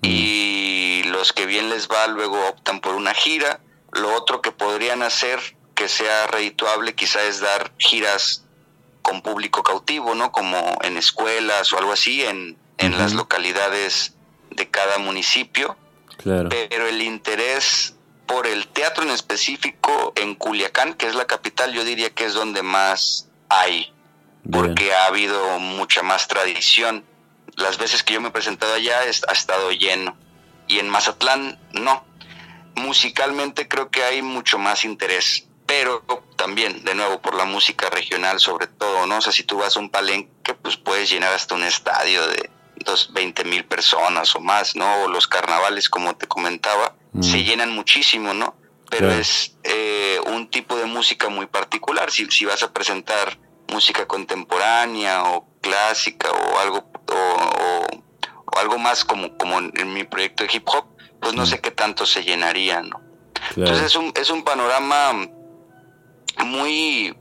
y 0.02 1.02
los 1.06 1.32
que 1.32 1.46
bien 1.46 1.68
les 1.68 1.88
va 1.88 2.06
luego 2.06 2.46
optan 2.46 2.80
por 2.80 2.94
una 2.94 3.12
gira. 3.12 3.60
Lo 3.92 4.14
otro 4.14 4.40
que 4.40 4.52
podrían 4.52 5.02
hacer 5.02 5.40
que 5.74 5.88
sea 5.88 6.26
redituable 6.26 6.94
quizá 6.94 7.22
es 7.24 7.40
dar 7.40 7.72
giras 7.78 8.43
con 9.04 9.20
público 9.20 9.62
cautivo, 9.62 10.14
¿no? 10.14 10.32
Como 10.32 10.78
en 10.82 10.96
escuelas 10.96 11.72
o 11.72 11.78
algo 11.78 11.92
así, 11.92 12.24
en, 12.24 12.56
en 12.78 12.98
las 12.98 13.12
localidades 13.12 14.14
de 14.50 14.68
cada 14.70 14.98
municipio. 14.98 15.76
Claro. 16.16 16.48
Pero 16.48 16.88
el 16.88 17.02
interés 17.02 17.94
por 18.26 18.46
el 18.46 18.66
teatro 18.66 19.04
en 19.04 19.10
específico 19.10 20.14
en 20.16 20.34
Culiacán, 20.34 20.94
que 20.94 21.06
es 21.06 21.14
la 21.14 21.26
capital, 21.26 21.74
yo 21.74 21.84
diría 21.84 22.10
que 22.14 22.24
es 22.24 22.32
donde 22.32 22.62
más 22.62 23.28
hay, 23.50 23.92
porque 24.50 24.94
ha 24.94 25.06
habido 25.06 25.58
mucha 25.58 26.02
más 26.02 26.26
tradición. 26.26 27.04
Las 27.56 27.76
veces 27.76 28.02
que 28.02 28.14
yo 28.14 28.22
me 28.22 28.28
he 28.28 28.32
presentado 28.32 28.72
allá 28.72 29.00
ha 29.00 29.32
estado 29.32 29.70
lleno 29.70 30.16
y 30.66 30.78
en 30.78 30.88
Mazatlán 30.88 31.58
no. 31.72 32.04
Musicalmente 32.74 33.68
creo 33.68 33.90
que 33.90 34.02
hay 34.02 34.22
mucho 34.22 34.58
más 34.58 34.84
interés, 34.84 35.46
pero 35.66 36.02
también, 36.36 36.84
de 36.84 36.94
nuevo, 36.94 37.20
por 37.20 37.34
la 37.34 37.44
música 37.44 37.88
regional 37.90 38.40
sobre 38.40 38.66
todo, 38.66 39.06
¿no? 39.06 39.18
O 39.18 39.20
sea, 39.20 39.32
si 39.32 39.42
tú 39.44 39.58
vas 39.58 39.76
a 39.76 39.80
un 39.80 39.90
palenque, 39.90 40.54
pues 40.54 40.76
puedes 40.76 41.10
llenar 41.10 41.32
hasta 41.32 41.54
un 41.54 41.64
estadio 41.64 42.26
de 42.28 42.50
dos, 42.76 43.12
20 43.12 43.44
mil 43.44 43.64
personas 43.64 44.34
o 44.34 44.40
más, 44.40 44.76
¿no? 44.76 45.04
O 45.04 45.08
los 45.08 45.26
carnavales, 45.28 45.88
como 45.88 46.16
te 46.16 46.26
comentaba, 46.26 46.94
se 47.20 47.44
llenan 47.44 47.70
muchísimo, 47.70 48.34
¿no? 48.34 48.56
Pero 48.90 49.06
Claro. 49.08 49.20
es 49.20 49.56
eh, 49.62 50.18
un 50.26 50.48
tipo 50.50 50.76
de 50.76 50.84
música 50.84 51.28
muy 51.28 51.46
particular. 51.46 52.10
Si, 52.10 52.26
si 52.30 52.44
vas 52.44 52.62
a 52.62 52.72
presentar 52.72 53.38
música 53.68 54.06
contemporánea 54.06 55.24
o 55.24 55.48
clásica 55.60 56.30
o 56.30 56.58
algo 56.58 56.78
o, 57.08 57.14
o- 57.14 57.86
o 58.46 58.58
algo 58.58 58.78
más 58.78 59.04
como, 59.04 59.36
como 59.38 59.58
en, 59.58 59.92
mi 59.94 60.04
proyecto 60.04 60.44
de 60.44 60.50
hip 60.52 60.68
hop, 60.68 60.84
pues 61.20 61.32
no 61.34 61.46
sé 61.46 61.60
qué 61.60 61.70
tanto 61.70 62.04
se 62.06 62.22
llenaría, 62.22 62.82
¿no? 62.82 63.00
Entonces 63.56 63.86
es 63.86 63.96
un, 63.96 64.12
es 64.14 64.30
un 64.30 64.44
panorama 64.44 65.26
muy 66.44 67.16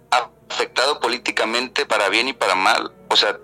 afectado 0.50 1.00
políticamente 1.00 1.86
para 1.86 2.10
bien 2.10 2.28
y 2.28 2.34
para 2.34 2.56
mal. 2.56 2.94
O 3.10 3.16
sea, 3.16 3.40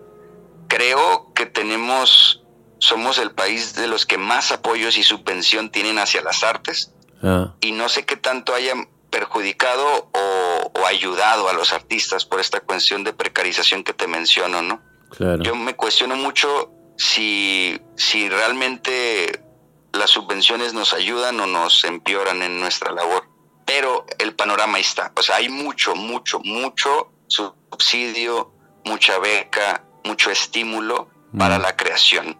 creo 0.67 1.33
que 1.33 1.45
tenemos, 1.45 2.43
somos 2.79 3.17
el 3.17 3.31
país 3.31 3.75
de 3.75 3.87
los 3.87 4.05
que 4.05 4.17
más 4.17 4.51
apoyos 4.51 4.97
y 4.97 5.03
subvención 5.03 5.71
tienen 5.71 5.99
hacia 5.99 6.21
las 6.21 6.43
artes 6.43 6.93
Ah, 7.21 7.53
y 7.61 7.71
no 7.71 7.89
sé 7.89 8.05
qué 8.05 8.15
tanto 8.15 8.53
hayan 8.53 8.87
perjudicado 9.09 10.09
o, 10.13 10.71
o 10.73 10.85
ayudado 10.85 11.49
a 11.49 11.53
los 11.53 11.73
artistas 11.73 12.25
por 12.25 12.39
esta 12.39 12.61
cuestión 12.61 13.03
de 13.03 13.13
precarización 13.13 13.83
que 13.83 13.93
te 13.93 14.07
menciono, 14.07 14.61
¿no? 14.61 14.81
claro. 15.09 15.43
Yo 15.43 15.55
me 15.55 15.75
cuestiono 15.75 16.15
mucho 16.15 16.71
si, 16.97 17.81
si 17.95 18.29
realmente 18.29 19.43
las 19.91 20.11
subvenciones 20.11 20.73
nos 20.73 20.93
ayudan 20.93 21.39
o 21.39 21.47
nos 21.47 21.83
empeoran 21.83 22.41
en 22.41 22.59
nuestra 22.59 22.91
labor. 22.93 23.27
Pero 23.69 24.07
el 24.17 24.33
panorama 24.33 24.77
ahí 24.77 24.81
está. 24.81 25.11
O 25.15 25.21
sea, 25.21 25.35
hay 25.35 25.47
mucho, 25.47 25.93
mucho, 25.93 26.39
mucho 26.39 27.11
subsidio, 27.27 28.51
mucha 28.83 29.19
beca, 29.19 29.83
mucho 30.03 30.31
estímulo 30.31 31.07
para 31.37 31.59
la 31.59 31.75
creación. 31.75 32.39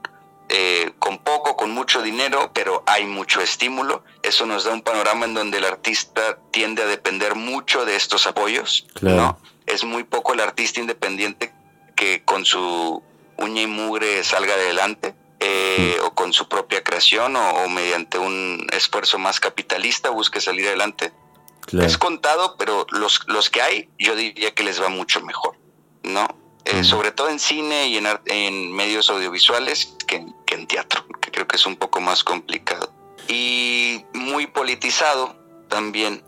Eh, 0.49 0.91
con 0.97 1.19
poco, 1.19 1.55
con 1.55 1.69
mucho 1.69 2.01
dinero, 2.01 2.49
pero 2.51 2.83
hay 2.87 3.05
mucho 3.05 3.41
estímulo. 3.41 4.03
Eso 4.23 4.47
nos 4.47 4.63
da 4.63 4.73
un 4.73 4.81
panorama 4.81 5.25
en 5.25 5.35
donde 5.35 5.59
el 5.59 5.65
artista 5.65 6.39
tiende 6.49 6.81
a 6.81 6.87
depender 6.87 7.35
mucho 7.35 7.85
de 7.85 7.95
estos 7.95 8.25
apoyos. 8.25 8.87
Claro. 8.95 9.15
¿no? 9.15 9.39
Es 9.67 9.83
muy 9.83 10.05
poco 10.05 10.33
el 10.33 10.39
artista 10.39 10.79
independiente 10.79 11.53
que 11.95 12.23
con 12.25 12.43
su 12.43 13.03
uña 13.37 13.61
y 13.61 13.67
mugre 13.67 14.23
salga 14.23 14.55
adelante. 14.55 15.13
Eh, 15.39 15.97
o 16.03 16.13
con 16.13 16.33
su 16.33 16.47
propia 16.47 16.83
creación 16.83 17.35
o, 17.35 17.49
o 17.63 17.69
mediante 17.69 18.17
un 18.17 18.67
esfuerzo 18.71 19.17
más 19.19 19.39
capitalista 19.39 20.09
busque 20.09 20.41
salir 20.41 20.67
adelante. 20.67 21.13
claro. 21.61 21.87
Es 21.87 21.97
contado, 21.97 22.55
pero 22.57 22.85
los, 22.91 23.21
los 23.27 23.49
que 23.49 23.61
hay, 23.61 23.89
yo 23.97 24.15
diría 24.15 24.53
que 24.53 24.63
les 24.63 24.81
va 24.81 24.89
mucho 24.89 25.21
mejor, 25.21 25.57
¿no? 26.03 26.27
Eh, 26.65 26.83
Sobre 26.83 27.11
todo 27.11 27.29
en 27.29 27.39
cine 27.39 27.87
y 27.87 27.97
en, 27.97 28.07
en 28.25 28.71
medios 28.73 29.09
audiovisuales 29.09 29.95
que, 30.07 30.25
que 30.45 30.55
en 30.55 30.67
teatro, 30.67 31.03
que 31.21 31.31
creo 31.31 31.47
que 31.47 31.55
es 31.55 31.65
un 31.65 31.77
poco 31.77 31.99
más 32.01 32.23
complicado. 32.23 32.93
Y 33.27 34.05
muy 34.13 34.45
politizado 34.45 35.35
también. 35.67 36.23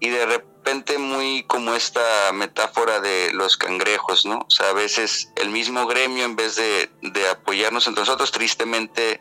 Y 0.00 0.08
de 0.08 0.24
repente 0.64 0.96
muy 0.98 1.42
como 1.44 1.74
esta 1.74 2.32
metáfora 2.32 3.00
de 3.00 3.32
los 3.32 3.56
cangrejos, 3.56 4.24
¿no? 4.24 4.38
O 4.46 4.50
sea, 4.50 4.70
a 4.70 4.72
veces 4.72 5.32
el 5.36 5.50
mismo 5.50 5.86
gremio, 5.86 6.24
en 6.24 6.36
vez 6.36 6.54
de, 6.56 6.90
de 7.02 7.28
apoyarnos 7.28 7.86
entre 7.88 8.02
nosotros, 8.02 8.30
tristemente 8.30 9.20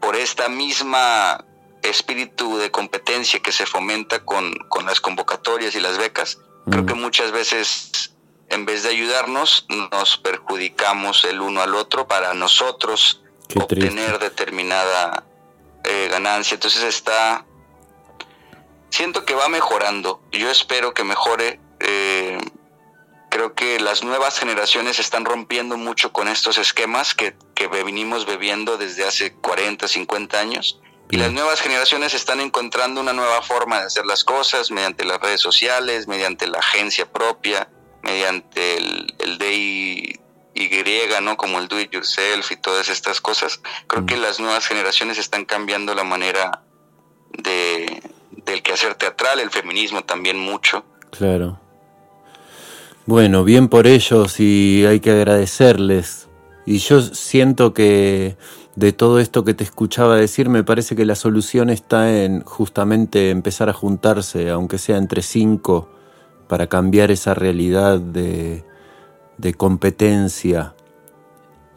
por 0.00 0.16
esta 0.16 0.48
misma 0.48 1.44
espíritu 1.82 2.58
de 2.58 2.70
competencia 2.70 3.40
que 3.40 3.52
se 3.52 3.64
fomenta 3.64 4.24
con, 4.24 4.52
con 4.68 4.84
las 4.84 5.00
convocatorias 5.00 5.74
y 5.74 5.80
las 5.80 5.96
becas, 5.96 6.38
creo 6.70 6.84
que 6.84 6.94
muchas 6.94 7.32
veces 7.32 8.12
en 8.50 8.66
vez 8.66 8.82
de 8.82 8.90
ayudarnos 8.90 9.66
nos 9.90 10.18
perjudicamos 10.18 11.24
el 11.24 11.40
uno 11.40 11.62
al 11.62 11.74
otro 11.74 12.06
para 12.06 12.34
nosotros 12.34 13.22
Qué 13.48 13.60
triste. 13.60 13.88
obtener 13.88 14.18
determinada 14.18 15.24
eh, 15.84 16.08
ganancia. 16.10 16.54
Entonces 16.56 16.82
está, 16.82 17.46
siento 18.90 19.24
que 19.24 19.34
va 19.34 19.48
mejorando. 19.48 20.22
Yo 20.32 20.50
espero 20.50 20.94
que 20.94 21.04
mejore. 21.04 21.60
eh, 21.80 22.38
creo 23.30 23.54
que 23.54 23.80
las 23.80 24.02
nuevas 24.02 24.38
generaciones 24.38 24.98
están 24.98 25.24
rompiendo 25.24 25.78
mucho 25.78 26.12
con 26.12 26.28
estos 26.28 26.58
esquemas 26.58 27.14
que, 27.14 27.34
que 27.54 27.68
venimos 27.68 28.26
bebiendo 28.26 28.76
desde 28.76 29.06
hace 29.06 29.32
40, 29.32 29.88
50 29.88 30.38
años. 30.38 30.80
Y 31.10 31.16
las 31.16 31.32
nuevas 31.32 31.60
generaciones 31.60 32.14
están 32.14 32.40
encontrando 32.40 33.00
una 33.00 33.12
nueva 33.12 33.42
forma 33.42 33.80
de 33.80 33.86
hacer 33.86 34.06
las 34.06 34.22
cosas 34.22 34.70
mediante 34.70 35.04
las 35.04 35.20
redes 35.20 35.40
sociales, 35.40 36.06
mediante 36.06 36.46
la 36.46 36.58
agencia 36.58 37.10
propia, 37.10 37.68
mediante 38.02 38.76
el, 38.76 39.14
el 39.18 39.38
DIY, 39.38 40.20
¿no? 41.22 41.36
Como 41.36 41.58
el 41.58 41.66
do 41.66 41.80
it 41.80 41.90
yourself 41.90 42.52
y 42.52 42.56
todas 42.56 42.88
estas 42.88 43.20
cosas. 43.20 43.60
Creo 43.88 44.06
que 44.06 44.16
las 44.16 44.38
nuevas 44.38 44.66
generaciones 44.66 45.18
están 45.18 45.46
cambiando 45.46 45.96
la 45.96 46.04
manera 46.04 46.62
de, 47.32 48.02
del 48.44 48.62
quehacer 48.62 48.94
teatral, 48.94 49.40
el 49.40 49.50
feminismo 49.50 50.02
también 50.02 50.38
mucho. 50.38 50.84
Claro. 51.10 51.58
Bueno, 53.06 53.44
bien 53.44 53.68
por 53.68 53.86
ellos 53.86 54.38
y 54.40 54.84
hay 54.86 55.00
que 55.00 55.10
agradecerles. 55.10 56.28
Y 56.66 56.78
yo 56.78 57.00
siento 57.00 57.74
que 57.74 58.36
de 58.76 58.92
todo 58.92 59.18
esto 59.18 59.44
que 59.44 59.54
te 59.54 59.64
escuchaba 59.64 60.16
decir, 60.16 60.48
me 60.48 60.62
parece 60.62 60.94
que 60.94 61.04
la 61.04 61.14
solución 61.14 61.70
está 61.70 62.22
en 62.22 62.42
justamente 62.42 63.30
empezar 63.30 63.68
a 63.68 63.72
juntarse, 63.72 64.50
aunque 64.50 64.78
sea 64.78 64.96
entre 64.96 65.22
cinco, 65.22 65.90
para 66.48 66.68
cambiar 66.68 67.10
esa 67.10 67.34
realidad 67.34 67.98
de, 67.98 68.64
de 69.38 69.54
competencia 69.54 70.74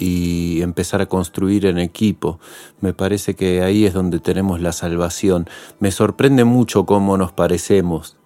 y 0.06 0.62
empezar 0.62 1.01
a 1.01 1.06
construir 1.06 1.66
en 1.66 1.78
equipo. 1.78 2.38
Me 2.82 2.93
parece 2.93 3.36
que 3.36 3.62
ahí 3.64 3.86
es 3.86 3.93
donde 3.93 4.20
tenemos 4.20 4.60
la 4.60 4.74
salvación. 4.74 5.47
Me 5.80 5.91
sorprende 5.91 6.43
mucho 6.43 6.86
cómo 6.86 7.16
nos 7.16 7.32
parecemos, 7.32 8.18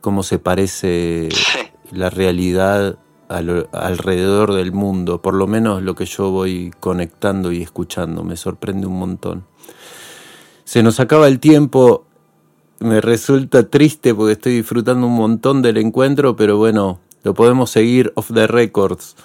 cómo 0.00 0.22
se 0.22 0.38
parece 0.38 1.28
la 1.90 2.10
realidad 2.10 2.98
al- 3.28 3.68
alrededor 3.72 4.54
del 4.54 4.70
mundo, 4.70 5.20
por 5.20 5.34
lo 5.34 5.48
menos 5.48 5.82
lo 5.82 5.96
que 5.96 6.06
yo 6.06 6.30
voy 6.30 6.70
conectando 6.78 7.50
y 7.50 7.60
escuchando, 7.60 8.22
me 8.22 8.36
sorprende 8.36 8.86
un 8.86 8.96
montón. 8.96 9.46
Se 10.62 10.84
nos 10.84 11.00
acaba 11.00 11.26
el 11.26 11.40
tiempo, 11.40 12.06
me 12.78 13.00
resulta 13.00 13.68
triste 13.68 14.14
porque 14.14 14.34
estoy 14.34 14.54
disfrutando 14.58 15.08
un 15.08 15.16
montón 15.16 15.60
del 15.60 15.78
encuentro, 15.78 16.36
pero 16.36 16.56
bueno, 16.56 17.00
lo 17.24 17.34
podemos 17.34 17.70
seguir 17.70 18.12
off 18.14 18.30
the 18.32 18.46
records. 18.46 19.16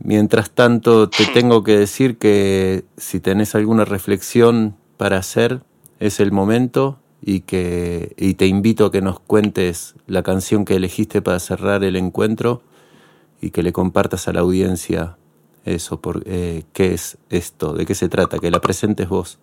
Mientras 0.00 0.50
tanto, 0.50 1.08
te 1.10 1.26
tengo 1.26 1.64
que 1.64 1.76
decir 1.76 2.18
que 2.18 2.84
si 2.96 3.20
tenés 3.20 3.54
alguna 3.54 3.84
reflexión 3.84 4.76
para 4.96 5.18
hacer, 5.18 5.62
es 5.98 6.20
el 6.20 6.32
momento 6.32 7.00
y 7.20 7.40
que 7.40 8.14
y 8.16 8.34
te 8.34 8.46
invito 8.46 8.86
a 8.86 8.92
que 8.92 9.02
nos 9.02 9.18
cuentes 9.18 9.96
la 10.06 10.22
canción 10.22 10.64
que 10.64 10.76
elegiste 10.76 11.20
para 11.20 11.40
cerrar 11.40 11.82
el 11.82 11.96
encuentro 11.96 12.62
y 13.40 13.50
que 13.50 13.62
le 13.62 13.72
compartas 13.72 14.28
a 14.28 14.32
la 14.32 14.40
audiencia 14.40 15.16
eso, 15.64 16.00
por, 16.00 16.22
eh, 16.26 16.64
qué 16.72 16.94
es 16.94 17.18
esto, 17.30 17.72
de 17.72 17.86
qué 17.86 17.94
se 17.94 18.08
trata, 18.08 18.38
que 18.38 18.50
la 18.50 18.60
presentes 18.60 19.08
vos. 19.08 19.38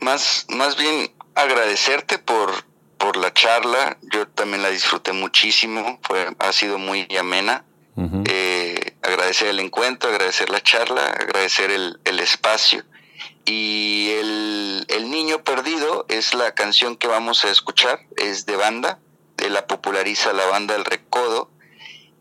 Más, 0.00 0.46
más 0.48 0.76
bien 0.76 1.10
agradecerte 1.34 2.18
por, 2.18 2.50
por 2.98 3.16
la 3.16 3.32
charla. 3.32 3.98
Yo 4.12 4.28
también 4.28 4.62
la 4.62 4.70
disfruté 4.70 5.12
muchísimo. 5.12 5.98
Fue, 6.02 6.34
ha 6.38 6.52
sido 6.52 6.78
muy 6.78 7.06
amena. 7.18 7.64
Eh, 8.26 8.96
agradecer 9.02 9.48
el 9.48 9.58
encuentro, 9.58 10.10
agradecer 10.10 10.50
la 10.50 10.62
charla, 10.62 11.04
agradecer 11.06 11.70
el, 11.70 11.98
el 12.04 12.20
espacio. 12.20 12.84
Y 13.44 14.10
el, 14.20 14.86
el 14.88 15.10
Niño 15.10 15.42
Perdido 15.42 16.06
es 16.08 16.34
la 16.34 16.54
canción 16.54 16.96
que 16.96 17.08
vamos 17.08 17.44
a 17.44 17.50
escuchar, 17.50 18.00
es 18.16 18.46
de 18.46 18.56
banda, 18.56 19.00
de 19.36 19.50
la 19.50 19.66
populariza 19.66 20.32
la 20.32 20.46
banda 20.46 20.76
El 20.76 20.84
Recodo. 20.84 21.50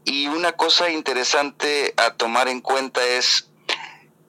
Y 0.03 0.27
una 0.27 0.53
cosa 0.53 0.89
interesante 0.89 1.93
a 1.97 2.13
tomar 2.13 2.47
en 2.47 2.61
cuenta 2.61 3.05
es 3.05 3.49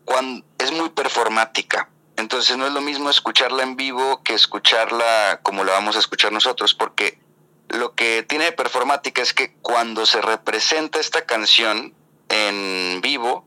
cuando 0.05 0.45
es 0.59 0.73
muy 0.73 0.89
performática. 0.91 1.89
Entonces 2.17 2.57
no 2.57 2.67
es 2.67 2.73
lo 2.73 2.81
mismo 2.81 3.09
escucharla 3.11 3.63
en 3.63 3.77
vivo 3.77 4.23
que 4.25 4.35
escucharla 4.35 5.41
como 5.45 5.63
la 5.63 5.73
vamos 5.73 5.95
a 5.95 6.01
escuchar 6.01 6.33
nosotros, 6.33 6.75
porque 6.75 7.21
lo 7.69 7.95
que 7.95 8.23
tiene 8.23 8.47
de 8.47 8.53
performática 8.53 9.23
es 9.23 9.35
que 9.35 9.55
cuando 9.62 10.07
se 10.07 10.21
representa 10.21 11.01
esta 11.01 11.27
canción 11.27 11.95
en 12.29 13.01
vivo, 13.01 13.47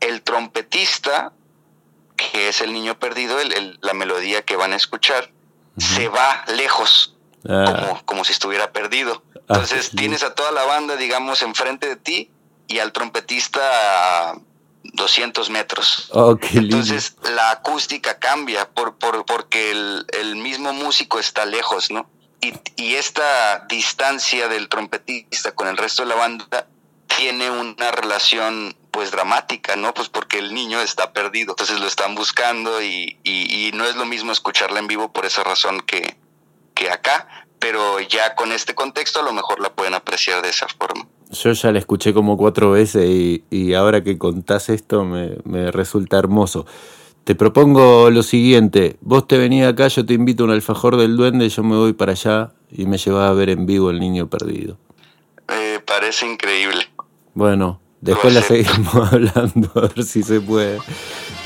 el 0.00 0.22
trompetista, 0.22 1.32
que 2.16 2.48
es 2.48 2.60
el 2.60 2.72
niño 2.72 2.98
perdido, 2.98 3.40
el, 3.40 3.78
la 3.82 3.94
melodía 3.94 4.42
que 4.42 4.56
van 4.56 4.72
a 4.72 4.76
escuchar, 4.76 5.30
se 5.78 6.08
va 6.08 6.44
lejos, 6.48 7.14
Ah. 7.46 7.64
como, 7.66 8.06
como 8.06 8.24
si 8.24 8.32
estuviera 8.32 8.72
perdido. 8.72 9.22
Ah, 9.34 9.38
Entonces 9.60 9.90
tienes 9.90 10.22
a 10.22 10.34
toda 10.34 10.50
la 10.50 10.64
banda, 10.64 10.96
digamos, 10.96 11.42
enfrente 11.42 11.88
de 11.88 11.96
ti 11.96 12.30
y 12.68 12.78
al 12.78 12.92
trompetista 12.92 13.60
a 14.30 14.38
200 14.82 15.50
metros. 15.50 16.08
Oh. 16.12 16.38
Entonces 16.52 17.16
la 17.34 17.50
acústica 17.50 18.18
cambia 18.18 18.70
por, 18.70 18.96
por, 18.96 19.26
porque 19.26 19.72
el, 19.72 20.06
el 20.18 20.36
mismo 20.36 20.72
músico 20.72 21.18
está 21.18 21.44
lejos, 21.44 21.90
¿no? 21.90 22.08
Y, 22.76 22.94
esta 22.94 23.66
distancia 23.68 24.48
del 24.48 24.68
trompetista 24.68 25.52
con 25.52 25.68
el 25.68 25.76
resto 25.76 26.02
de 26.02 26.08
la 26.08 26.14
banda 26.14 26.66
tiene 27.06 27.50
una 27.50 27.90
relación 27.90 28.76
pues 28.90 29.10
dramática, 29.10 29.76
¿no? 29.76 29.92
Pues 29.92 30.08
porque 30.08 30.38
el 30.38 30.54
niño 30.54 30.80
está 30.80 31.12
perdido, 31.12 31.52
entonces 31.52 31.80
lo 31.80 31.86
están 31.86 32.14
buscando 32.14 32.82
y, 32.82 33.18
y, 33.24 33.68
y 33.68 33.72
no 33.72 33.84
es 33.84 33.96
lo 33.96 34.06
mismo 34.06 34.32
escucharla 34.32 34.78
en 34.78 34.86
vivo 34.86 35.12
por 35.12 35.26
esa 35.26 35.42
razón 35.42 35.80
que, 35.80 36.16
que 36.74 36.90
acá, 36.90 37.46
pero 37.58 38.00
ya 38.00 38.34
con 38.34 38.52
este 38.52 38.74
contexto 38.74 39.20
a 39.20 39.22
lo 39.22 39.32
mejor 39.32 39.60
la 39.60 39.72
pueden 39.72 39.94
apreciar 39.94 40.42
de 40.42 40.50
esa 40.50 40.66
forma. 40.68 41.06
Yo 41.30 41.52
ya 41.52 41.72
la 41.72 41.78
escuché 41.78 42.12
como 42.12 42.36
cuatro 42.36 42.72
veces 42.72 43.06
y, 43.08 43.44
y 43.50 43.74
ahora 43.74 44.04
que 44.04 44.18
contás 44.18 44.68
esto 44.68 45.04
me, 45.04 45.36
me 45.44 45.70
resulta 45.70 46.18
hermoso. 46.18 46.66
Te 47.24 47.34
propongo 47.34 48.10
lo 48.10 48.22
siguiente, 48.22 48.96
vos 49.00 49.26
te 49.26 49.38
venís 49.38 49.64
acá, 49.64 49.88
yo 49.88 50.04
te 50.04 50.12
invito 50.12 50.42
a 50.44 50.46
un 50.46 50.52
alfajor 50.52 50.98
del 50.98 51.16
duende, 51.16 51.48
yo 51.48 51.62
me 51.62 51.74
voy 51.74 51.94
para 51.94 52.12
allá 52.12 52.52
y 52.70 52.84
me 52.84 52.98
llevas 52.98 53.30
a 53.30 53.32
ver 53.32 53.48
en 53.48 53.64
vivo 53.64 53.88
el 53.90 53.98
niño 53.98 54.28
perdido. 54.28 54.76
Eh, 55.48 55.80
parece 55.86 56.26
increíble. 56.30 56.86
Bueno, 57.32 57.80
después 58.02 58.34
la 58.34 58.42
seguimos 58.42 58.94
hablando, 59.12 59.70
a 59.74 59.80
ver 59.94 60.04
si 60.04 60.22
se 60.22 60.40
puede. 60.40 60.78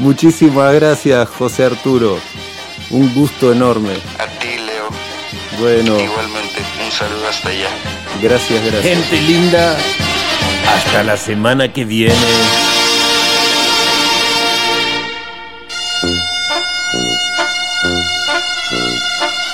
Muchísimas 0.01 0.75
gracias, 0.75 1.29
José 1.29 1.65
Arturo. 1.67 2.19
Un 2.91 3.15
gusto 3.15 3.53
enorme. 3.53 3.93
A 4.19 4.27
ti, 4.41 4.49
Leo. 4.57 4.89
Bueno, 5.61 5.97
Igualmente, 6.01 6.61
un 6.85 6.91
saludo 6.91 7.29
hasta 7.29 7.51
allá. 7.51 7.69
gracias, 8.21 8.65
gracias. 8.65 8.83
Gente 8.83 9.21
linda, 9.23 9.79
hasta 10.75 11.05
la 11.05 11.17
semana 11.17 11.73
que 11.73 11.85
viene. 11.85 12.15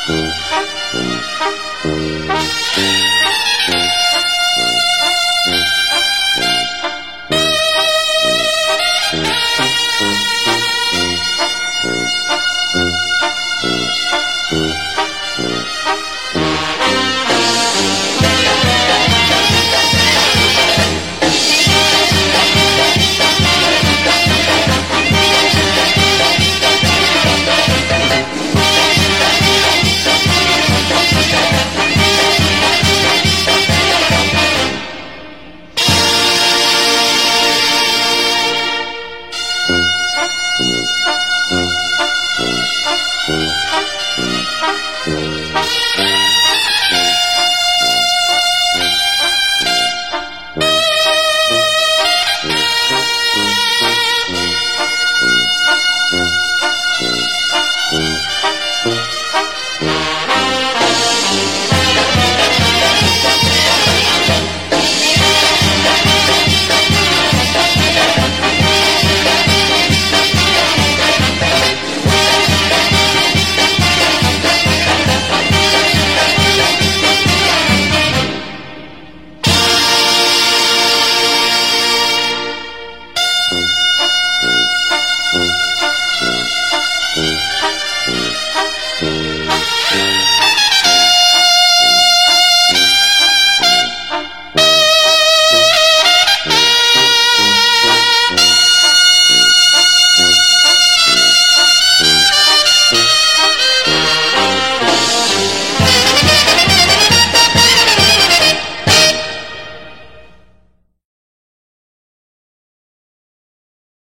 Mm-hmm. 0.07 0.44